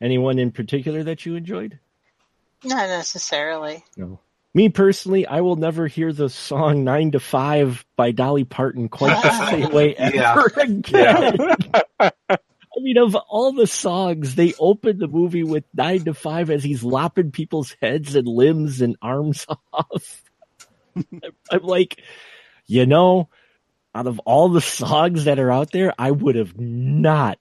Anyone 0.00 0.40
in 0.40 0.50
particular 0.50 1.04
that 1.04 1.24
you 1.24 1.36
enjoyed? 1.36 1.78
Not 2.64 2.88
necessarily. 2.88 3.84
No. 3.96 4.18
Me 4.54 4.70
personally, 4.70 5.24
I 5.28 5.40
will 5.42 5.54
never 5.54 5.86
hear 5.86 6.12
the 6.12 6.28
song 6.28 6.82
Nine 6.82 7.12
to 7.12 7.20
Five 7.20 7.86
by 7.94 8.10
Dolly 8.10 8.42
Parton 8.42 8.88
quite 8.88 9.22
the 9.22 9.46
same 9.50 9.70
way 9.70 9.94
ever 9.94 10.12
Yeah. 10.16 10.62
again. 10.62 11.36
I 12.78 12.80
mean, 12.80 12.98
of 12.98 13.16
all 13.16 13.52
the 13.52 13.66
songs, 13.66 14.36
they 14.36 14.54
open 14.58 14.98
the 14.98 15.08
movie 15.08 15.42
with 15.42 15.64
Nine 15.74 16.04
to 16.04 16.14
Five 16.14 16.48
as 16.48 16.62
he's 16.62 16.84
lopping 16.84 17.32
people's 17.32 17.74
heads 17.82 18.14
and 18.14 18.28
limbs 18.28 18.80
and 18.80 18.96
arms 19.02 19.46
off. 19.72 20.22
I'm 21.50 21.62
like, 21.62 22.00
you 22.66 22.86
know, 22.86 23.30
out 23.94 24.06
of 24.06 24.20
all 24.20 24.48
the 24.48 24.60
songs 24.60 25.24
that 25.24 25.40
are 25.40 25.50
out 25.50 25.72
there, 25.72 25.92
I 25.98 26.12
would 26.12 26.36
have 26.36 26.56
not 26.56 27.38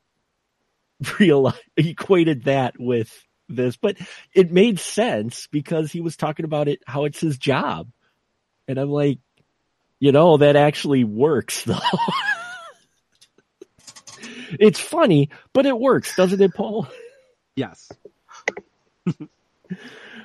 realized, 1.19 1.61
equated 1.75 2.45
that 2.45 2.79
with 2.79 3.13
this, 3.47 3.77
but 3.77 3.97
it 4.33 4.51
made 4.51 4.79
sense 4.79 5.47
because 5.51 5.91
he 5.91 6.01
was 6.01 6.17
talking 6.17 6.45
about 6.45 6.67
it, 6.67 6.81
how 6.87 7.05
it's 7.05 7.19
his 7.19 7.37
job. 7.37 7.89
And 8.67 8.79
I'm 8.79 8.89
like, 8.89 9.19
you 9.99 10.11
know, 10.11 10.37
that 10.37 10.55
actually 10.55 11.03
works 11.03 11.63
though. 11.65 11.77
It's 14.59 14.79
funny, 14.79 15.29
but 15.53 15.65
it 15.65 15.77
works, 15.77 16.15
doesn't 16.15 16.41
it, 16.41 16.53
Paul? 16.53 16.87
Yes. 17.55 17.91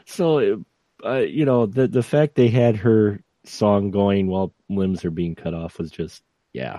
So, 0.05 0.65
uh, 1.05 1.19
you 1.21 1.45
know, 1.45 1.67
the 1.67 1.89
the 1.89 2.03
fact 2.03 2.35
they 2.35 2.49
had 2.49 2.77
her 2.77 3.23
song 3.45 3.91
going 3.91 4.27
while 4.29 4.53
limbs 4.69 5.05
are 5.05 5.11
being 5.11 5.35
cut 5.35 5.55
off 5.55 5.79
was 5.79 5.91
just, 5.91 6.23
yeah. 6.53 6.79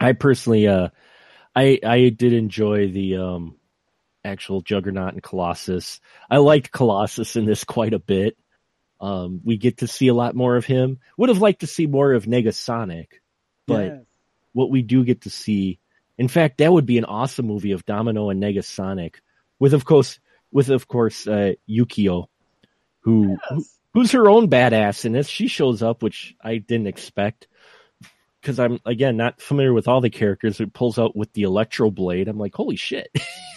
I 0.00 0.12
personally, 0.12 0.66
uh, 0.66 0.88
I 1.54 1.78
I 1.84 2.08
did 2.08 2.32
enjoy 2.32 2.90
the 2.90 3.18
um 3.18 3.56
actual 4.24 4.62
Juggernaut 4.62 5.12
and 5.14 5.22
Colossus. 5.22 6.00
I 6.30 6.38
liked 6.38 6.72
Colossus 6.72 7.36
in 7.36 7.44
this 7.44 7.64
quite 7.64 7.94
a 7.94 7.98
bit. 7.98 8.36
Um, 9.00 9.40
we 9.44 9.56
get 9.56 9.78
to 9.78 9.86
see 9.88 10.08
a 10.08 10.14
lot 10.14 10.34
more 10.34 10.56
of 10.56 10.64
him. 10.64 10.98
Would 11.16 11.28
have 11.28 11.40
liked 11.40 11.60
to 11.60 11.66
see 11.66 11.86
more 11.86 12.12
of 12.12 12.24
Negasonic, 12.24 13.06
but 13.66 13.84
Yes. 13.86 14.04
what 14.52 14.70
we 14.70 14.82
do 14.82 15.04
get 15.04 15.22
to 15.22 15.30
see. 15.30 15.78
In 16.18 16.28
fact, 16.28 16.58
that 16.58 16.72
would 16.72 16.86
be 16.86 16.98
an 16.98 17.04
awesome 17.04 17.46
movie 17.46 17.72
of 17.72 17.84
Domino 17.84 18.30
and 18.30 18.42
Negasonic, 18.42 19.16
with 19.58 19.74
of 19.74 19.84
course, 19.84 20.20
with 20.50 20.68
of 20.68 20.86
course 20.86 21.26
uh, 21.26 21.52
Yukio 21.68 22.26
who, 23.02 23.36
who 23.48 23.64
who's 23.94 24.12
her 24.12 24.28
own 24.28 24.48
badass 24.48 25.04
in 25.04 25.12
this. 25.12 25.28
She 25.28 25.48
shows 25.48 25.82
up, 25.82 26.02
which 26.02 26.34
I 26.42 26.58
didn't 26.58 26.86
expect 26.86 27.46
because 28.40 28.58
I'm 28.58 28.80
again 28.84 29.16
not 29.16 29.40
familiar 29.40 29.72
with 29.72 29.88
all 29.88 30.00
the 30.00 30.10
characters. 30.10 30.60
It 30.60 30.72
pulls 30.72 30.98
out 30.98 31.14
with 31.14 31.32
the 31.32 31.42
electro 31.42 31.90
blade. 31.90 32.28
I'm 32.28 32.38
like, 32.38 32.54
holy 32.54 32.76
shit. 32.76 33.08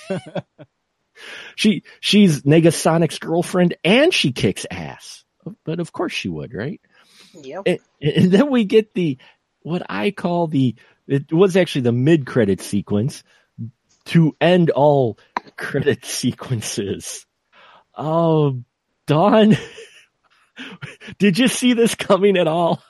she 1.56 1.84
she's 2.00 2.44
Negasonic's 2.44 3.20
girlfriend 3.20 3.76
and 3.84 4.14
she 4.14 4.32
kicks 4.32 4.66
ass. 4.70 5.24
But 5.64 5.80
of 5.80 5.92
course 5.92 6.12
she 6.12 6.30
would, 6.30 6.54
right? 6.54 6.82
Yep. 7.34 7.64
And, 7.66 7.80
and 8.02 8.32
then 8.32 8.50
we 8.50 8.66
get 8.66 8.94
the 8.94 9.18
what 9.66 9.82
I 9.90 10.12
call 10.12 10.48
the 10.48 10.76
it 11.08 11.34
was 11.34 11.58
actually 11.58 11.82
the 11.82 11.92
mid 11.92 12.26
credit 12.26 12.62
sequence 12.62 13.24
to 14.06 14.36
end 14.40 14.70
all 14.70 15.18
credit 15.58 16.06
sequences. 16.06 17.26
Oh, 17.98 18.62
Dawn, 19.08 19.58
did 21.18 21.40
you 21.40 21.48
see 21.48 21.74
this 21.74 21.96
coming 21.96 22.38
at 22.38 22.48
all? 22.48 22.84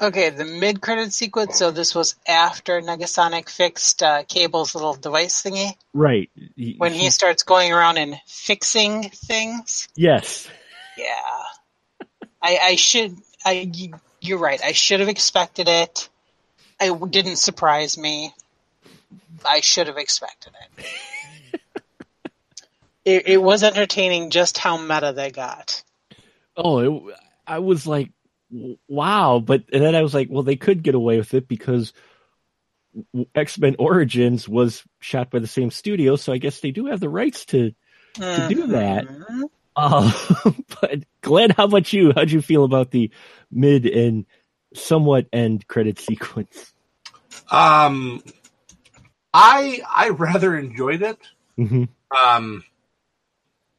Okay, 0.00 0.30
the 0.30 0.44
mid-credit 0.44 1.12
sequence. 1.12 1.58
So 1.58 1.70
this 1.70 1.94
was 1.94 2.14
after 2.28 2.80
Negasonic 2.80 3.48
fixed 3.48 4.02
uh, 4.02 4.22
Cable's 4.24 4.74
little 4.74 4.94
device 4.94 5.42
thingy. 5.42 5.74
Right. 5.92 6.30
When 6.76 6.92
he 6.92 7.10
starts 7.10 7.42
going 7.42 7.72
around 7.72 7.98
and 7.98 8.16
fixing 8.26 9.10
things. 9.10 9.88
Yes. 9.96 10.48
Yeah. 10.96 12.06
I, 12.40 12.58
I 12.62 12.74
should. 12.76 13.16
I. 13.44 13.70
You're 14.22 14.38
right. 14.38 14.60
I 14.64 14.70
should 14.70 15.00
have 15.00 15.08
expected 15.08 15.66
it. 15.68 16.08
It 16.80 17.10
didn't 17.10 17.36
surprise 17.36 17.98
me. 17.98 18.32
I 19.44 19.60
should 19.60 19.88
have 19.88 19.96
expected 19.96 20.52
it. 20.78 21.60
it. 23.04 23.28
It 23.28 23.42
was 23.42 23.64
entertaining 23.64 24.30
just 24.30 24.58
how 24.58 24.76
meta 24.76 25.12
they 25.12 25.32
got. 25.32 25.82
Oh, 26.56 26.78
it, 26.78 27.16
I 27.48 27.58
was 27.58 27.84
like, 27.84 28.10
wow. 28.86 29.42
But 29.44 29.64
and 29.72 29.82
then 29.82 29.96
I 29.96 30.02
was 30.02 30.14
like, 30.14 30.28
well, 30.30 30.44
they 30.44 30.56
could 30.56 30.84
get 30.84 30.94
away 30.94 31.18
with 31.18 31.34
it 31.34 31.48
because 31.48 31.92
X 33.34 33.58
Men 33.58 33.74
Origins 33.80 34.48
was 34.48 34.84
shot 35.00 35.30
by 35.30 35.40
the 35.40 35.48
same 35.48 35.72
studio, 35.72 36.14
so 36.14 36.32
I 36.32 36.38
guess 36.38 36.60
they 36.60 36.70
do 36.70 36.86
have 36.86 37.00
the 37.00 37.08
rights 37.08 37.44
to 37.46 37.72
to 38.14 38.46
do 38.48 38.68
that. 38.68 39.04
Mm-hmm. 39.08 39.42
Uh, 39.76 40.12
but 40.80 41.00
Glenn, 41.20 41.50
how 41.50 41.64
about 41.64 41.92
you? 41.92 42.12
How'd 42.14 42.30
you 42.30 42.42
feel 42.42 42.64
about 42.64 42.90
the 42.90 43.10
mid 43.50 43.86
and 43.86 44.26
somewhat 44.74 45.26
end 45.32 45.66
credit 45.66 45.98
sequence? 45.98 46.72
Um, 47.50 48.22
I 49.32 49.80
I 49.94 50.10
rather 50.10 50.56
enjoyed 50.56 51.02
it. 51.02 51.18
hmm 51.56 51.84
Um, 52.16 52.64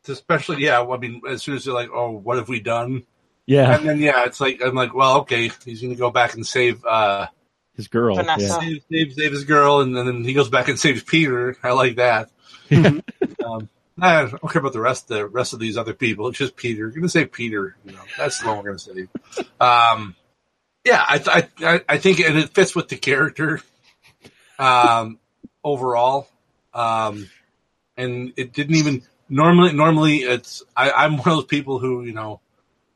especially 0.07 0.63
yeah. 0.63 0.81
I 0.81 0.97
mean, 0.97 1.21
as 1.27 1.43
soon 1.43 1.55
as 1.55 1.65
they're 1.65 1.73
like, 1.73 1.89
"Oh, 1.93 2.11
what 2.11 2.37
have 2.37 2.49
we 2.49 2.59
done?" 2.59 3.03
Yeah, 3.45 3.75
And 3.75 3.87
then 3.87 3.99
yeah, 3.99 4.23
it's 4.25 4.39
like 4.39 4.61
I'm 4.63 4.73
like, 4.75 4.93
well, 4.93 5.17
okay, 5.21 5.51
he's 5.65 5.81
gonna 5.81 5.95
go 5.95 6.11
back 6.11 6.33
and 6.33 6.45
save 6.47 6.83
uh 6.85 7.27
his 7.75 7.87
girl. 7.87 8.15
Vanessa. 8.15 8.41
Yeah. 8.41 8.59
save, 8.59 8.81
save, 8.89 9.13
save 9.13 9.31
his 9.31 9.43
girl, 9.43 9.81
and 9.81 9.95
then 9.95 10.23
he 10.23 10.33
goes 10.33 10.49
back 10.49 10.67
and 10.67 10.79
saves 10.79 11.03
Peter. 11.03 11.57
I 11.63 11.71
like 11.71 11.95
that. 11.95 12.29
um, 12.71 13.69
I 14.01 14.25
don't 14.25 14.49
care 14.49 14.59
about 14.59 14.73
the 14.73 14.81
rest 14.81 15.07
the 15.07 15.27
rest 15.27 15.53
of 15.53 15.59
these 15.59 15.77
other 15.77 15.93
people. 15.93 16.27
It's 16.27 16.37
just 16.37 16.55
Peter. 16.55 16.89
Gonna 16.89 17.09
say 17.09 17.25
Peter. 17.25 17.75
You 17.85 17.93
know, 17.93 18.01
that's 18.17 18.39
the 18.39 18.47
one 18.47 18.57
we're 18.57 18.63
gonna 18.63 18.79
save. 18.79 19.09
Um, 19.59 20.15
yeah, 20.83 21.03
I, 21.07 21.47
I 21.59 21.81
I 21.87 21.97
think 21.97 22.19
and 22.19 22.37
it 22.37 22.53
fits 22.53 22.75
with 22.75 22.89
the 22.89 22.97
character. 22.97 23.61
Um, 24.59 25.19
overall, 25.63 26.27
um, 26.73 27.29
and 27.97 28.33
it 28.37 28.53
didn't 28.53 28.75
even 28.75 29.03
normally 29.29 29.73
normally 29.73 30.17
it's 30.17 30.63
I, 30.75 30.91
I'm 30.91 31.17
one 31.17 31.29
of 31.29 31.35
those 31.35 31.45
people 31.45 31.79
who 31.79 32.03
you 32.03 32.13
know 32.13 32.41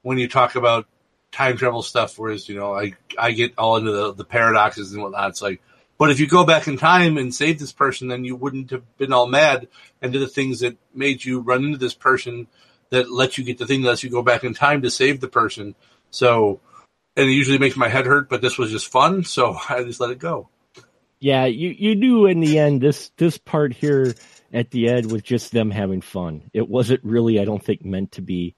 when 0.01 0.17
you 0.17 0.27
talk 0.27 0.55
about 0.55 0.87
time 1.31 1.57
travel 1.57 1.81
stuff, 1.81 2.17
whereas 2.17 2.47
you 2.49 2.55
know 2.55 2.73
I 2.73 2.93
I 3.17 3.31
get 3.31 3.53
all 3.57 3.77
into 3.77 3.91
the, 3.91 4.13
the 4.13 4.25
paradoxes 4.25 4.93
and 4.93 5.01
whatnot. 5.01 5.29
It's 5.29 5.41
like, 5.41 5.61
but 5.97 6.11
if 6.11 6.19
you 6.19 6.27
go 6.27 6.45
back 6.45 6.67
in 6.67 6.77
time 6.77 7.17
and 7.17 7.33
save 7.33 7.59
this 7.59 7.71
person, 7.71 8.07
then 8.07 8.23
you 8.23 8.35
wouldn't 8.35 8.71
have 8.71 8.97
been 8.97 9.13
all 9.13 9.27
mad 9.27 9.67
and 10.01 10.13
did 10.13 10.21
the 10.21 10.27
things 10.27 10.59
that 10.59 10.77
made 10.93 11.25
you 11.25 11.39
run 11.39 11.63
into 11.63 11.77
this 11.77 11.95
person 11.95 12.47
that 12.89 13.11
let 13.11 13.37
you 13.37 13.43
get 13.43 13.57
the 13.57 13.65
thing 13.65 13.81
that 13.81 13.89
lets 13.89 14.03
you 14.03 14.09
go 14.09 14.21
back 14.21 14.43
in 14.43 14.53
time 14.53 14.81
to 14.81 14.91
save 14.91 15.19
the 15.19 15.27
person. 15.27 15.75
So, 16.11 16.61
and 17.15 17.27
it 17.27 17.33
usually 17.33 17.57
makes 17.57 17.75
my 17.75 17.89
head 17.89 18.05
hurt, 18.05 18.29
but 18.29 18.41
this 18.41 18.57
was 18.57 18.71
just 18.71 18.91
fun, 18.91 19.23
so 19.23 19.57
I 19.69 19.83
just 19.83 19.99
let 19.99 20.11
it 20.11 20.19
go. 20.19 20.49
Yeah, 21.19 21.45
you 21.45 21.69
you 21.69 21.95
knew 21.95 22.27
in 22.27 22.41
the 22.41 22.59
end 22.59 22.79
this 22.79 23.09
this 23.17 23.39
part 23.39 23.73
here 23.73 24.13
at 24.53 24.69
the 24.69 24.87
end 24.87 25.11
was 25.11 25.23
just 25.23 25.51
them 25.51 25.71
having 25.71 26.01
fun. 26.01 26.43
It 26.53 26.69
wasn't 26.69 27.03
really, 27.03 27.39
I 27.39 27.45
don't 27.45 27.63
think, 27.63 27.83
meant 27.83 28.13
to 28.13 28.21
be. 28.21 28.55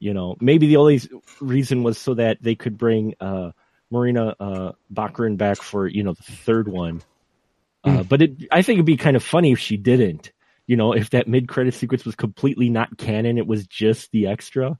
You 0.00 0.12
know, 0.12 0.36
maybe 0.40 0.66
the 0.66 0.78
only 0.78 1.00
reason 1.40 1.84
was 1.84 1.96
so 1.96 2.14
that 2.14 2.42
they 2.42 2.56
could 2.56 2.76
bring 2.76 3.14
uh, 3.20 3.52
Morena 3.92 4.34
uh, 4.40 4.72
Baccarin 4.92 5.36
back 5.36 5.58
for 5.58 5.86
you 5.86 6.02
know 6.02 6.14
the 6.14 6.22
third 6.22 6.66
one. 6.66 7.02
Uh, 7.84 8.02
but 8.02 8.22
it, 8.22 8.32
I 8.50 8.62
think 8.62 8.76
it'd 8.76 8.86
be 8.86 8.96
kind 8.96 9.16
of 9.16 9.22
funny 9.22 9.52
if 9.52 9.58
she 9.58 9.76
didn't. 9.76 10.32
You 10.66 10.76
know, 10.76 10.92
if 10.92 11.10
that 11.10 11.28
mid 11.28 11.48
credit 11.48 11.74
sequence 11.74 12.04
was 12.04 12.14
completely 12.14 12.70
not 12.70 12.96
canon, 12.96 13.38
it 13.38 13.46
was 13.46 13.66
just 13.66 14.10
the 14.12 14.28
extra. 14.28 14.78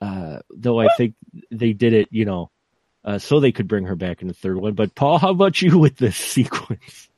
Uh, 0.00 0.40
though 0.50 0.80
I 0.80 0.88
think 0.96 1.14
they 1.50 1.72
did 1.72 1.92
it, 1.92 2.08
you 2.10 2.24
know, 2.24 2.50
uh, 3.04 3.18
so 3.18 3.40
they 3.40 3.52
could 3.52 3.68
bring 3.68 3.86
her 3.86 3.96
back 3.96 4.20
in 4.20 4.28
the 4.28 4.34
third 4.34 4.56
one. 4.56 4.74
But 4.74 4.94
Paul, 4.94 5.18
how 5.18 5.30
about 5.30 5.62
you 5.62 5.78
with 5.78 5.96
this 5.96 6.16
sequence? 6.34 7.08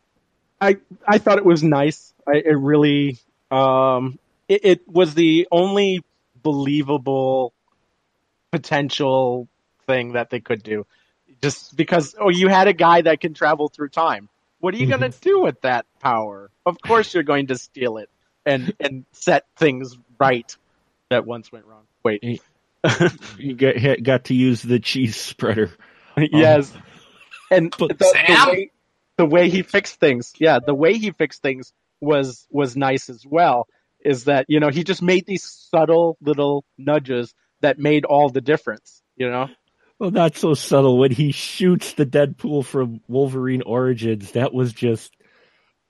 I 0.60 0.76
I 1.06 1.18
thought 1.18 1.38
it 1.38 1.44
was 1.44 1.62
nice. 1.62 2.14
I 2.28 2.36
it 2.36 2.58
really 2.58 3.18
um 3.50 4.18
it, 4.48 4.64
it 4.64 4.88
was 4.88 5.14
the 5.14 5.48
only 5.50 6.04
believable 6.42 7.52
potential 8.52 9.48
thing 9.86 10.12
that 10.12 10.30
they 10.30 10.40
could 10.40 10.62
do. 10.62 10.86
Just 11.44 11.76
because 11.76 12.14
oh 12.18 12.30
you 12.30 12.48
had 12.48 12.68
a 12.68 12.72
guy 12.72 13.02
that 13.02 13.20
can 13.20 13.34
travel 13.34 13.68
through 13.68 13.90
time. 13.90 14.28
What 14.60 14.74
are 14.74 14.78
you 14.78 14.86
going 14.86 15.00
to 15.00 15.10
mm-hmm. 15.10 15.28
do 15.28 15.42
with 15.42 15.60
that 15.60 15.84
power? 16.00 16.50
Of 16.64 16.80
course 16.80 17.12
you're 17.12 17.22
going 17.22 17.48
to 17.48 17.58
steal 17.58 17.98
it 17.98 18.08
and 18.46 18.72
and 18.80 19.04
set 19.12 19.44
things 19.56 19.96
right 20.18 20.56
that 21.10 21.26
once 21.26 21.52
went 21.52 21.66
wrong. 21.66 21.82
Wait. 22.02 22.40
You 23.38 23.54
got 23.54 24.02
got 24.02 24.24
to 24.24 24.34
use 24.34 24.62
the 24.62 24.78
cheese 24.78 25.16
spreader. 25.16 25.70
yes. 26.16 26.72
And 27.50 27.74
But 27.78 27.98
the, 27.98 28.24
the 28.26 28.50
way, 28.50 28.70
the 29.18 29.26
way 29.26 29.50
he 29.50 29.62
fixed 29.62 30.00
things, 30.00 30.32
yeah, 30.38 30.60
the 30.64 30.74
way 30.74 30.94
he 30.94 31.10
fixed 31.10 31.42
things 31.42 31.74
was 32.00 32.46
was 32.50 32.74
nice 32.74 33.10
as 33.10 33.24
well. 33.24 33.68
Is 34.00 34.24
that 34.24 34.46
you 34.48 34.60
know 34.60 34.70
he 34.70 34.82
just 34.82 35.02
made 35.02 35.26
these 35.26 35.44
subtle 35.44 36.16
little 36.22 36.64
nudges 36.78 37.34
that 37.60 37.78
made 37.78 38.06
all 38.06 38.30
the 38.30 38.40
difference. 38.40 39.02
You 39.16 39.30
know, 39.30 39.48
Well, 39.98 40.10
not 40.10 40.36
so 40.36 40.54
subtle. 40.54 40.98
When 40.98 41.10
he 41.12 41.30
shoots 41.32 41.92
the 41.94 42.04
Deadpool 42.06 42.64
from 42.64 43.00
Wolverine 43.08 43.62
Origins, 43.62 44.32
that 44.32 44.52
was 44.52 44.72
just 44.72 45.14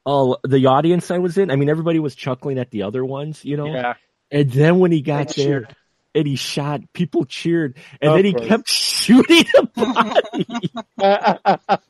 all 0.04 0.38
the 0.46 0.66
audience 0.66 1.10
I 1.10 1.18
was 1.18 1.38
in. 1.38 1.50
I 1.50 1.56
mean, 1.56 1.68
everybody 1.70 1.98
was 1.98 2.14
chuckling 2.14 2.58
at 2.58 2.70
the 2.70 2.82
other 2.82 3.04
ones, 3.04 3.44
you 3.44 3.56
know. 3.56 3.66
yeah, 3.66 3.94
And 4.30 4.50
then 4.50 4.78
when 4.78 4.92
he 4.92 5.00
got 5.00 5.28
They 5.28 5.44
there 5.44 5.60
cheered. 5.62 5.76
and 6.14 6.26
he 6.26 6.36
shot, 6.36 6.82
people 6.92 7.24
cheered, 7.24 7.78
and 8.02 8.10
Of 8.12 8.16
then 8.18 8.24
he 8.26 8.32
course. 8.34 8.46
kept 8.48 8.68
shooting 9.04 9.44
the 9.54 9.68
body. 9.74 10.70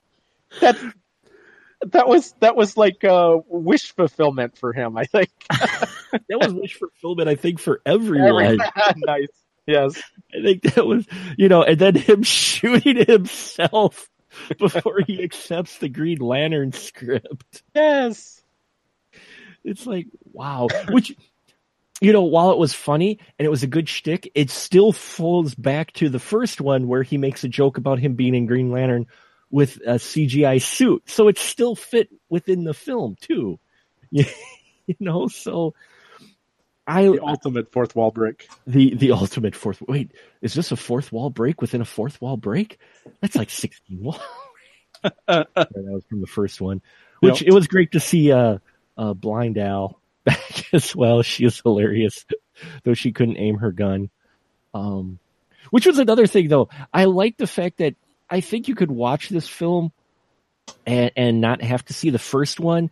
that 0.61 0.79
that 1.87 2.09
was 2.09 2.33
that 2.41 2.57
was 2.57 2.77
like 2.77 3.03
uh, 3.05 3.37
wish 3.49 3.93
fulfillment 3.95 4.57
for 4.57 4.73
him. 4.73 4.97
I 4.97 5.05
think. 5.05 5.31
that 5.51 6.39
was 6.41 6.55
wish 6.55 6.75
fulfillment, 6.75 7.29
I 7.29 7.35
think, 7.35 7.59
for 7.61 7.81
everyone. 7.85 8.59
nice. 8.97 9.27
Yes. 9.67 10.01
I 10.33 10.43
think 10.43 10.63
that 10.63 10.87
was, 10.87 11.07
you 11.37 11.49
know, 11.49 11.63
and 11.63 11.79
then 11.79 11.95
him 11.95 12.23
shooting 12.25 13.05
himself 13.07 14.09
before 14.59 15.01
he 15.07 15.23
accepts 15.23 15.79
the 15.79 15.89
Green 15.89 16.19
Lantern 16.19 16.73
script. 16.73 17.63
Yes. 17.75 18.43
It's 19.65 19.87
like, 19.87 20.07
wow. 20.33 20.69
Which, 20.91 21.15
you 22.01 22.13
know, 22.13 22.25
while 22.25 22.51
it 22.51 22.59
was 22.59 22.75
funny 22.75 23.19
and 23.39 23.47
it 23.47 23.51
was 23.51 23.63
a 23.63 23.69
good 23.69 23.89
shtick, 23.89 24.31
it 24.35 24.51
still 24.51 24.93
falls 24.93 25.55
back 25.55 25.93
to 25.95 26.09
the 26.09 26.19
first 26.19 26.61
one 26.61 26.89
where 26.89 27.03
he 27.03 27.17
makes 27.17 27.45
a 27.45 27.49
joke 27.49 27.79
about 27.79 27.99
him 27.99 28.15
being 28.15 28.35
in 28.35 28.47
Green 28.47 28.71
Lantern 28.71 29.07
with 29.51 29.77
a 29.87 29.95
CGI 29.95 30.61
suit. 30.61 31.05
So 31.07 31.29
it 31.29 31.39
still 31.39 31.77
fit 31.77 32.11
within 32.29 32.65
the 32.65 32.75
film 32.75 33.17
too. 33.21 33.59
you 34.11 34.27
know, 35.01 35.29
so 35.29 35.75
I 36.87 37.05
The 37.05 37.21
ultimate 37.23 37.73
fourth 37.73 37.97
wall 37.97 38.11
break. 38.11 38.49
the 38.67 38.95
the 38.95 39.13
ultimate 39.13 39.55
fourth. 39.55 39.81
Wait, 39.83 40.13
is 40.43 40.55
this 40.55 40.73
a 40.73 40.77
fourth 40.77 41.13
wall 41.13 41.31
break 41.31 41.61
within 41.61 41.81
a 41.81 41.87
fourth 41.87 42.21
wall 42.21 42.37
break? 42.37 42.79
That's 43.21 43.37
like 43.37 43.51
sixteen 43.51 44.03
wall. 44.03 44.21
that 45.27 45.49
was 45.57 46.05
from 46.09 46.21
the 46.21 46.27
first 46.27 46.61
one, 46.61 46.83
which 47.21 47.43
it 47.43 47.53
was 47.53 47.67
great 47.67 47.93
to 47.93 48.01
see. 48.01 48.33
Uh, 48.33 48.59
uh, 48.97 49.15
Blind 49.15 49.59
Al 49.59 50.01
back 50.25 50.73
as 50.73 50.95
well. 50.95 51.23
She 51.23 51.45
is 51.45 51.61
hilarious, 51.61 52.25
though 52.85 52.95
she 52.95 53.13
couldn't 53.13 53.39
aim 53.39 53.57
her 53.57 53.73
gun. 53.73 54.11
Um, 54.73 55.19
which 55.71 55.87
was 55.87 55.99
another 55.99 56.27
thing, 56.27 56.49
though. 56.49 56.69
I 56.93 57.05
like 57.05 57.37
the 57.37 57.47
fact 57.47 57.79
that 57.79 57.95
I 58.29 58.41
think 58.41 58.69
you 58.69 58.75
could 58.75 58.91
watch 58.91 59.29
this 59.29 59.49
film 59.49 59.93
and 60.87 61.11
and 61.17 61.41
not 61.41 61.63
have 61.63 61.85
to 61.87 61.95
see 61.95 62.11
the 62.11 62.19
first 62.19 62.61
one, 62.61 62.91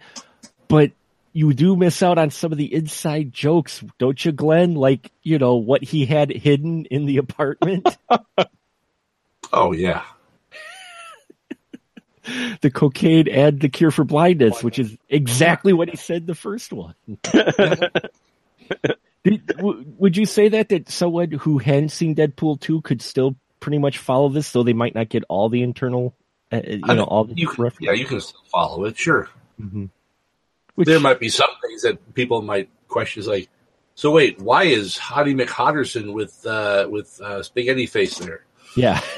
but 0.69 0.93
you 1.33 1.53
do 1.55 1.77
miss 1.77 2.03
out 2.03 2.19
on 2.19 2.31
some 2.31 2.53
of 2.53 2.59
the 2.59 2.73
inside 2.75 3.33
jokes, 3.33 3.83
don't 3.99 4.23
you, 4.25 4.33
Glenn? 4.33 4.75
Like, 4.75 5.11
you 5.23 5.39
know, 5.39 5.57
what 5.57 5.83
he 5.83 6.05
had 6.07 6.31
hidden 6.31 6.85
in 6.87 7.07
the 7.07 7.19
apartment. 7.19 7.97
Oh 9.55 9.73
yeah. 9.73 10.03
the 12.63 12.71
cocaine 12.71 13.29
and 13.29 13.61
the 13.61 13.69
cure 13.69 13.91
for 13.91 14.03
blindness, 14.05 14.63
which 14.65 14.79
is 14.79 14.97
exactly 15.11 15.75
what 15.75 15.91
he 15.91 15.97
said 15.99 16.27
the 16.27 16.35
first 16.35 16.73
one. 16.73 16.95
Did, 19.25 19.47
w- 19.47 19.85
would 19.99 20.17
you 20.17 20.25
say 20.27 20.49
that 20.49 20.71
that 20.71 20.89
someone 20.89 21.33
who 21.33 21.59
hadn't 21.59 21.91
seen 21.91 22.15
Deadpool 22.15 22.61
two 22.61 22.81
could 22.81 23.03
still 23.03 23.37
pretty 23.61 23.79
much 23.79 23.99
follow 23.99 24.29
this, 24.31 24.51
though 24.53 24.63
they 24.63 24.73
might 24.73 24.95
not 24.95 25.09
get 25.11 25.23
all 25.29 25.49
the 25.49 25.63
internal, 25.63 26.15
uh, 26.51 26.61
you 26.67 26.79
know, 26.79 27.05
all 27.05 27.25
the 27.25 27.35
You 27.37 27.49
can, 27.49 27.63
references? 27.65 27.87
yeah, 27.87 27.93
you 27.93 28.07
can 28.07 28.21
still 28.21 28.41
follow 28.51 28.85
it. 28.87 28.97
Sure. 28.97 29.29
Mhm. 29.61 29.91
Which, 30.75 30.87
there 30.87 31.01
might 31.01 31.21
be 31.21 31.29
some 31.29 31.51
things 31.63 31.83
that 31.83 32.15
people 32.15 32.43
might 32.43 32.69
question. 32.89 33.21
Is 33.21 33.27
like, 33.29 33.49
so 33.95 34.11
wait, 34.11 34.41
why 34.41 34.65
is 34.65 34.97
Hottie 34.97 35.39
McHotterson 35.41 36.13
with 36.13 36.45
uh, 36.47 36.87
with 36.91 37.21
uh, 37.21 37.43
spaghetti 37.43 37.87
face 37.87 38.19
there? 38.19 38.45
yeah. 38.77 39.01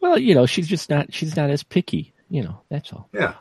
well, 0.00 0.18
you 0.18 0.34
know, 0.34 0.46
she's 0.46 0.66
just 0.68 0.90
not. 0.90 1.12
She's 1.12 1.36
not 1.36 1.50
as 1.50 1.62
picky. 1.62 2.12
You 2.30 2.42
know, 2.42 2.60
that's 2.70 2.92
all. 2.92 3.08
Yeah, 3.12 3.34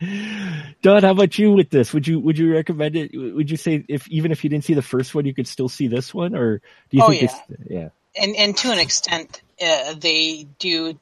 Dawn, 0.82 1.02
how 1.02 1.10
about 1.10 1.38
you 1.38 1.52
with 1.52 1.70
this? 1.70 1.92
Would 1.92 2.06
you 2.06 2.18
would 2.20 2.38
you 2.38 2.52
recommend 2.52 2.96
it? 2.96 3.10
Would 3.14 3.50
you 3.50 3.56
say 3.56 3.84
if 3.88 4.08
even 4.08 4.32
if 4.32 4.42
you 4.44 4.50
didn't 4.50 4.64
see 4.64 4.74
the 4.74 4.82
first 4.82 5.14
one, 5.14 5.26
you 5.26 5.34
could 5.34 5.48
still 5.48 5.68
see 5.68 5.88
this 5.88 6.14
one, 6.14 6.34
or 6.34 6.58
do 6.90 6.96
you 6.96 7.02
Oh, 7.02 7.08
think 7.10 7.24
it's 7.24 7.34
yeah? 7.68 7.88
and 8.20 8.34
and 8.36 8.56
to 8.58 8.70
an 8.72 8.78
extent, 8.78 9.42
uh, 9.64 9.94
they 9.98 10.46
do 10.58 10.98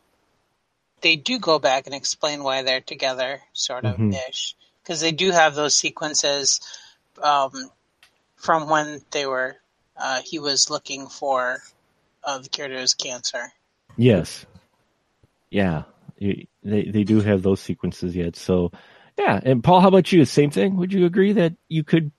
they 1.01 1.16
do 1.16 1.38
go 1.38 1.59
back 1.59 1.86
and 1.86 1.94
explain 1.94 2.42
why 2.42 2.62
they're 2.62 2.80
together, 2.80 3.40
sort 3.53 3.84
of 3.84 3.98
Mhm. 3.98 4.14
ish, 4.28 4.57
because 4.82 5.01
they 5.01 5.12
do 5.12 5.30
have 5.30 5.55
those 5.55 5.76
sequences 5.76 6.61
um, 7.22 7.70
from 8.36 8.68
when 8.68 9.03
they 9.11 9.26
were 9.26 9.57
uh, 9.96 10.22
he 10.24 10.38
was 10.38 10.70
looking 10.70 11.09
for 11.09 11.59
uh, 12.24 12.38
the 12.38 12.48
cure 12.48 12.68
to 12.68 12.78
his 12.78 12.94
cancer. 12.94 13.53
Yes. 13.96 14.46
Yeah. 15.51 15.82
They 16.18 16.48
they 16.62 17.05
do 17.05 17.20
have 17.20 17.42
those 17.42 17.61
sequences 17.61 18.16
yet. 18.16 18.36
So 18.36 18.72
yeah. 19.18 19.40
And 19.42 19.62
Paul, 19.62 19.80
how 19.80 19.88
about 19.88 20.11
you? 20.12 20.24
Same 20.24 20.51
thing? 20.51 20.76
Would 20.76 20.92
you 20.92 21.07
agree 21.07 21.32
that 21.32 21.55
you 21.68 21.84
could 21.84 22.12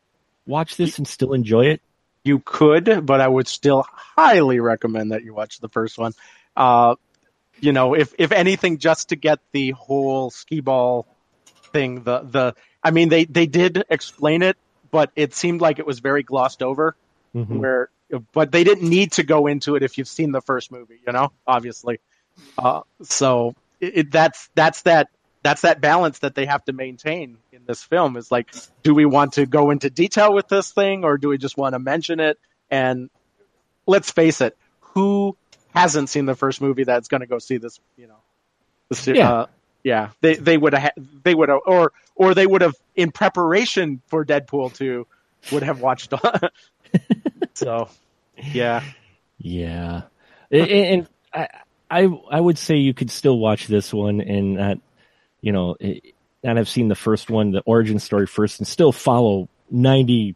watch 0.46 0.76
this 0.78 0.98
and 0.98 1.08
still 1.08 1.34
enjoy 1.34 1.68
it? 1.68 1.82
You 2.24 2.40
could, 2.40 3.06
but 3.06 3.20
I 3.20 3.28
would 3.28 3.48
still 3.48 3.86
highly 3.90 4.60
recommend 4.60 5.12
that 5.12 5.24
you 5.24 5.34
watch 5.34 5.60
the 5.60 5.70
first 5.70 5.98
one. 5.98 6.14
Uh, 6.56 6.96
you 7.62 7.72
know, 7.72 7.94
if 7.94 8.14
if 8.18 8.32
anything, 8.32 8.80
just 8.80 9.10
to 9.10 9.16
get 9.16 9.40
the 9.52 9.72
whole 9.72 10.32
skee 10.32 10.60
ball 10.62 11.06
thing. 11.72 12.04
The 12.04 12.20
the 12.22 12.56
I 12.84 12.92
mean, 12.92 13.10
they 13.10 13.26
they 13.26 13.46
did 13.46 13.84
explain 13.90 14.42
it, 14.42 14.58
but 14.90 15.12
it 15.16 15.34
seemed 15.34 15.62
like 15.62 15.80
it 15.80 15.86
was 15.86 16.00
very 16.00 16.24
glossed 16.24 16.62
over. 16.62 16.96
Mhm. 17.36 17.60
Where, 17.60 17.90
but 18.34 18.52
they 18.52 18.66
didn't 18.66 18.90
need 18.90 19.14
to 19.14 19.24
go 19.24 19.48
into 19.48 19.76
it 19.76 19.84
if 19.84 19.98
you've 19.98 20.08
seen 20.08 20.32
the 20.32 20.42
first 20.42 20.72
movie. 20.72 21.00
You 21.06 21.14
know, 21.14 21.32
obviously. 21.48 22.00
Uh, 22.58 22.82
so 23.04 23.56
it, 23.80 23.98
it, 23.98 24.12
that's 24.12 24.50
that's 24.56 24.82
that 24.82 25.10
that's 25.44 25.62
that 25.62 25.82
balance 25.82 26.20
that 26.20 26.36
they 26.36 26.46
have 26.46 26.64
to 26.66 26.74
maintain 26.74 27.38
in 27.52 27.62
this 27.66 27.84
film 27.84 28.18
is 28.18 28.32
like 28.32 28.54
do 28.84 28.94
we 28.94 29.06
want 29.06 29.34
to 29.34 29.46
go 29.46 29.72
into 29.72 29.90
detail 29.90 30.34
with 30.34 30.48
this 30.48 30.72
thing 30.72 31.04
or 31.04 31.18
do 31.18 31.30
we 31.30 31.38
just 31.38 31.58
want 31.58 31.74
to 31.74 31.80
mention 31.80 32.20
it 32.20 32.40
and 32.70 33.10
let's 33.88 34.12
face 34.12 34.40
it 34.40 34.56
who 34.80 35.36
hasn't 35.74 36.10
seen 36.10 36.26
the 36.26 36.36
first 36.36 36.62
movie 36.62 36.84
that's 36.84 37.08
going 37.08 37.22
to 37.22 37.28
go 37.28 37.40
see 37.40 37.58
this 37.58 37.80
you 37.98 38.08
know 38.08 38.18
this, 38.90 39.08
Yeah. 39.08 39.32
uh, 39.32 39.46
yeah 39.84 40.10
they 40.22 40.36
they 40.36 40.58
would 40.58 40.74
have 40.74 40.92
they 41.24 41.34
would 41.34 41.50
have 41.50 41.60
or 41.66 41.92
or 42.16 42.34
they 42.34 42.46
would 42.46 42.62
have 42.62 42.76
in 42.96 43.12
preparation 43.12 44.02
for 44.08 44.26
Deadpool 44.26 44.74
2 44.76 45.08
would 45.52 45.64
have 45.64 45.82
watched 45.82 46.14
so 47.54 47.90
yeah 48.54 48.84
Yeah. 49.38 50.04
and, 50.52 50.70
and 50.72 51.08
I, 51.34 51.48
I 51.90 52.04
I 52.32 52.40
would 52.40 52.58
say 52.58 52.78
you 52.78 52.94
could 52.94 53.12
still 53.12 53.38
watch 53.38 53.68
this 53.68 53.94
one 53.94 54.22
and 54.22 54.56
not, 54.56 54.78
you 55.42 55.52
know, 55.52 55.76
it- 55.80 56.14
not 56.44 56.58
have 56.58 56.68
seen 56.68 56.88
the 56.88 56.96
first 56.96 57.30
one, 57.30 57.52
the 57.52 57.62
origin 57.68 58.00
story 58.00 58.26
first, 58.26 58.60
and 58.60 58.68
still 58.68 58.92
follow 58.92 59.48
ninety 59.70 60.36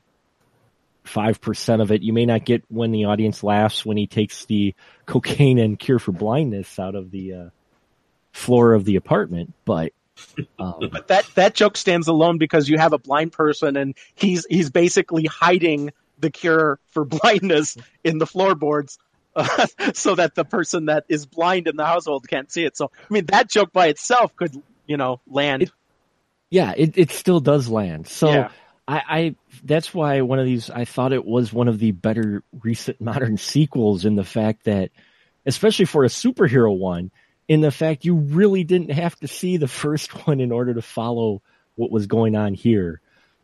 five 1.05 1.41
percent 1.41 1.81
of 1.81 1.91
it. 1.91 2.01
You 2.01 2.13
may 2.13 2.25
not 2.25 2.45
get 2.45 2.63
when 2.69 2.91
the 2.91 3.05
audience 3.05 3.43
laughs 3.43 3.85
when 3.85 3.97
he 3.97 4.07
takes 4.07 4.45
the 4.45 4.75
cocaine 5.05 5.59
and 5.59 5.77
cure 5.77 5.99
for 5.99 6.11
blindness 6.11 6.79
out 6.79 6.95
of 6.95 7.11
the 7.11 7.33
uh, 7.33 7.49
floor 8.33 8.73
of 8.73 8.85
the 8.85 8.95
apartment, 8.95 9.53
but 9.65 9.93
um, 10.59 10.73
but 10.91 11.07
that 11.07 11.25
that 11.35 11.55
joke 11.55 11.77
stands 11.77 12.07
alone 12.07 12.37
because 12.37 12.69
you 12.69 12.77
have 12.77 12.93
a 12.93 12.97
blind 12.97 13.31
person 13.31 13.77
and 13.77 13.95
he's 14.15 14.45
he's 14.49 14.69
basically 14.69 15.25
hiding 15.25 15.91
the 16.19 16.29
cure 16.29 16.79
for 16.91 17.05
blindness 17.05 17.77
in 18.03 18.17
the 18.17 18.27
floorboards 18.27 18.97
uh, 19.35 19.67
so 19.93 20.15
that 20.15 20.35
the 20.35 20.45
person 20.45 20.85
that 20.85 21.05
is 21.09 21.25
blind 21.25 21.67
in 21.67 21.75
the 21.75 21.85
household 21.85 22.25
can't 22.27 22.49
see 22.49 22.63
it 22.63 22.77
so 22.77 22.89
i 22.97 23.13
mean 23.13 23.25
that 23.25 23.49
joke 23.49 23.73
by 23.73 23.87
itself 23.87 24.33
could 24.37 24.55
you 24.87 24.95
know 24.95 25.19
land 25.27 25.63
It- 25.63 25.71
yeah, 26.51 26.73
it, 26.77 26.97
it 26.97 27.11
still 27.11 27.39
does 27.39 27.67
land. 27.67 28.07
So 28.07 28.29
Yeah. 28.29 28.49
I, 28.87 29.01
I 29.07 29.35
that's 29.63 29.93
why 29.93 30.21
one 30.21 30.39
of 30.39 30.45
these 30.45 30.69
I 30.69 30.85
thought 30.85 31.13
it 31.13 31.25
was 31.25 31.51
one 31.51 31.67
of 31.67 31.79
the 31.79 31.91
better 31.91 32.43
recent 32.61 33.01
modern 33.01 33.37
sequels 33.37 34.05
in 34.05 34.15
the 34.15 34.23
fact 34.23 34.65
that 34.65 34.91
especially 35.45 35.85
for 35.85 36.03
a 36.03 36.09
superhero 36.09 36.75
one, 36.75 37.11
in 37.47 37.61
the 37.61 37.71
fact 37.71 38.05
you 38.05 38.15
really 38.15 38.63
didn't 38.63 38.91
have 38.91 39.15
to 39.19 39.27
see 39.27 39.57
the 39.57 39.67
first 39.83 40.27
one 40.27 40.39
in 40.39 40.51
order 40.51 40.73
to 40.73 40.81
follow 40.81 41.41
what 41.75 41.91
was 41.91 42.07
going 42.07 42.35
on 42.35 42.53
here. 42.53 43.01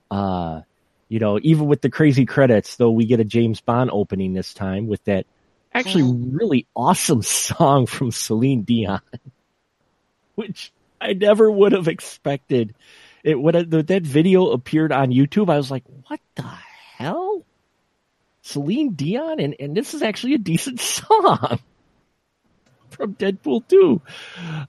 Uh 0.09 0.61
you 1.09 1.19
know, 1.19 1.37
even 1.43 1.67
with 1.67 1.81
the 1.81 1.89
crazy 1.89 2.25
credits, 2.25 2.77
though 2.77 2.91
we 2.91 3.05
get 3.05 3.19
a 3.19 3.25
James 3.25 3.59
Bond 3.59 3.89
opening 3.91 4.31
this 4.31 4.53
time 4.53 4.87
with 4.87 5.03
that 5.03 5.25
actually 5.73 6.03
really 6.03 6.67
awesome 6.73 7.21
song 7.21 7.85
from 7.85 8.11
Celine 8.11 8.63
Dion. 8.63 9.01
Which 10.35 10.71
I 11.01 11.13
never 11.13 11.51
would 11.51 11.73
have 11.73 11.87
expected. 11.87 12.75
It 13.24 13.39
when 13.39 13.55
it- 13.55 13.88
that 13.88 14.03
video 14.03 14.51
appeared 14.51 14.91
on 14.91 15.09
YouTube, 15.11 15.49
I 15.49 15.57
was 15.57 15.69
like, 15.72 15.84
"What 16.07 16.19
the 16.36 16.43
hell?" 16.97 17.45
Celine 18.41 18.93
Dion, 18.93 19.39
and 19.39 19.55
and 19.59 19.76
this 19.78 19.93
is 19.93 20.01
actually 20.01 20.34
a 20.34 20.38
decent 20.39 20.80
song 20.82 21.59
from 22.89 23.15
Deadpool 23.15 23.67
2. 23.67 24.01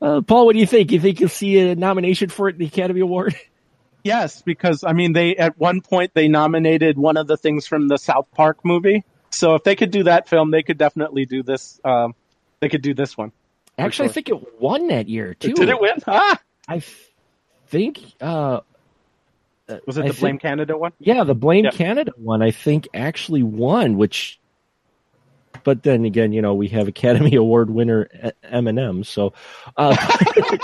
Uh, 0.00 0.20
Paul, 0.20 0.46
what 0.46 0.52
do 0.52 0.58
you 0.60 0.66
think? 0.66 0.92
You 0.92 1.00
think 1.00 1.20
you'll 1.20 1.28
see 1.28 1.58
a 1.58 1.74
nomination 1.74 2.28
for 2.28 2.48
it 2.48 2.52
in 2.54 2.58
the 2.58 2.66
Academy 2.66 3.00
Award? 3.00 3.34
yes 4.04 4.42
because 4.42 4.82
i 4.82 4.92
mean 4.92 5.12
they 5.12 5.36
at 5.36 5.56
one 5.60 5.80
point 5.80 6.10
they 6.12 6.26
nominated 6.26 6.98
one 6.98 7.16
of 7.16 7.28
the 7.28 7.36
things 7.36 7.68
from 7.68 7.86
the 7.86 7.96
south 7.96 8.26
park 8.32 8.58
movie 8.64 9.04
so 9.30 9.54
if 9.54 9.62
they 9.62 9.76
could 9.76 9.92
do 9.92 10.02
that 10.02 10.28
film 10.28 10.50
they 10.50 10.64
could 10.64 10.76
definitely 10.76 11.24
do 11.24 11.44
this 11.44 11.78
um 11.84 12.12
they 12.58 12.68
could 12.68 12.82
do 12.82 12.94
this 12.94 13.16
one 13.16 13.30
Actually, 13.78 14.08
I 14.08 14.12
think 14.12 14.28
it 14.28 14.60
won 14.60 14.88
that 14.88 15.08
year 15.08 15.34
too. 15.34 15.52
did 15.54 15.68
it 15.68 15.80
win 15.80 15.92
ah 16.08 16.36
I 16.66 16.76
f- 16.78 17.11
think. 17.72 18.00
Uh, 18.20 18.60
was 19.86 19.96
it 19.96 20.04
I 20.04 20.08
the 20.08 20.14
blame 20.14 20.32
think- 20.34 20.42
canada 20.42 20.76
one 20.76 20.92
Yeah, 21.00 21.24
the 21.24 21.34
Blame 21.34 21.64
Yeah. 21.64 21.70
Canada 21.70 22.12
one, 22.16 22.42
I 22.42 22.50
think, 22.50 22.86
actually 22.94 23.42
won, 23.42 23.96
which, 23.96 24.38
but 25.64 25.82
then 25.82 26.04
again, 26.04 26.32
you 26.32 26.42
know, 26.42 26.52
we 26.54 26.68
have 26.68 26.86
Academy 26.88 27.34
Award 27.44 27.70
winner 27.70 28.08
Eminem. 28.44 29.04
So, 29.06 29.32
uh, 29.76 29.96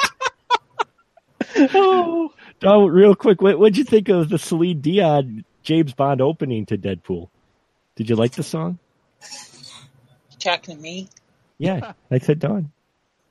oh 1.57 2.33
Dawn, 2.61 2.91
real 2.91 3.15
quick, 3.15 3.41
what, 3.41 3.59
what'd 3.59 3.77
you 3.79 3.85
think 3.85 4.09
of 4.09 4.29
the 4.29 4.39
Celine 4.39 4.81
Dion 4.81 5.45
James 5.63 5.93
Bond 5.95 6.21
opening 6.21 6.67
to 6.67 6.77
Deadpool? 6.79 7.29
Did 7.97 8.11
you 8.11 8.17
like 8.17 8.33
the 8.33 8.43
song? 8.43 8.79
Talking 10.39 10.77
to 10.77 10.81
me? 10.83 11.09
Yeah, 11.59 11.93
I 12.11 12.19
said 12.19 12.39
Dawn. 12.39 12.71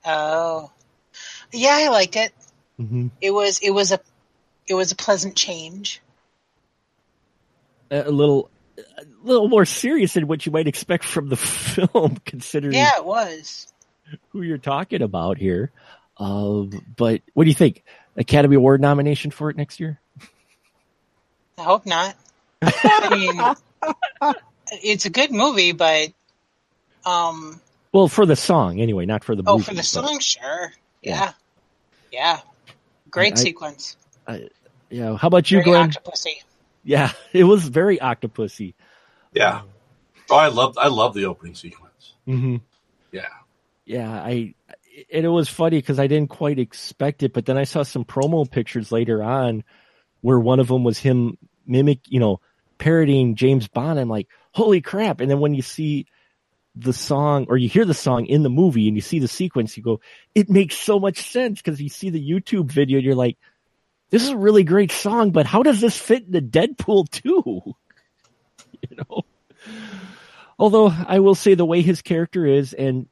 Oh, 0.05 0.71
yeah, 1.53 1.71
I 1.79 1.89
liked 1.89 2.15
it. 2.15 2.33
Hmm 2.77 3.07
It 3.21 3.31
was 3.31 3.59
it 3.59 3.71
was 3.71 3.91
a 3.91 3.99
it 4.67 4.73
was 4.75 4.91
a 4.91 4.95
pleasant 4.95 5.35
change. 5.35 6.01
A, 7.89 8.01
a 8.01 8.11
little, 8.11 8.49
a 8.77 9.03
little 9.23 9.47
more 9.47 9.63
serious 9.65 10.13
than 10.13 10.27
what 10.27 10.45
you 10.45 10.51
might 10.51 10.67
expect 10.67 11.05
from 11.05 11.29
the 11.29 11.37
film, 11.37 12.17
considering 12.25 12.73
Yeah, 12.73 12.97
it 12.97 13.05
was. 13.05 13.71
who 14.29 14.41
you're 14.41 14.57
talking 14.57 15.01
about 15.01 15.37
here. 15.37 15.71
Um, 16.17 16.71
but 16.97 17.21
what 17.33 17.45
do 17.45 17.49
you 17.49 17.55
think? 17.55 17.83
Academy 18.17 18.55
Award 18.57 18.81
nomination 18.81 19.31
for 19.31 19.49
it 19.49 19.55
next 19.55 19.79
year? 19.79 20.01
I 21.57 21.63
hope 21.63 21.85
not. 21.85 22.15
I 22.61 23.09
mean, 23.15 24.33
it's 24.83 25.05
a 25.05 25.09
good 25.09 25.31
movie, 25.31 25.71
but 25.71 26.09
um, 27.05 27.61
Well, 27.93 28.07
for 28.09 28.25
the 28.25 28.35
song 28.35 28.81
anyway, 28.81 29.05
not 29.05 29.23
for 29.23 29.35
the 29.35 29.43
oh, 29.47 29.53
movie. 29.53 29.63
for 29.63 29.71
the 29.71 29.77
but- 29.77 29.85
song, 29.85 30.19
sure, 30.19 30.73
Yeah. 31.01 31.31
yeah, 31.31 31.31
yeah, 32.11 32.39
great 33.17 33.33
I- 33.37 33.39
I- 33.39 33.43
sequence. 33.43 33.97
Yeah. 34.89 35.17
How 35.17 35.27
about 35.27 35.49
you, 35.51 35.57
Very 35.59 35.65
Glenn? 35.71 35.91
Octopussy. 35.91 36.43
Yeah, 36.83 37.11
it 37.33 37.43
was 37.43 37.67
very 37.67 37.97
Octopussy. 37.97 38.73
Yeah. 39.33 39.61
Oh, 40.29 40.35
I 40.35 40.47
love 40.47 40.77
I 40.77 40.87
love 40.87 41.13
the 41.13 41.25
opening 41.25 41.55
sequence. 41.55 42.13
Mm-hmm. 42.27 42.57
Yeah. 43.11 43.27
Yeah, 43.85 44.11
I. 44.11 44.53
and 45.13 45.25
it 45.25 45.29
was 45.29 45.47
funny 45.47 45.77
because 45.77 45.99
I 45.99 46.07
didn't 46.07 46.29
quite 46.29 46.59
expect 46.59 47.23
it, 47.23 47.33
but 47.33 47.45
then 47.45 47.57
I 47.57 47.63
saw 47.63 47.83
some 47.83 48.03
promo 48.05 48.49
pictures 48.49 48.91
later 48.91 49.23
on 49.23 49.63
where 50.21 50.39
one 50.39 50.59
of 50.59 50.67
them 50.67 50.83
was 50.83 50.97
him 50.97 51.37
mimic, 51.65 51.99
you 52.07 52.19
know, 52.19 52.41
parodying 52.77 53.35
James 53.35 53.67
Bond. 53.67 53.99
I'm 53.99 54.09
like, 54.09 54.27
holy 54.51 54.81
crap! 54.81 55.21
And 55.21 55.29
then 55.31 55.39
when 55.39 55.53
you 55.53 55.61
see 55.61 56.07
the 56.79 56.93
song 56.93 57.45
or 57.49 57.57
you 57.57 57.69
hear 57.69 57.85
the 57.85 57.93
song 57.93 58.25
in 58.25 58.43
the 58.43 58.49
movie 58.49 58.87
and 58.87 58.95
you 58.95 59.01
see 59.01 59.19
the 59.19 59.27
sequence, 59.27 59.77
you 59.77 59.83
go, 59.83 59.99
it 60.35 60.49
makes 60.49 60.75
so 60.75 60.99
much 60.99 61.31
sense 61.31 61.61
because 61.61 61.81
you 61.81 61.89
see 61.89 62.09
the 62.09 62.29
YouTube 62.29 62.71
video, 62.71 62.99
you're 62.99 63.15
like, 63.15 63.37
this 64.09 64.23
is 64.23 64.29
a 64.29 64.37
really 64.37 64.63
great 64.63 64.91
song, 64.91 65.31
but 65.31 65.45
how 65.45 65.63
does 65.63 65.81
this 65.81 65.97
fit 65.97 66.25
into 66.25 66.41
Deadpool 66.41 67.09
2? 67.09 67.23
you 68.89 68.97
know? 68.97 69.23
Although 70.59 70.87
I 70.87 71.19
will 71.19 71.35
say 71.35 71.53
the 71.53 71.65
way 71.65 71.81
his 71.81 72.01
character 72.01 72.45
is, 72.45 72.73
and 72.73 73.07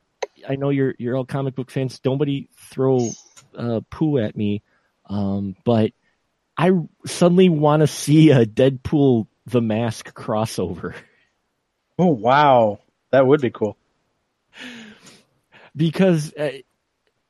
I 0.48 0.56
know 0.56 0.70
you're 0.70 0.96
you're 0.98 1.16
all 1.16 1.26
comic 1.26 1.56
book 1.56 1.70
fans. 1.70 2.00
Nobody 2.04 2.50
throw 2.56 3.10
uh, 3.56 3.82
poo 3.90 4.18
at 4.18 4.36
me, 4.36 4.64
um, 5.08 5.56
but 5.64 5.92
I 6.58 6.72
suddenly 7.06 7.50
want 7.50 7.82
to 7.82 7.88
see 7.88 8.32
a 8.32 8.46
Deadpool 8.46 9.28
the 9.46 9.62
Mask 9.62 10.14
crossover. 10.14 10.96
Oh 12.00 12.08
wow, 12.08 12.80
that 13.16 13.26
would 13.26 13.40
be 13.40 13.50
cool. 13.50 13.78
Because, 15.74 16.34
uh, 16.34 16.52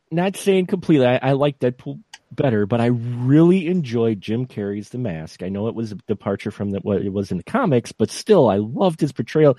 not 0.09 0.35
saying 0.35 0.65
completely, 0.65 1.05
I, 1.05 1.17
I 1.17 1.31
like 1.33 1.59
Deadpool 1.59 1.99
better, 2.31 2.65
but 2.65 2.81
I 2.81 2.87
really 2.87 3.67
enjoyed 3.67 4.19
Jim 4.19 4.47
Carrey's 4.47 4.89
The 4.89 4.97
Mask. 4.97 5.43
I 5.43 5.49
know 5.49 5.67
it 5.67 5.75
was 5.75 5.91
a 5.91 5.95
departure 6.07 6.49
from 6.49 6.71
the, 6.71 6.79
what 6.79 7.03
it 7.03 7.13
was 7.13 7.29
in 7.29 7.37
the 7.37 7.43
comics, 7.43 7.91
but 7.91 8.09
still, 8.09 8.49
I 8.49 8.57
loved 8.57 8.99
his 8.99 9.11
portrayal. 9.11 9.57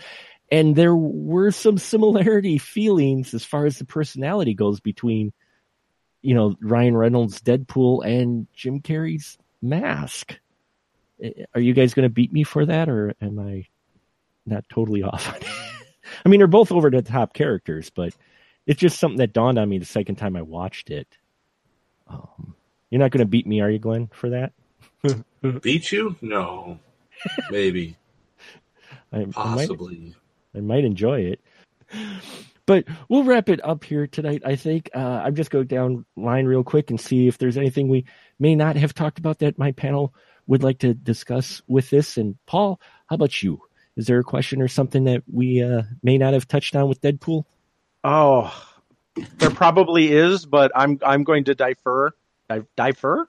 And 0.51 0.74
there 0.74 0.97
were 0.97 1.53
some 1.53 1.79
similarity 1.79 2.59
feelings 2.74 3.33
as 3.33 3.45
far 3.45 3.66
as 3.66 3.79
the 3.79 3.85
personality 3.85 4.55
goes 4.55 4.81
between, 4.81 5.33
you 6.22 6.35
know, 6.35 6.57
Ryan 6.61 6.97
Reynolds' 6.97 7.41
Deadpool 7.41 8.05
and 8.05 8.49
Jim 8.53 8.81
Carrey's 8.81 9.39
Mask. 9.62 10.37
Are 11.55 11.61
you 11.61 11.72
guys 11.72 11.95
going 11.95 12.09
to 12.09 12.12
beat 12.12 12.33
me 12.33 12.43
for 12.43 12.66
that, 12.66 12.89
or 12.89 13.14
am 13.22 13.39
I 13.39 13.66
not 14.45 14.64
totally 14.68 15.03
off? 15.05 15.39
I 16.25 16.29
mean, 16.29 16.39
they're 16.39 16.47
both 16.47 16.73
over 16.73 16.91
the 16.91 17.03
top 17.03 17.35
characters, 17.35 17.91
but 17.91 18.14
it's 18.67 18.81
just 18.81 18.99
something 18.99 19.19
that 19.19 19.33
dawned 19.33 19.59
on 19.59 19.69
me 19.69 19.79
the 19.79 19.85
second 19.85 20.17
time 20.17 20.37
I 20.37 20.43
watched 20.43 20.91
it. 20.91 21.09
Um, 22.09 22.55
you're 22.91 23.01
not 23.01 23.11
going 23.11 23.25
to 23.25 23.27
beat 23.27 23.47
me, 23.47 23.61
are 23.61 23.71
you, 23.71 23.79
Glenn, 23.79 24.09
for 24.12 24.31
that? 24.31 24.53
beat 25.62 25.93
you? 25.93 26.17
No, 26.21 26.79
maybe, 27.51 27.97
I, 29.12 29.27
possibly. 29.31 30.14
I 30.55 30.59
might, 30.59 30.75
I 30.75 30.77
might 30.77 30.85
enjoy 30.85 31.21
it. 31.21 31.41
But 32.67 32.87
we'll 33.09 33.23
wrap 33.23 33.49
it 33.49 33.64
up 33.64 33.85
here 33.85 34.09
tonight. 34.09 34.43
I 34.45 34.57
think 34.57 34.91
uh, 34.93 35.23
I'm 35.25 35.37
just 35.37 35.51
go 35.53 35.62
down 35.62 36.05
line 36.17 36.47
real 36.47 36.64
quick 36.64 36.91
and 36.91 37.01
see 37.01 37.29
if 37.29 37.39
there's 37.39 37.57
anything 37.57 37.89
we 37.89 38.07
may 38.41 38.57
not 38.57 38.75
have 38.77 38.93
talked 38.93 39.21
about 39.21 39.39
that 39.39 39.57
my 39.57 39.71
panel 39.71 40.12
would 40.49 40.64
like 40.64 40.81
to 40.81 40.93
discuss 40.93 41.62
with 41.69 41.91
this. 41.91 42.17
And 42.17 42.37
Paul, 42.47 42.81
how 43.07 43.14
about 43.14 43.41
you? 43.41 43.61
Is 43.97 44.07
there 44.07 44.19
a 44.19 44.25
question 44.25 44.61
or 44.61 44.69
something 44.69 45.05
that 45.05 45.23
we 45.31 45.63
uh, 45.63 45.83
may 46.03 46.19
not 46.19 46.35
have 46.35 46.47
touched 46.47 46.77
on 46.77 46.89
with 46.89 47.01
Deadpool? 47.01 47.45
Oh, 48.05 48.53
there 49.39 49.51
probably 49.51 50.13
is, 50.13 50.45
but 50.45 50.71
I'm 50.75 50.99
I'm 51.05 51.25
going 51.25 51.45
to 51.45 51.55
defer. 51.55 52.13
defer. 52.77 53.29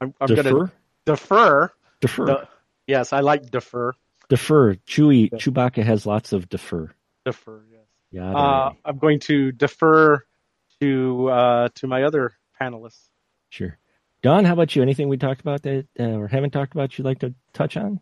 I'm, 0.00 0.14
I'm 0.20 0.26
defer. 0.26 0.42
going 0.42 0.66
to 0.66 0.72
defer. 1.04 1.72
Defer. 2.00 2.26
The, 2.26 2.48
yes, 2.86 3.12
I 3.12 3.20
like 3.20 3.50
defer. 3.50 3.92
Defer. 4.28 4.74
Chewie. 4.86 5.30
Chewbacca 5.30 5.82
has 5.82 6.06
lots 6.06 6.32
of 6.32 6.48
defer. 6.48 6.90
Defer. 7.24 7.62
Yes. 7.70 7.80
Yeah. 8.10 8.34
Uh, 8.34 8.72
I'm 8.84 8.98
going 8.98 9.20
to 9.20 9.52
defer 9.52 10.24
to 10.80 11.28
uh, 11.28 11.68
to 11.76 11.86
my 11.86 12.04
other 12.04 12.32
panelists. 12.60 13.08
Sure. 13.50 13.78
Dawn, 14.22 14.44
how 14.44 14.54
about 14.54 14.74
you? 14.74 14.82
Anything 14.82 15.08
we 15.08 15.18
talked 15.18 15.40
about 15.40 15.62
that 15.62 15.86
uh, 16.00 16.02
or 16.02 16.26
haven't 16.26 16.50
talked 16.50 16.72
about 16.72 16.98
you'd 16.98 17.04
like 17.04 17.20
to 17.20 17.34
touch 17.52 17.76
on? 17.76 18.00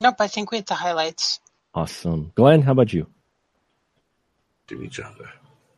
Nope, 0.00 0.16
I 0.20 0.28
think 0.28 0.52
we 0.52 0.58
hit 0.58 0.66
the 0.66 0.74
highlights. 0.74 1.40
Awesome. 1.74 2.32
Glenn, 2.34 2.62
how 2.62 2.72
about 2.72 2.92
you? 2.92 3.06
Jimmy 4.68 4.88
Changa. 4.88 5.28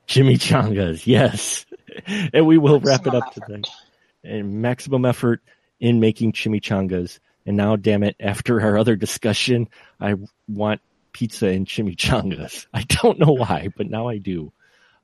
Jimmy 0.06 0.36
Changas, 0.36 1.06
yes. 1.06 1.64
and 2.32 2.46
we 2.46 2.58
will 2.58 2.80
wrap 2.80 3.06
it 3.06 3.14
up 3.14 3.28
effort. 3.28 3.46
today. 3.46 3.70
And 4.22 4.60
maximum 4.60 5.04
effort 5.04 5.40
in 5.78 6.00
making 6.00 6.32
chimichangas. 6.32 7.18
And 7.46 7.56
now, 7.56 7.76
damn 7.76 8.02
it, 8.02 8.16
after 8.20 8.60
our 8.60 8.76
other 8.76 8.96
discussion, 8.96 9.68
I 9.98 10.16
want 10.48 10.82
pizza 11.12 11.46
and 11.46 11.66
chimichangas. 11.66 12.66
I 12.74 12.82
don't 12.82 13.18
know 13.18 13.32
why, 13.32 13.68
but 13.74 13.88
now 13.88 14.08
I 14.08 14.18
do. 14.18 14.52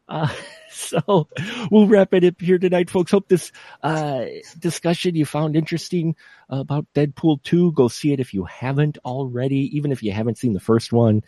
Uh, 0.08 0.32
so 0.70 1.28
we'll 1.70 1.86
wrap 1.86 2.14
it 2.14 2.24
up 2.24 2.40
here 2.40 2.58
tonight, 2.58 2.90
folks. 2.90 3.10
Hope 3.10 3.28
this 3.28 3.52
uh, 3.82 4.24
discussion 4.58 5.14
you 5.14 5.24
found 5.24 5.56
interesting 5.56 6.16
about 6.48 6.86
Deadpool 6.94 7.42
2. 7.42 7.72
Go 7.72 7.88
see 7.88 8.12
it 8.12 8.20
if 8.20 8.34
you 8.34 8.44
haven't 8.44 8.98
already, 9.04 9.76
even 9.76 9.92
if 9.92 10.02
you 10.02 10.12
haven't 10.12 10.38
seen 10.38 10.52
the 10.52 10.60
first 10.60 10.92
one. 10.92 11.22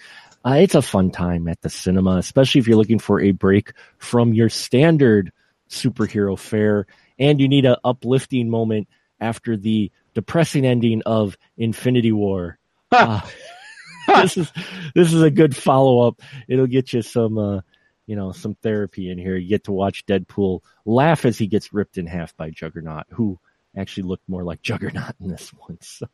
Uh, 0.44 0.58
it's 0.60 0.74
a 0.74 0.82
fun 0.82 1.10
time 1.10 1.48
at 1.48 1.60
the 1.62 1.70
cinema, 1.70 2.16
especially 2.16 2.60
if 2.60 2.68
you're 2.68 2.76
looking 2.76 2.98
for 2.98 3.20
a 3.20 3.32
break 3.32 3.72
from 3.98 4.32
your 4.32 4.48
standard 4.48 5.32
superhero 5.68 6.38
fare 6.38 6.86
and 7.18 7.40
you 7.40 7.48
need 7.48 7.64
an 7.64 7.76
uplifting 7.84 8.48
moment 8.48 8.88
after 9.20 9.56
the 9.56 9.90
depressing 10.14 10.64
ending 10.64 11.02
of 11.04 11.36
Infinity 11.56 12.12
War. 12.12 12.58
Uh, 12.90 13.20
this 14.06 14.36
is 14.36 14.52
this 14.94 15.12
is 15.12 15.22
a 15.22 15.30
good 15.30 15.56
follow 15.56 16.06
up. 16.06 16.20
It'll 16.46 16.66
get 16.66 16.92
you 16.92 17.02
some 17.02 17.38
uh, 17.38 17.60
you 18.08 18.16
know, 18.16 18.32
some 18.32 18.54
therapy 18.54 19.10
in 19.10 19.18
here. 19.18 19.36
You 19.36 19.48
get 19.48 19.64
to 19.64 19.72
watch 19.72 20.06
Deadpool 20.06 20.62
laugh 20.86 21.26
as 21.26 21.36
he 21.36 21.46
gets 21.46 21.74
ripped 21.74 21.98
in 21.98 22.06
half 22.06 22.34
by 22.38 22.48
Juggernaut, 22.48 23.04
who 23.10 23.38
actually 23.76 24.04
looked 24.04 24.26
more 24.28 24.42
like 24.42 24.62
Juggernaut 24.62 25.14
in 25.20 25.28
this 25.28 25.50
one. 25.50 25.78
So 25.82 26.08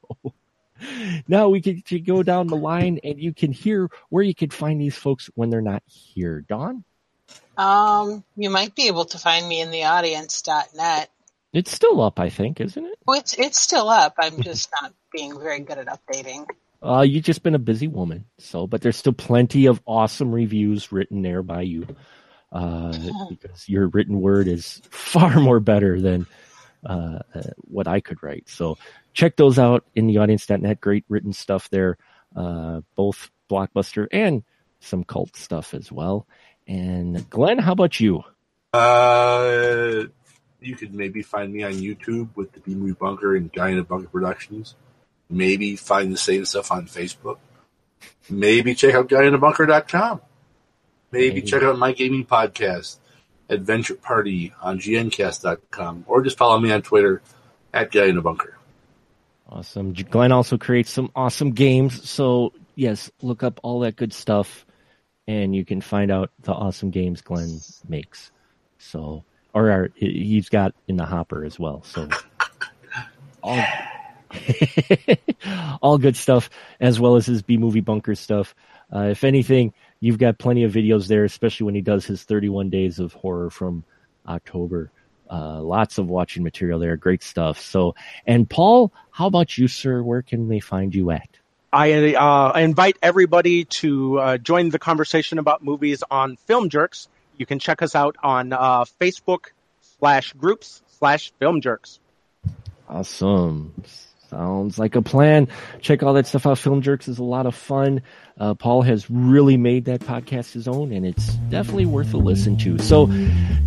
now 1.29 1.49
we 1.49 1.63
can 1.63 1.83
go 2.05 2.25
down 2.25 2.49
the 2.49 2.57
line 2.57 2.99
and 3.05 3.21
you 3.21 3.33
can 3.33 3.53
hear 3.53 3.89
where 4.11 4.25
you 4.25 4.35
can 4.35 4.51
find 4.51 4.81
these 4.81 4.97
folks 4.97 5.31
when 5.37 5.51
they're 5.51 5.63
not 5.63 5.85
here. 5.87 6.41
Dawn? 6.41 6.83
Um, 7.57 8.25
you 8.37 8.51
might 8.51 8.75
be 8.75 8.89
able 8.89 9.05
to 9.07 9.19
find 9.19 9.47
me 9.47 9.61
in 9.61 9.71
the 9.71 9.85
audience.net. 9.85 11.11
It's 11.53 11.71
still 11.71 12.01
up, 12.01 12.19
I 12.19 12.29
think, 12.29 12.61
isn't 12.61 12.85
it? 12.85 12.99
Well, 13.07 13.21
it's 13.21 13.35
it's 13.35 13.61
still 13.61 13.89
up. 13.89 14.15
I'm 14.19 14.43
just 14.43 14.71
not 14.83 14.93
being 15.13 15.39
very 15.39 15.61
good 15.61 15.79
at 15.79 15.87
updating. 15.87 16.47
Uh, 16.85 17.01
you've 17.01 17.25
just 17.25 17.43
been 17.43 17.55
a 17.55 17.59
busy 17.59 17.89
woman, 17.89 18.27
so 18.39 18.67
but 18.67 18.83
there's 18.83 18.97
still 18.97 19.15
plenty 19.15 19.67
of 19.67 19.81
awesome 19.87 20.31
reviews 20.31 20.93
written 20.93 21.23
there 21.23 21.43
by 21.43 21.63
you, 21.63 21.87
uh, 22.53 22.93
because 23.31 23.69
your 23.69 23.89
written 23.89 24.21
word 24.21 24.49
is 24.49 24.83
far 24.91 25.41
more 25.41 25.61
better 25.61 25.99
than 26.01 26.27
uh, 26.85 27.21
uh, 27.35 27.43
what 27.63 27.89
I 27.89 28.01
could 28.01 28.23
write. 28.23 28.49
So 28.49 28.77
check 29.15 29.37
those 29.37 29.59
out 29.59 29.85
in 29.95 30.07
the 30.07 30.19
audience.net. 30.19 30.81
Great 30.81 31.05
written 31.09 31.33
stuff 31.33 31.71
there, 31.71 31.97
uh, 32.37 32.83
both 32.97 33.31
blockbuster 33.51 34.07
and 34.13 34.43
some 34.81 35.05
cult 35.05 35.37
stuff 35.37 35.73
as 35.73 35.91
well. 35.91 36.27
And 36.67 37.29
Glenn, 37.31 37.59
how 37.59 37.73
about 37.73 37.99
you? 37.99 38.25
Uh, 38.75 40.05
you 40.61 40.77
could 40.77 40.95
maybe 40.95 41.23
find 41.23 41.53
me 41.53 41.63
on 41.63 41.73
YouTube 41.73 42.29
with 42.35 42.53
the 42.53 42.61
B 42.61 42.75
Movie 42.75 42.93
Bunker 42.93 43.37
and 43.37 43.53
Guy 43.53 43.71
in 43.71 43.79
a 43.79 43.85
Bunker 43.85 44.09
Productions. 44.09 44.75
Maybe 45.35 45.75
find 45.75 46.13
the 46.13 46.17
same 46.17 46.45
stuff 46.45 46.71
on 46.71 46.87
Facebook. 46.87 47.39
Maybe 48.31 48.75
check 48.75 48.95
out 48.95 49.09
GuyInABunker.com. 49.09 50.21
Maybe, 51.11 51.29
Maybe 51.29 51.43
check 51.43 51.63
out 51.63 51.79
my 51.79 51.93
gaming 51.93 52.25
podcast, 52.25 52.99
Adventure 53.49 53.97
Party 53.97 54.53
on 54.63 54.79
GNCast.com, 54.79 56.05
or 56.07 56.23
just 56.23 56.39
follow 56.39 56.59
me 56.59 56.73
on 56.73 56.83
Twitter 56.83 57.21
at 57.73 57.91
Guy 57.91 58.07
in 58.07 58.17
a 58.17 58.23
Bunker. 58.23 58.57
Awesome. 59.49 59.93
Glenn 59.93 60.33
also 60.33 60.57
creates 60.57 60.91
some 60.91 61.11
awesome 61.15 61.51
games. 61.51 62.09
So, 62.09 62.53
yes, 62.77 63.11
look 63.21 63.43
up 63.43 63.61
all 63.63 63.81
that 63.81 63.97
good 63.97 64.13
stuff 64.13 64.65
and 65.27 65.55
you 65.55 65.65
can 65.65 65.81
find 65.81 66.11
out 66.11 66.31
the 66.43 66.53
awesome 66.53 66.91
games 66.91 67.23
Glenn 67.23 67.61
makes. 67.89 68.31
So, 68.79 69.25
or 69.53 69.85
uh, 69.85 69.89
he's 69.97 70.49
got 70.49 70.75
in 70.87 70.97
the 70.97 71.05
hopper 71.05 71.45
as 71.45 71.59
well. 71.59 71.83
So, 71.85 72.09
all, 73.43 73.65
all 75.83 75.99
good 75.99 76.17
stuff, 76.17 76.51
as 76.81 76.99
well 76.99 77.17
as 77.17 77.27
his 77.27 77.43
B 77.43 77.57
movie 77.57 77.81
bunker 77.81 78.15
stuff. 78.15 78.55
Uh, 78.95 79.09
if 79.11 79.25
anything, 79.25 79.73
you've 80.01 80.19
got 80.19 80.39
plenty 80.39 80.65
of 80.65 80.73
videos 80.73 81.07
there, 81.07 81.25
especially 81.25 81.65
when 81.65 81.75
he 81.75 81.81
does 81.81 82.05
his 82.07 82.23
31 82.23 82.71
days 82.71 82.99
of 82.99 83.13
horror 83.13 83.51
from 83.51 83.85
October. 84.27 84.91
Uh, 85.31 85.61
lots 85.61 85.99
of 85.99 86.09
watching 86.09 86.43
material 86.43 86.79
there. 86.79 86.97
Great 86.97 87.23
stuff. 87.23 87.61
So, 87.61 87.95
and 88.27 88.49
Paul, 88.49 88.93
how 89.11 89.27
about 89.27 89.57
you, 89.57 89.69
sir? 89.69 90.03
Where 90.03 90.23
can 90.23 90.49
they 90.49 90.61
find 90.61 90.95
you 90.95 91.11
at? 91.11 91.29
I, 91.73 92.15
uh, 92.15 92.53
I 92.55 92.61
invite 92.61 92.99
everybody 93.03 93.65
to 93.65 94.19
uh, 94.21 94.39
join 94.39 94.69
the 94.69 94.79
conversation 94.79 95.39
about 95.39 95.65
movies 95.65 96.05
on 96.09 96.37
Film 96.37 96.69
Jerks. 96.69 97.09
You 97.37 97.47
can 97.47 97.59
check 97.59 97.83
us 97.83 97.97
out 97.97 98.17
on 98.23 98.53
uh, 98.53 98.85
Facebook 99.01 99.47
slash 99.99 100.33
groups 100.35 100.83
slash 100.87 101.33
Film 101.41 101.61
Jerks. 101.61 101.99
Awesome. 102.89 103.75
Sounds 104.35 104.79
like 104.81 104.97
a 104.97 105.03
plan. 105.03 105.47
Check 105.81 106.03
all 106.03 106.15
that 106.15 106.27
stuff 106.27 106.45
out. 106.45 106.59
Film 106.59 106.83
Jerks 106.83 107.07
is 107.07 107.19
a 107.19 107.23
lot 107.23 107.47
of 107.47 107.55
fun. 107.55 108.03
Uh, 108.37 108.55
Paul 108.55 108.83
has 108.83 109.09
really 109.09 109.57
made 109.57 109.85
that 109.85 110.01
podcast 110.01 110.53
his 110.53 110.67
own, 110.67 110.91
and 110.91 111.07
it's 111.07 111.35
definitely 111.51 111.87
worth 111.87 112.13
a 112.15 112.17
listen 112.17 112.57
to. 112.59 112.77
So, 112.79 113.07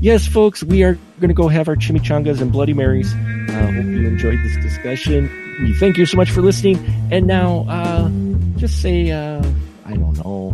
yes, 0.01 0.27
folks, 0.27 0.63
we 0.63 0.83
are 0.83 0.95
going 1.21 1.29
to 1.29 1.33
go 1.33 1.47
have 1.47 1.69
our 1.69 1.77
chimichangas 1.77 2.41
and 2.41 2.51
Bloody 2.51 2.73
Marys. 2.73 3.13
Uh, 3.13 3.71
hope 3.71 3.85
you 3.85 4.07
enjoyed 4.07 4.39
this 4.39 4.57
discussion. 4.57 5.31
We 5.61 5.73
thank 5.75 5.97
you 5.97 6.05
so 6.05 6.17
much 6.17 6.31
for 6.31 6.41
listening. 6.41 6.77
And 7.11 7.27
now, 7.27 7.65
uh, 7.69 8.09
just 8.57 8.81
say, 8.81 9.09
uh, 9.11 9.41
I 9.85 9.93
don't 9.93 10.17
know. 10.17 10.53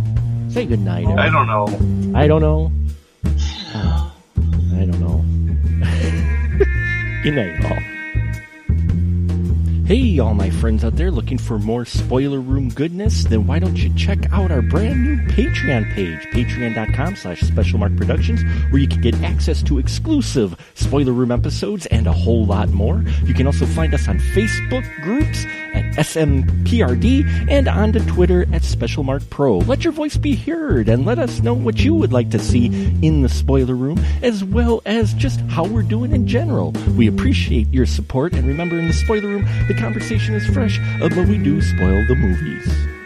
Say 0.49 0.68
good 0.68 0.82
night. 0.82 1.07
I 1.07 1.30
don't 1.32 1.47
know. 1.47 2.16
I 2.16 2.28
don't 2.28 2.41
know. 2.41 2.72
I 3.26 4.86
don't 4.86 4.99
know. 4.99 5.24
good 7.24 7.34
night, 7.34 7.66
all. 7.66 7.93
Hey, 9.94 10.18
all 10.18 10.34
my 10.34 10.50
friends 10.50 10.84
out 10.84 10.96
there 10.96 11.12
looking 11.12 11.38
for 11.38 11.60
more 11.60 11.86
spoiler 11.86 12.39
room 12.39 12.70
goodness? 12.70 13.26
Then 13.26 13.46
why 13.46 13.60
don't 13.60 13.78
you 13.78 13.94
check 13.94 14.26
out 14.34 14.50
our 14.50 14.64
brand 14.64 15.04
new 15.04 15.18
Patreon 15.28 15.94
page, 15.94 16.20
patreon.com 16.34 17.16
slash 17.16 17.41
specialmark 17.41 17.96
productions, 17.96 18.41
where 18.72 18.82
you 18.82 18.88
can 18.88 19.02
get 19.02 19.14
access 19.22 19.62
to 19.62 19.78
exclusive 19.78 20.56
spoiler 20.74 21.12
room 21.12 21.32
episodes 21.32 21.86
and 21.86 22.08
a 22.08 22.12
whole 22.12 22.44
lot 22.44 22.70
more. 22.70 23.06
You 23.24 23.36
can 23.36 23.46
also 23.46 23.68
find 23.68 23.94
us 23.94 24.08
on 24.08 24.18
Facebook 24.18 24.84
groups 25.04 25.46
at 25.74 25.86
SMPRD 25.96 27.50
and 27.50 27.68
on 27.68 27.94
to 27.94 28.00
Twitter 28.08 28.44
at 28.54 28.62
SpecialMark 28.62 29.30
Pro. 29.30 29.60
Let 29.60 29.84
your 29.84 29.94
voice 29.94 30.18
be 30.18 30.36
heard 30.36 30.90
and 30.90 31.06
let 31.06 31.20
us 31.20 31.42
know 31.42 31.54
what 31.54 31.84
you 31.84 31.94
would 31.94 32.14
like 32.14 32.30
to 32.32 32.40
see 32.40 32.68
in 33.02 33.22
the 33.22 33.30
spoiler 33.30 33.76
room, 33.76 34.00
as 34.22 34.44
well 34.44 34.82
as 34.86 35.14
just 35.14 35.40
how 35.42 35.66
we're 35.66 35.84
doing 35.84 36.12
in 36.12 36.28
general. 36.28 36.72
We 36.98 37.08
appreciate 37.08 37.74
your 37.74 37.86
support, 37.86 38.34
and 38.34 38.48
remember, 38.48 38.80
in 38.80 38.88
the 38.88 38.94
spoiler 38.94 39.30
room, 39.30 39.46
the 39.68 39.76
conversation 39.76 40.36
is 40.36 40.46
fresh, 40.48 40.80
but 41.00 41.16
we 41.16 41.38
do 41.38 41.62
spoil 41.62 42.06
the 42.08 42.16
movies. 42.16 43.03